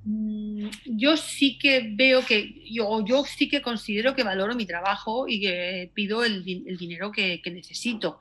[0.06, 5.40] yo sí que veo que, yo, yo sí que considero que valoro mi trabajo y
[5.40, 8.20] que pido el, el dinero que, que, necesito,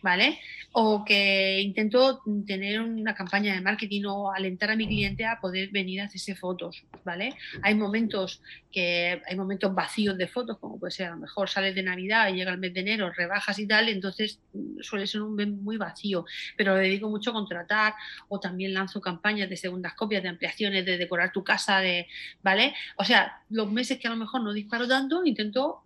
[0.00, 0.38] ¿vale?
[0.72, 5.70] O que intento tener una campaña de marketing o alentar a mi cliente a poder
[5.70, 7.34] venir a hacerse fotos, ¿vale?
[7.62, 8.40] Hay momentos
[8.70, 12.28] que hay momentos vacíos de fotos, como puede ser a lo mejor sales de Navidad
[12.28, 15.48] y llega el mes de enero, rebajas y tal, entonces mm, suele ser un mes
[15.48, 16.24] muy vacío,
[16.56, 17.94] pero dedico mucho a contratar
[18.28, 20.98] o también lanzo campañas de segundas copias, de ampliaciones, de
[21.32, 22.06] tu casa, de,
[22.42, 22.74] ¿vale?
[22.96, 25.84] O sea, los meses que a lo mejor no disparo tanto, intento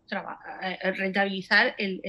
[0.63, 2.01] eh, rentabilizar el,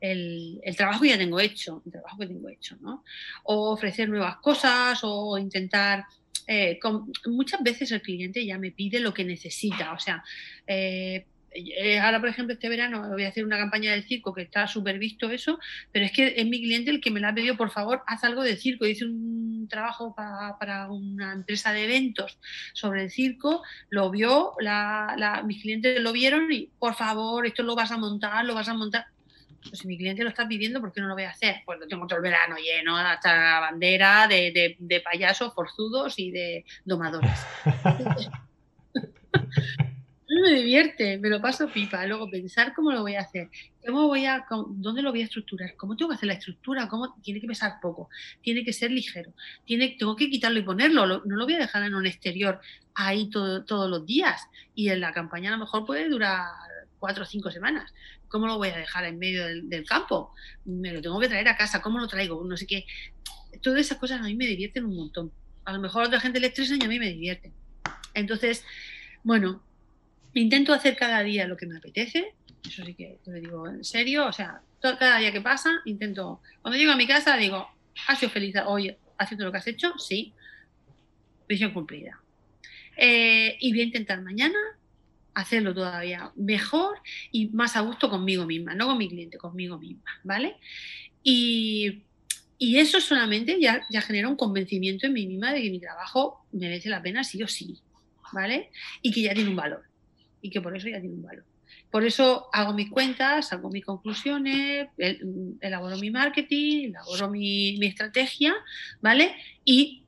[0.00, 3.04] el, trabajo que ya tengo hecho, el trabajo que tengo hecho, ¿no?
[3.44, 6.04] O ofrecer nuevas cosas o intentar
[6.46, 6.78] eh,
[7.26, 9.92] muchas veces el cliente ya me pide lo que necesita.
[9.92, 10.22] O sea,
[10.66, 10.74] eh,
[11.14, 11.26] eh,
[12.00, 14.98] ahora, por ejemplo, este verano voy a hacer una campaña del circo que está súper
[14.98, 15.58] visto eso,
[15.92, 18.24] pero es que es mi cliente el que me la ha pedido, por favor, haz
[18.24, 18.84] algo de circo.
[18.84, 22.38] Dice un trabajo para, una empresa de eventos
[22.72, 24.54] sobre el circo, lo vio,
[25.44, 28.74] mis clientes lo vieron y por favor, esto lo vas a montar, lo vas a
[28.74, 29.06] montar.
[29.62, 31.62] Pues si mi cliente lo está pidiendo, ¿por qué no lo voy a hacer?
[31.64, 36.30] Pues lo tengo todo el verano lleno, hasta la bandera de, de payasos forzudos y
[36.30, 37.30] de domadores.
[40.40, 42.06] me divierte, me lo paso pipa.
[42.06, 43.50] Luego pensar cómo lo voy a hacer,
[43.84, 47.14] cómo voy a, dónde lo voy a estructurar, cómo tengo que hacer la estructura, cómo
[47.22, 48.08] tiene que pesar poco,
[48.42, 49.32] tiene que ser ligero,
[49.64, 52.60] tiene, tengo que quitarlo y ponerlo, no lo voy a dejar en un exterior
[52.94, 54.42] ahí todos los días.
[54.74, 56.46] Y en la campaña a lo mejor puede durar
[56.98, 57.92] cuatro o cinco semanas.
[58.28, 60.32] ¿Cómo lo voy a dejar en medio del, campo?
[60.64, 62.42] Me lo tengo que traer a casa, ¿cómo lo traigo?
[62.44, 62.86] No sé qué.
[63.60, 65.30] Todas esas cosas a mí me divierten un montón.
[65.66, 67.52] A lo mejor a otra gente le estresan y a mí me divierten.
[68.14, 68.64] Entonces,
[69.22, 69.62] bueno,
[70.34, 72.34] Intento hacer cada día lo que me apetece,
[72.66, 76.76] eso sí que lo digo en serio, o sea, cada día que pasa, intento, cuando
[76.76, 77.68] llego a mi casa digo,
[78.08, 79.96] ¿has sido feliz hoy haciendo lo que has hecho?
[79.98, 80.32] Sí,
[81.48, 82.20] misión cumplida.
[82.96, 84.58] Eh, y voy a intentar mañana
[85.34, 86.98] hacerlo todavía mejor
[87.32, 90.56] y más a gusto conmigo misma, no con mi cliente, conmigo misma, ¿vale?
[91.22, 92.02] Y,
[92.58, 96.88] eso solamente ya, ya genera un convencimiento en mí misma de que mi trabajo merece
[96.88, 97.78] la pena sí o sí,
[98.32, 98.70] ¿vale?
[99.02, 99.84] Y que ya tiene un valor
[100.44, 101.42] y que por eso ya tiene un valor.
[101.90, 104.88] Por eso hago mis cuentas, hago mis conclusiones,
[105.62, 108.54] elaboro mi marketing, elaboro mi, estrategia,
[109.00, 109.34] ¿vale?
[109.64, 110.02] Y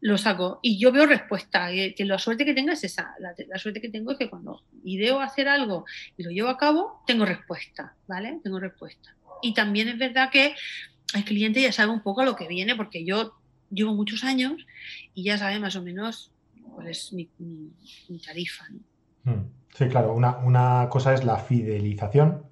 [0.00, 0.60] lo saco.
[0.62, 3.16] Y yo veo respuesta, que, la suerte que tengo es esa.
[3.18, 5.84] La, suerte que tengo es que cuando ideo hacer algo
[6.16, 8.38] y lo llevo a cabo, tengo respuesta, ¿vale?
[8.44, 9.16] Tengo respuesta.
[9.42, 10.54] Y también es verdad que
[11.14, 13.34] el cliente ya sabe un poco lo que viene, porque yo
[13.70, 14.64] llevo muchos años
[15.14, 16.30] y ya sabe más o menos
[16.74, 17.28] cuál es mi,
[18.24, 18.68] tarifa.
[18.68, 18.89] ¿no?
[19.24, 19.60] Hmm.
[19.74, 22.44] Sí, claro, una, cosa es la fidelización,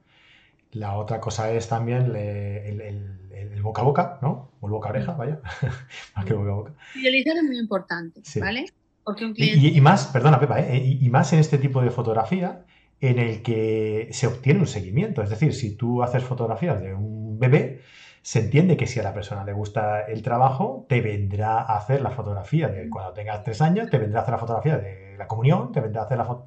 [0.72, 4.52] la otra cosa es también el, boca a boca, ¿no?
[4.60, 5.40] O el boca a oreja, vaya,
[6.16, 6.74] más que boca a boca.
[6.92, 8.66] Fidelizar es muy importante, ¿vale?
[9.04, 9.66] Porque un cliente...
[9.66, 10.78] y, más, perdona Pepa, ¿eh?
[10.78, 12.64] y, más en este tipo de fotografía
[13.00, 15.22] en el que se obtiene un seguimiento.
[15.22, 17.80] Es decir, si tú haces fotografías de un bebé,
[18.22, 22.02] se entiende que si a la persona le gusta el trabajo, te vendrá a hacer
[22.02, 25.26] la fotografía de cuando tengas tres años, te vendrá a hacer la fotografía de la
[25.26, 26.46] comunión, te vendrá a hacer la foto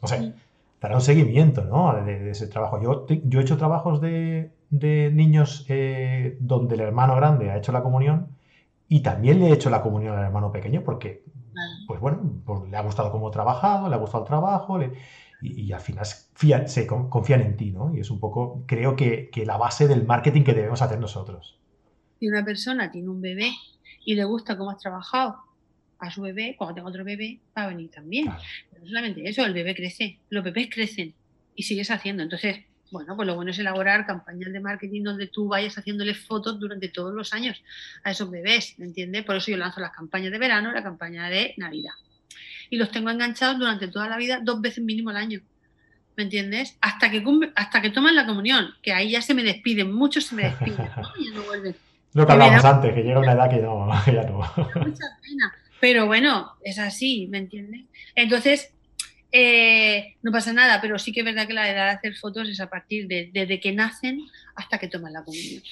[0.00, 0.34] o sea,
[0.80, 1.94] dará un seguimiento ¿no?
[2.04, 2.80] de, ese trabajo.
[2.82, 7.82] Yo, yo he hecho trabajos de, niños eh, donde el hermano grande ha hecho la
[7.82, 8.28] comunión
[8.88, 11.24] y también le he hecho la comunión al hermano pequeño porque,
[11.86, 14.78] pues bueno, pues le ha gustado cómo he trabajado, le ha gustado el trabajo
[15.40, 17.94] y, al final se confían en ti, ¿no?
[17.94, 21.58] Y es un poco, creo que, que la base del marketing que debemos hacer nosotros.
[22.18, 23.50] Si una persona tiene un bebé
[24.04, 25.36] y le gusta cómo has trabajado
[26.06, 28.26] a su bebé, cuando tenga otro bebé, va a venir también.
[28.26, 31.14] no solamente eso, el bebé crece, los bebés crecen
[31.54, 32.22] y sigues haciendo.
[32.22, 32.58] Entonces,
[32.90, 36.88] bueno, pues lo bueno es elaborar campañas de marketing donde tú vayas haciéndoles fotos durante
[36.88, 37.62] todos los años
[38.04, 39.24] a esos bebés, ¿me entiendes?
[39.24, 41.94] Por eso yo lanzo las campañas de verano, la campaña de Navidad.
[42.70, 45.40] Y los tengo enganchados durante toda la vida, dos veces mínimo al año.
[46.16, 46.78] ¿Me entiendes?
[46.80, 47.24] Hasta que,
[47.56, 50.88] hasta que toman la comunión, que ahí ya se me despiden, muchos se me despiden,
[50.96, 51.34] ¿no?
[51.34, 51.74] no vuelven.
[52.12, 54.38] Lo que hablábamos antes, que llega una edad que no, ya no.
[54.38, 55.52] Mucha pena.
[55.80, 57.82] Pero bueno, es así, ¿me entiendes?
[58.14, 58.72] Entonces,
[59.36, 62.48] eh, no pasa nada, pero sí que es verdad que la edad de hacer fotos
[62.48, 64.20] es a partir de desde que nacen
[64.54, 65.62] hasta que toman la comunión.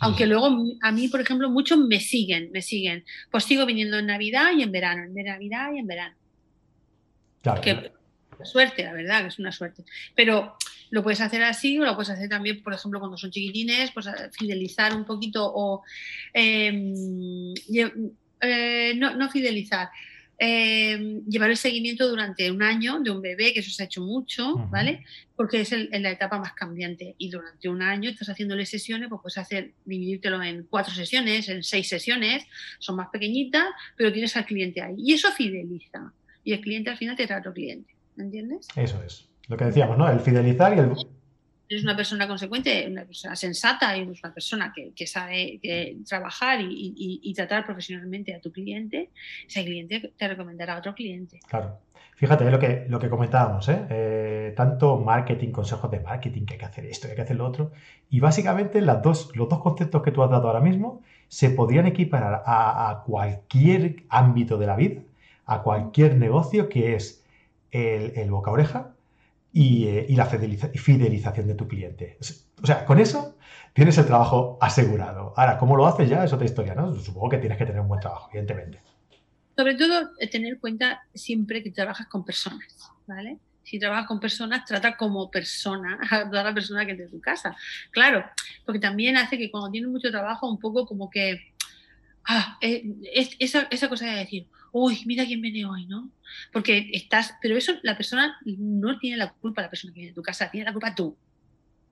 [0.00, 0.48] Aunque luego
[0.82, 3.04] a mí, por ejemplo, muchos me siguen, me siguen.
[3.30, 6.16] Pues sigo viniendo en Navidad y en verano, en Navidad y en verano.
[7.42, 7.60] Claro.
[7.60, 7.92] Que,
[8.44, 9.84] suerte, la verdad, que es una suerte.
[10.14, 10.56] Pero
[10.90, 14.06] lo puedes hacer así o lo puedes hacer también, por ejemplo, cuando son chiquitines, pues
[14.32, 15.82] fidelizar un poquito o
[16.32, 17.54] em,
[18.40, 19.88] eh, no, fidelizar,
[20.38, 24.02] eh, llevar el seguimiento durante un año de un bebé, que eso se ha hecho
[24.02, 25.04] mucho, ¿vale?
[25.34, 27.14] Porque es la etapa más cambiante.
[27.18, 31.62] Y durante un año estás haciéndole sesiones, pues puedes hacer, dividírtelo en cuatro sesiones, en
[31.62, 32.44] seis sesiones,
[32.78, 33.64] son más pequeñitas,
[33.96, 34.96] pero tienes al cliente ahí.
[34.98, 36.12] Y eso fideliza.
[36.44, 37.94] Y el cliente al final te trae otro cliente.
[38.16, 38.68] ¿Me entiendes?
[38.76, 39.28] Eso es.
[39.48, 40.10] Lo que decíamos, ¿no?
[40.10, 40.92] El fidelizar y el,
[41.68, 45.60] eres una persona consecuente, una persona sensata y una persona que, sabe
[46.08, 49.10] trabajar y, tratar profesionalmente a tu cliente,
[49.46, 51.40] ese cliente te recomendará a otro cliente.
[51.48, 51.78] Claro.
[52.16, 53.86] Fíjate lo que, lo que comentábamos, ¿eh?
[53.90, 57.36] Eh, tanto marketing, consejos de marketing, que hay que hacer esto, que hay que hacer
[57.36, 57.72] lo otro.
[58.08, 61.86] Y básicamente las dos, los dos conceptos que tú has dado ahora mismo se podrían
[61.86, 65.02] equiparar a, cualquier ámbito de la vida,
[65.44, 67.22] a cualquier negocio que es
[67.70, 68.95] el, el boca oreja
[69.58, 72.18] eh, y, la fidelización de tu cliente.
[72.62, 73.38] O sea, con eso
[73.72, 75.32] tienes el trabajo asegurado.
[75.34, 76.24] Ahora, ¿cómo lo haces ya?
[76.24, 76.94] Es otra historia, ¿no?
[76.94, 78.82] Supongo que tienes que tener un buen trabajo, evidentemente.
[79.56, 82.66] Sobre todo, eh, tener en cuenta siempre que trabajas con personas,
[83.06, 83.38] ¿vale?
[83.62, 87.22] Si trabajas con personas, trata como persona a toda la persona que es de tu
[87.22, 87.56] casa.
[87.90, 88.26] Claro,
[88.66, 91.54] porque también hace que cuando tienes mucho trabajo, un poco como que
[92.28, 92.84] ah, eh,
[93.38, 96.10] esa, esa cosa de decir, uy, mira quién viene hoy, ¿no?
[96.52, 100.14] Porque estás, pero eso la persona no tiene la culpa, la persona que viene a
[100.14, 101.16] tu casa, tiene la culpa tú.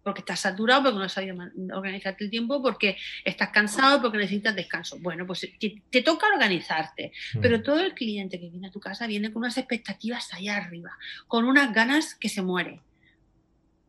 [0.03, 1.35] Porque estás saturado, porque no has sabido
[1.73, 4.99] organizarte el tiempo, porque estás cansado, porque necesitas descanso.
[4.99, 7.11] Bueno, pues te, toca organizarte.
[7.33, 7.41] Mm.
[7.41, 10.91] Pero todo el cliente que viene a tu casa viene con unas expectativas allá arriba,
[11.27, 12.81] con unas ganas que se muere.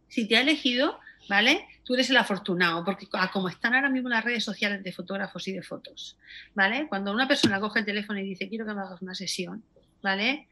[0.07, 1.67] Si te ha elegido, ¿vale?
[1.85, 5.53] Tú eres el afortunado, porque como están ahora mismo las redes sociales de fotógrafos y
[5.53, 6.17] de fotos,
[6.55, 6.87] ¿vale?
[6.89, 9.63] Cuando una persona coge el teléfono y dice, quiero que me hagas una sesión,
[10.01, 10.47] ¿vale?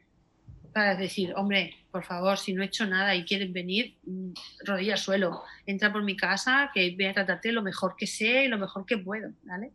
[0.72, 4.30] Para decir, hombre, por favor, si no he hecho nada y quieres venir, mm,
[4.64, 8.48] rodilla suelo, entra por mi casa, que voy a tratarte lo mejor que sé y
[8.48, 9.72] lo mejor que puedo, ¿vale?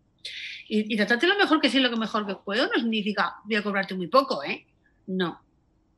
[0.70, 3.56] Y, y tratarte lo mejor que sé y lo mejor que puedo no significa voy
[3.58, 4.66] a cobrarte muy poco, ¿eh?
[5.08, 5.42] No.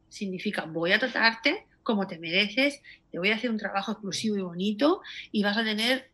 [0.09, 2.81] Significa voy a tratarte como te mereces,
[3.11, 5.01] te voy a hacer un trabajo exclusivo y bonito
[5.31, 6.09] y vas a tener,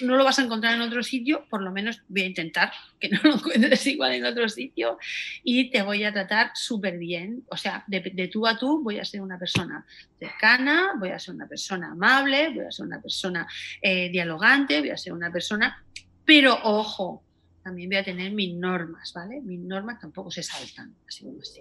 [0.00, 3.08] no lo vas a encontrar en otro sitio, por lo menos voy a intentar que
[3.08, 4.98] no lo encuentres igual en otro sitio
[5.42, 7.44] y te voy a tratar súper bien.
[7.50, 9.84] O sea, de, tú a tú voy a ser una persona
[10.18, 13.46] cercana, voy a ser una persona amable, voy a ser una persona
[13.82, 15.84] eh, dialogante, voy a ser una persona,
[16.24, 17.22] pero ojo,
[17.66, 19.40] también voy a tener mis normas, ¿vale?
[19.40, 21.60] Mis normas tampoco se saltan, así como así.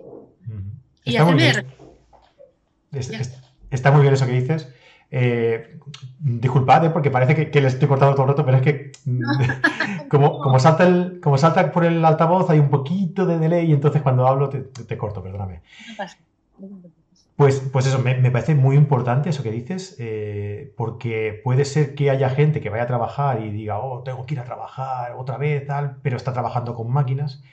[1.04, 1.66] Y hacerme
[3.72, 4.74] está muy bien eso que dices.
[5.12, 5.80] Eh,
[6.20, 6.90] disculpad, ¿eh?
[6.90, 8.92] porque parece que, que, le estoy cortando todo el rato, pero es que
[10.10, 13.74] como, como, salta el, como salta por el altavoz hay un poquito de delay y
[13.74, 15.62] entonces cuando hablo te, corto, perdóname.
[17.36, 22.10] Pues, pues eso, me, parece muy importante eso que dices, eh, porque puede ser que
[22.10, 25.38] haya gente que vaya a trabajar y diga, oh, tengo que ir a trabajar otra
[25.38, 27.44] vez, tal, pero está trabajando con máquinas,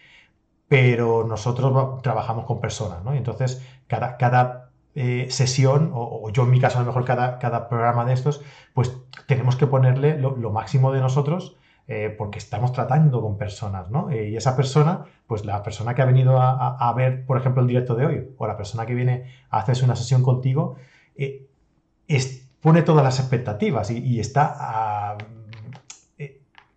[0.68, 3.12] pero nosotros trabajamos con personas, ¿no?
[3.14, 4.61] Y entonces cada, cada
[4.94, 8.42] eh, sesión, o, yo en mi caso a lo mejor cada, cada programa de estos,
[8.74, 8.96] pues
[9.26, 11.56] tenemos que ponerle lo, máximo de nosotros
[11.88, 14.10] eh, porque estamos tratando con personas, ¿no?
[14.10, 17.68] Eh, y esa persona, pues la persona que ha venido a, ver, por ejemplo, el
[17.68, 20.76] directo de hoy, o la persona que viene a hacerse una sesión contigo,
[22.60, 25.16] pone todas las expectativas y, está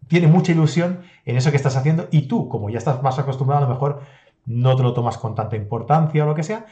[0.08, 3.66] tiene mucha ilusión en eso que estás haciendo y tú, como ya estás más acostumbrado,
[3.66, 4.02] a lo mejor
[4.46, 6.66] no te lo tomas con tanta importancia o lo que sea,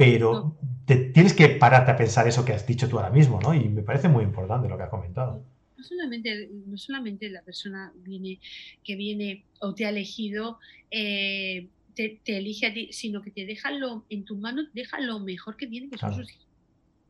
[0.00, 0.56] pero
[0.86, 3.52] te, tienes que pararte a pensar eso que has dicho tú ahora mismo, ¿no?
[3.52, 5.44] Y me parece muy importante lo que has comentado.
[5.76, 8.40] No solamente, no solamente la persona viene,
[8.82, 10.58] que viene o te ha elegido,
[10.90, 15.20] eh, te, elige a ti, sino que te deja lo, en tus manos, deja lo
[15.20, 16.46] mejor que tiene, que son sus hijos.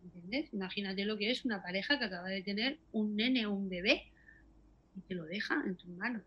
[0.03, 0.53] ¿Entiendes?
[0.53, 4.03] Imagínate lo que es una pareja que acaba de tener un nene o un bebé
[4.97, 6.23] y te lo deja en tus manos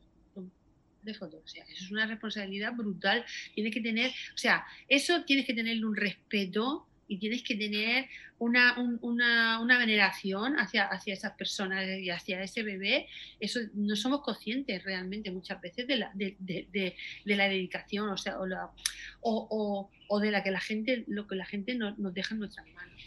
[1.03, 1.41] de fotos.
[1.43, 3.25] O sea, eso es una responsabilidad brutal.
[3.53, 8.07] Tienes que tener, o sea, eso tienes que tenerle un respeto y tienes que tener
[8.39, 13.07] una, una, veneración hacia, hacia esas personas y hacia ese bebé.
[13.39, 18.73] Eso no somos conscientes realmente muchas veces de la, de, la dedicación, o sea, o,
[19.21, 22.67] o, o, de la que la gente, lo que la gente nos, deja en nuestras
[22.69, 23.01] manos.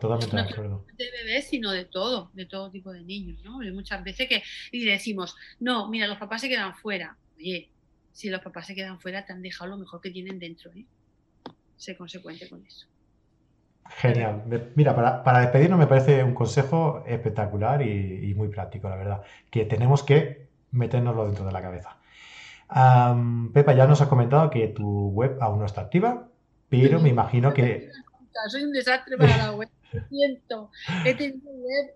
[0.00, 0.84] Totalmente de acuerdo.
[0.88, 3.62] No de bebés, sino de todo, de todo tipo de niños, ¿no?
[3.62, 7.16] Y muchas veces que y decimos, no, mira, los papás se quedan fuera.
[7.36, 7.68] Oye,
[8.12, 10.84] si los papás se quedan fuera, te han dejado lo mejor que tienen dentro, ¿eh?
[11.76, 12.86] Sé consecuente con eso.
[13.88, 14.70] Genial.
[14.74, 19.22] Mira, para, para despedirnos me parece un consejo espectacular y, muy práctico, la verdad.
[19.50, 21.96] Que tenemos que metérnoslo dentro de la cabeza.
[23.54, 26.28] Pepa, ya nos has comentado que tu web aún no está activa,
[26.68, 27.90] pero me imagino que...
[28.48, 29.68] Soy un desastre para la web
[30.08, 30.70] siento.
[31.04, 31.90] He tenido web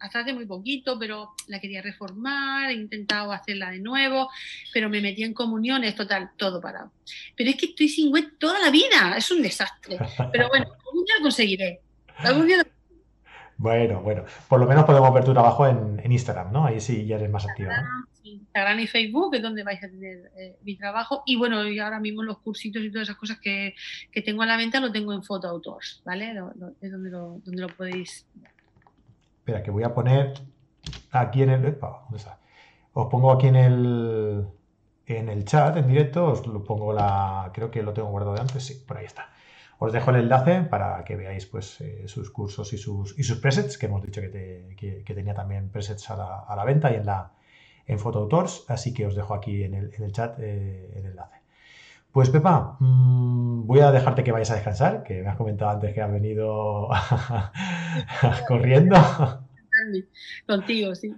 [0.00, 4.30] hasta hace muy poquito, pero la quería reformar, he intentado hacerla de nuevo,
[4.72, 6.92] pero me metí en comuniones, total, todo parado.
[7.36, 9.98] Pero es que estoy sin web toda la vida, es un desastre.
[10.32, 11.80] Pero bueno, algún día lo conseguiré.
[12.18, 12.64] Algún día lo
[13.62, 16.66] bueno, bueno, por lo menos podemos ver tu trabajo en, Instagram, ¿no?
[16.66, 17.72] Ahí sí ya eres más activa.
[18.24, 21.22] Instagram y Facebook es donde vais a tener eh, mi trabajo.
[21.26, 23.74] Y bueno, y ahora mismo los cursitos y todas esas cosas que,
[24.24, 26.34] tengo a la venta lo tengo en Photo Autors, ¿vale?
[26.80, 28.26] es donde lo, donde lo podéis
[29.38, 30.34] Espera, que voy a poner
[31.12, 31.62] aquí en el...
[31.62, 32.38] ¿dónde está?
[32.92, 34.46] Os pongo aquí en el,
[35.06, 37.50] en el chat, en directo, os lo pongo la...
[37.54, 39.32] Creo que lo tengo guardado de antes, sí, por ahí está.
[39.84, 43.38] Os dejo el enlace para que veáis pues, eh, sus cursos y sus, y sus
[43.38, 47.06] presets, que hemos dicho que, tenía también presets a la, a la, venta y en,
[47.06, 47.32] la,
[47.88, 51.38] en Autors, así que os dejo aquí en el, en el chat eh, el enlace.
[52.12, 55.92] Pues Pepa, mm, voy a dejarte que vayas a descansar, que me has comentado antes
[55.92, 56.88] que has venido
[58.46, 58.96] corriendo.
[60.46, 61.12] Contigo, sí.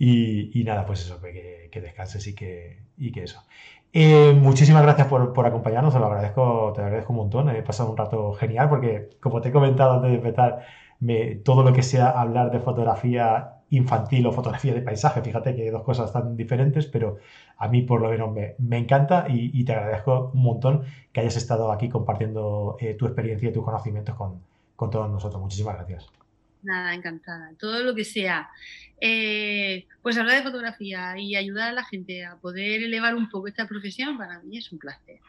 [0.00, 3.40] Y, nada, pues eso, que, que descanses y que, y que eso.
[3.92, 7.48] Muchísimas gracias por, acompañarnos, te lo agradezco, te agradezco un montón.
[7.50, 10.60] He pasado un rato genial porque, como te he comentado antes de empezar,
[11.44, 15.22] todo lo que sea hablar de fotografía infantil o fotografía de paisaje.
[15.22, 17.18] Fíjate que hay dos cosas tan diferentes, pero
[17.56, 21.72] a mí por lo menos me, encanta y, te agradezco un montón que hayas estado
[21.72, 24.40] aquí compartiendo eh, tu experiencia y tus conocimientos con,
[24.76, 25.40] con todos nosotros.
[25.40, 26.19] Muchísimas gracias.
[26.62, 27.52] Nada, encantada.
[27.58, 28.50] Todo lo que sea.
[29.00, 33.48] Eh, pues hablar de fotografía y ayudar a la gente a poder elevar un poco
[33.48, 35.20] esta profesión, para mí es un placer.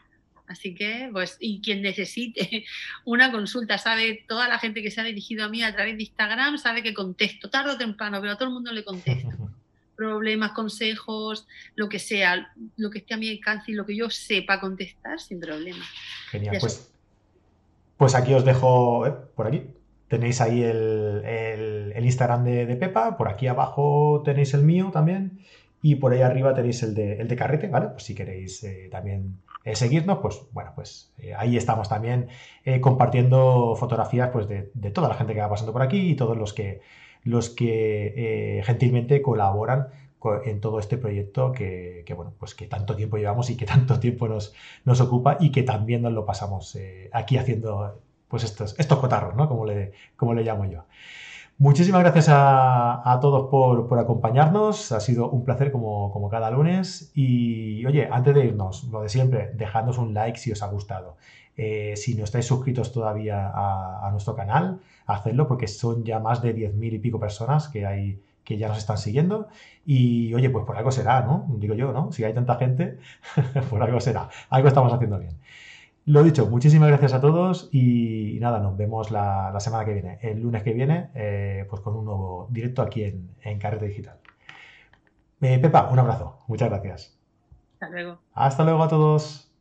[0.46, 2.64] Así que, pues, y quien necesite
[3.04, 6.02] una consulta, sabe, toda la gente que se ha dirigido a mí a través de
[6.02, 9.30] Instagram sabe que contesto, tarde o temprano, pero a todo el mundo le contesto.
[9.96, 11.46] Problemas, consejos,
[11.76, 15.20] lo que sea, lo que esté a mi alcance y lo que yo sepa contestar
[15.20, 15.84] sin problema.
[16.30, 16.90] Genial, pues,
[17.96, 19.62] pues aquí os dejo, eh, por aquí,
[20.12, 25.38] tenéis ahí el, Instagram de, Pepa, por aquí abajo tenéis el mío también
[25.80, 27.88] y por ahí arriba tenéis el de, el de Carrete, ¿vale?
[27.88, 32.28] Pues si queréis eh, también eh, seguirnos, pues bueno, pues eh, ahí estamos también
[32.82, 36.52] compartiendo fotografías pues, de, toda la gente que va pasando por aquí y todos los
[36.52, 36.82] que,
[37.24, 39.88] los que gentilmente colaboran
[40.44, 44.28] en todo este proyecto que, bueno, pues que tanto tiempo llevamos y que tanto tiempo
[44.28, 44.52] nos,
[44.84, 46.76] nos ocupa y que también nos lo pasamos
[47.12, 47.98] aquí haciendo
[48.32, 49.46] pues estos, estos cotarros, ¿no?
[49.46, 50.86] Como le, como le llamo yo.
[51.58, 54.90] Muchísimas gracias a, todos por, acompañarnos.
[54.90, 57.12] Ha sido un placer como, cada lunes.
[57.14, 61.18] Y oye, antes de irnos, lo de siempre, dejadnos un like si os ha gustado.
[61.58, 66.56] Eh, si no estáis suscritos todavía a, nuestro canal, hacedlo porque son ya más de
[66.56, 69.48] 10.000 y pico personas que hay que ya nos están siguiendo.
[69.84, 71.44] Y oye, pues por algo será, ¿no?
[71.58, 72.12] Digo yo, ¿no?
[72.12, 72.96] Si hay tanta gente,
[73.68, 74.30] por algo será.
[74.48, 75.36] Algo estamos haciendo bien.
[76.04, 80.40] Lo dicho, muchísimas gracias a todos y, nada, nos vemos la, semana que viene, el
[80.40, 84.18] lunes que viene, eh, pues con un nuevo directo aquí en, en Carrete Digital.
[85.40, 87.16] Eh, Pepa, un abrazo, muchas gracias.
[87.74, 88.18] Hasta luego.
[88.34, 89.51] Hasta luego a todos.